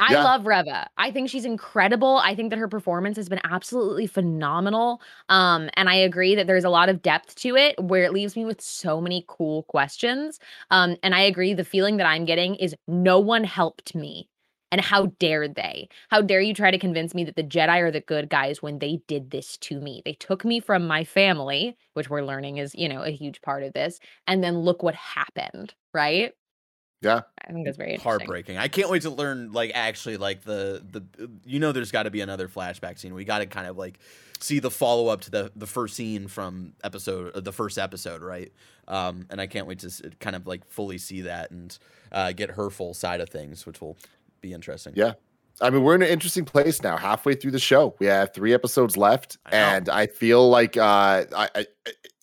I 0.00 0.14
Yeah. 0.14 0.16
love 0.16 0.46
Reva. 0.46 0.90
I 0.98 1.10
think 1.10 1.30
she's 1.30 1.46
incredible. 1.46 2.18
I 2.24 2.34
think 2.34 2.50
that 2.50 2.58
her 2.58 2.68
performance 2.68 3.16
has 3.16 3.28
been 3.28 3.40
absolutely 3.44 4.06
phenomenal. 4.06 5.02
Um, 5.30 5.70
and 5.74 5.88
I 5.90 5.94
agree 5.96 6.34
that 6.36 6.46
there's 6.46 6.64
a 6.64 6.70
lot 6.70 6.88
of 6.90 7.02
depth 7.02 7.36
to 7.36 7.56
it 7.56 7.82
where 7.82 8.04
it 8.04 8.12
leaves 8.12 8.36
me 8.36 8.44
with 8.44 8.60
so 8.60 9.00
many 9.00 9.24
cool 9.28 9.64
questions. 9.64 10.40
Um, 10.70 10.96
and 11.02 11.14
I 11.14 11.20
agree 11.22 11.54
the 11.54 11.64
feeling 11.64 11.98
that 11.98 12.06
I'm 12.06 12.26
getting 12.26 12.56
is 12.56 12.76
no 12.88 13.20
one 13.20 13.44
helped 13.44 13.94
me. 13.94 14.28
And 14.72 14.80
how 14.80 15.06
dare 15.18 15.48
they? 15.48 15.88
How 16.10 16.22
dare 16.22 16.40
you 16.40 16.54
try 16.54 16.70
to 16.70 16.78
convince 16.78 17.14
me 17.14 17.24
that 17.24 17.36
the 17.36 17.42
Jedi 17.44 17.80
are 17.80 17.90
the 17.90 18.00
good 18.02 18.28
guys 18.30 18.62
when 18.62 18.78
they 18.78 19.00
did 19.08 19.30
this 19.30 19.56
to 19.58 19.80
me? 19.80 20.02
They 20.04 20.14
took 20.14 20.44
me 20.44 20.60
from 20.60 20.86
my 20.86 21.04
family, 21.04 21.76
which 21.94 22.10
we're 22.10 22.22
learning 22.22 22.58
is, 22.58 22.74
you 22.76 22.88
know, 22.88 23.02
a 23.02 23.10
huge 23.10 23.42
part 23.42 23.64
of 23.64 23.72
this. 23.72 24.00
And 24.28 24.44
then 24.44 24.60
look 24.60 24.82
what 24.82 24.94
happened, 24.94 25.74
right? 25.94 26.32
Yeah. 27.02 27.22
I 27.46 27.52
think 27.52 27.64
that's 27.64 27.76
very 27.76 27.92
interesting. 27.92 28.10
heartbreaking. 28.10 28.58
I 28.58 28.68
can't 28.68 28.90
wait 28.90 29.02
to 29.02 29.10
learn 29.10 29.52
like 29.52 29.72
actually 29.74 30.16
like 30.18 30.42
the 30.42 30.84
the 30.90 31.30
you 31.44 31.58
know 31.58 31.72
there's 31.72 31.90
got 31.90 32.04
to 32.04 32.10
be 32.10 32.20
another 32.20 32.46
flashback 32.46 32.98
scene. 32.98 33.14
We 33.14 33.24
got 33.24 33.38
to 33.38 33.46
kind 33.46 33.66
of 33.66 33.76
like 33.76 33.98
see 34.40 34.58
the 34.58 34.70
follow 34.70 35.08
up 35.08 35.22
to 35.22 35.30
the 35.30 35.52
the 35.56 35.66
first 35.66 35.96
scene 35.96 36.28
from 36.28 36.74
episode 36.84 37.34
uh, 37.34 37.40
the 37.40 37.52
first 37.52 37.78
episode, 37.78 38.22
right? 38.22 38.52
Um, 38.86 39.26
and 39.30 39.40
I 39.40 39.46
can't 39.46 39.66
wait 39.66 39.78
to 39.80 40.10
kind 40.20 40.36
of 40.36 40.46
like 40.46 40.66
fully 40.68 40.98
see 40.98 41.22
that 41.22 41.50
and 41.50 41.76
uh, 42.12 42.32
get 42.32 42.50
her 42.50 42.70
full 42.70 42.92
side 42.92 43.20
of 43.20 43.28
things, 43.28 43.64
which 43.64 43.80
will 43.80 43.96
be 44.40 44.52
interesting. 44.52 44.92
Yeah. 44.96 45.14
I 45.62 45.68
mean, 45.68 45.82
we're 45.82 45.94
in 45.94 46.02
an 46.02 46.08
interesting 46.08 46.44
place 46.44 46.82
now. 46.82 46.96
Halfway 46.96 47.34
through 47.34 47.50
the 47.50 47.58
show, 47.58 47.94
we 47.98 48.06
have 48.06 48.32
three 48.32 48.54
episodes 48.54 48.96
left, 48.96 49.36
I 49.44 49.56
and 49.56 49.88
I 49.90 50.06
feel 50.06 50.48
like 50.48 50.76
uh, 50.78 51.24
I, 51.36 51.48
I 51.54 51.66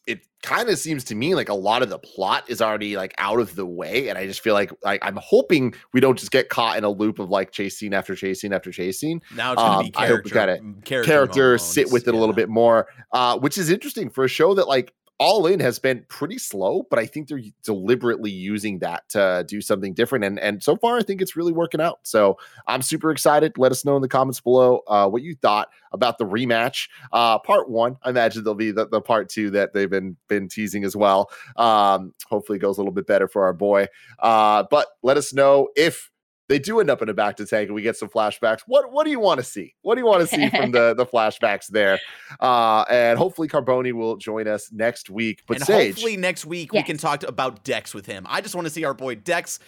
it 0.07 0.21
kind 0.41 0.69
of 0.69 0.79
seems 0.79 1.03
to 1.03 1.15
me 1.15 1.35
like 1.35 1.49
a 1.49 1.53
lot 1.53 1.81
of 1.83 1.89
the 1.89 1.99
plot 1.99 2.45
is 2.49 2.61
already 2.61 2.95
like 2.95 3.13
out 3.17 3.39
of 3.39 3.55
the 3.55 3.65
way, 3.65 4.07
and 4.07 4.17
I 4.17 4.25
just 4.25 4.39
feel 4.39 4.53
like 4.53 4.71
like 4.83 4.99
I'm 5.05 5.17
hoping 5.21 5.73
we 5.93 5.99
don't 5.99 6.17
just 6.17 6.31
get 6.31 6.49
caught 6.49 6.77
in 6.77 6.83
a 6.83 6.89
loop 6.89 7.19
of 7.19 7.29
like 7.29 7.51
chase 7.51 7.77
scene 7.77 7.93
after 7.93 8.15
chase 8.15 8.41
scene 8.41 8.53
after 8.53 8.71
chase 8.71 8.99
scene. 8.99 9.21
Now 9.35 9.53
it's 9.53 9.61
gonna 9.61 9.77
Um, 9.79 9.85
be 9.85 9.91
I 9.95 10.07
hope 10.07 10.23
we 10.23 10.29
character 10.31 10.33
got 10.33 10.49
m- 10.49 10.81
character, 10.85 11.11
Character 11.11 11.57
sit 11.57 11.91
with 11.91 12.07
it 12.07 12.13
a 12.13 12.17
little 12.17 12.35
bit 12.35 12.49
more, 12.49 12.87
uh, 13.11 13.37
which 13.37 13.57
is 13.57 13.69
interesting 13.69 14.09
for 14.09 14.23
a 14.23 14.29
show 14.29 14.53
that 14.53 14.67
like 14.67 14.93
all 15.19 15.47
in 15.47 15.59
has 15.59 15.79
been 15.79 16.05
pretty 16.09 16.37
slow, 16.37 16.85
but 16.89 16.99
I 16.99 17.05
think 17.05 17.27
they're 17.27 17.41
deliberately 17.63 18.29
using 18.29 18.79
that 18.79 19.09
to 19.09 19.43
do 19.47 19.61
something 19.61 19.93
different. 19.93 20.25
And 20.25 20.39
and 20.39 20.61
so 20.61 20.75
far, 20.75 20.97
I 20.97 21.01
think 21.01 21.21
it's 21.21 21.35
really 21.35 21.53
working 21.53 21.81
out. 21.81 21.99
So 22.03 22.37
I'm 22.67 22.81
super 22.81 23.11
excited. 23.11 23.57
Let 23.57 23.71
us 23.71 23.83
know 23.83 23.95
in 23.95 24.01
the 24.01 24.07
comments 24.07 24.39
below 24.39 24.81
uh, 24.87 25.07
what 25.09 25.23
you 25.23 25.35
thought 25.35 25.69
about 25.91 26.17
the 26.17 26.25
rematch. 26.25 26.87
Uh, 27.11 27.39
part 27.39 27.69
one. 27.69 27.97
I 28.03 28.11
imagine 28.11 28.43
there'll 28.43 28.55
be 28.55 28.71
the, 28.71 28.87
the 28.87 29.01
part 29.01 29.29
two 29.29 29.49
that 29.51 29.73
they've 29.73 29.89
been 29.89 30.17
been 30.27 30.47
teasing 30.49 30.83
as 30.83 30.95
well. 30.95 31.31
Um, 31.55 32.13
hopefully, 32.27 32.57
it 32.57 32.61
goes 32.61 32.77
a 32.77 32.81
little 32.81 32.93
bit 32.93 33.07
better 33.07 33.27
for 33.27 33.45
our 33.45 33.53
boy. 33.53 33.87
Uh, 34.19 34.65
but 34.69 34.87
let 35.01 35.17
us 35.17 35.33
know 35.33 35.69
if 35.75 36.11
they 36.47 36.59
do 36.59 36.79
end 36.79 36.89
up 36.89 37.01
in 37.01 37.09
a 37.09 37.13
bacta 37.13 37.47
tank 37.47 37.67
and 37.67 37.75
we 37.75 37.81
get 37.81 37.97
some 37.97 38.09
flashbacks. 38.09 38.61
What 38.67 38.91
what 38.91 39.03
do 39.03 39.11
you 39.11 39.19
want 39.19 39.39
to 39.39 39.43
see? 39.43 39.75
What 39.81 39.95
do 39.95 40.01
you 40.01 40.07
want 40.07 40.21
to 40.21 40.27
see 40.27 40.49
from 40.49 40.71
the 40.71 40.93
the 40.93 41.05
flashbacks 41.13 41.67
there? 41.67 41.99
Uh, 42.39 42.85
and 42.89 43.17
hopefully 43.17 43.47
Carboni 43.47 43.93
will 43.93 44.17
join 44.17 44.47
us 44.47 44.71
next 44.71 45.09
week. 45.09 45.43
But 45.47 45.57
and 45.57 45.65
Sage, 45.65 45.95
hopefully 45.95 46.17
next 46.17 46.45
week 46.45 46.73
we 46.73 46.83
can 46.83 46.97
talk 46.97 47.21
to, 47.21 47.27
about 47.27 47.63
Dex 47.63 47.93
with 47.93 48.05
him. 48.05 48.25
I 48.29 48.41
just 48.41 48.55
want 48.55 48.65
to 48.67 48.73
see 48.73 48.85
our 48.85 48.93
boy 48.93 49.15
Dex. 49.15 49.59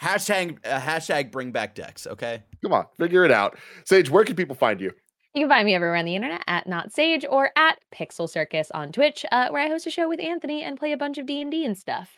Hashtag 0.00 0.58
uh, 0.64 0.80
hashtag 0.80 1.30
bring 1.30 1.52
back 1.52 1.74
Dex. 1.74 2.06
Okay. 2.06 2.42
come 2.62 2.72
on, 2.72 2.86
figure 2.98 3.24
it 3.24 3.30
out. 3.30 3.58
Sage, 3.84 4.10
where 4.10 4.24
can 4.24 4.34
people 4.34 4.56
find 4.56 4.80
you? 4.80 4.92
You 5.34 5.42
can 5.42 5.48
find 5.48 5.64
me 5.64 5.74
everywhere 5.74 5.96
on 5.96 6.04
the 6.04 6.14
internet 6.14 6.42
at 6.46 6.66
Not 6.66 6.92
Sage 6.92 7.24
or 7.28 7.50
at 7.56 7.78
Pixel 7.94 8.28
Circus 8.28 8.70
on 8.72 8.92
Twitch, 8.92 9.24
uh, 9.32 9.48
where 9.48 9.62
I 9.62 9.68
host 9.68 9.86
a 9.86 9.90
show 9.90 10.08
with 10.08 10.20
Anthony 10.20 10.62
and 10.62 10.78
play 10.78 10.92
a 10.92 10.96
bunch 10.96 11.16
of 11.18 11.26
D 11.26 11.40
and 11.40 11.50
D 11.50 11.64
and 11.64 11.76
stuff. 11.76 12.10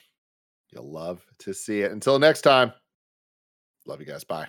You'll 0.72 0.90
love 0.90 1.24
to 1.40 1.54
see 1.54 1.82
it. 1.82 1.92
Until 1.92 2.18
next 2.18 2.40
time, 2.40 2.72
love 3.87 4.01
you 4.01 4.07
guys. 4.07 4.24
Bye. 4.24 4.49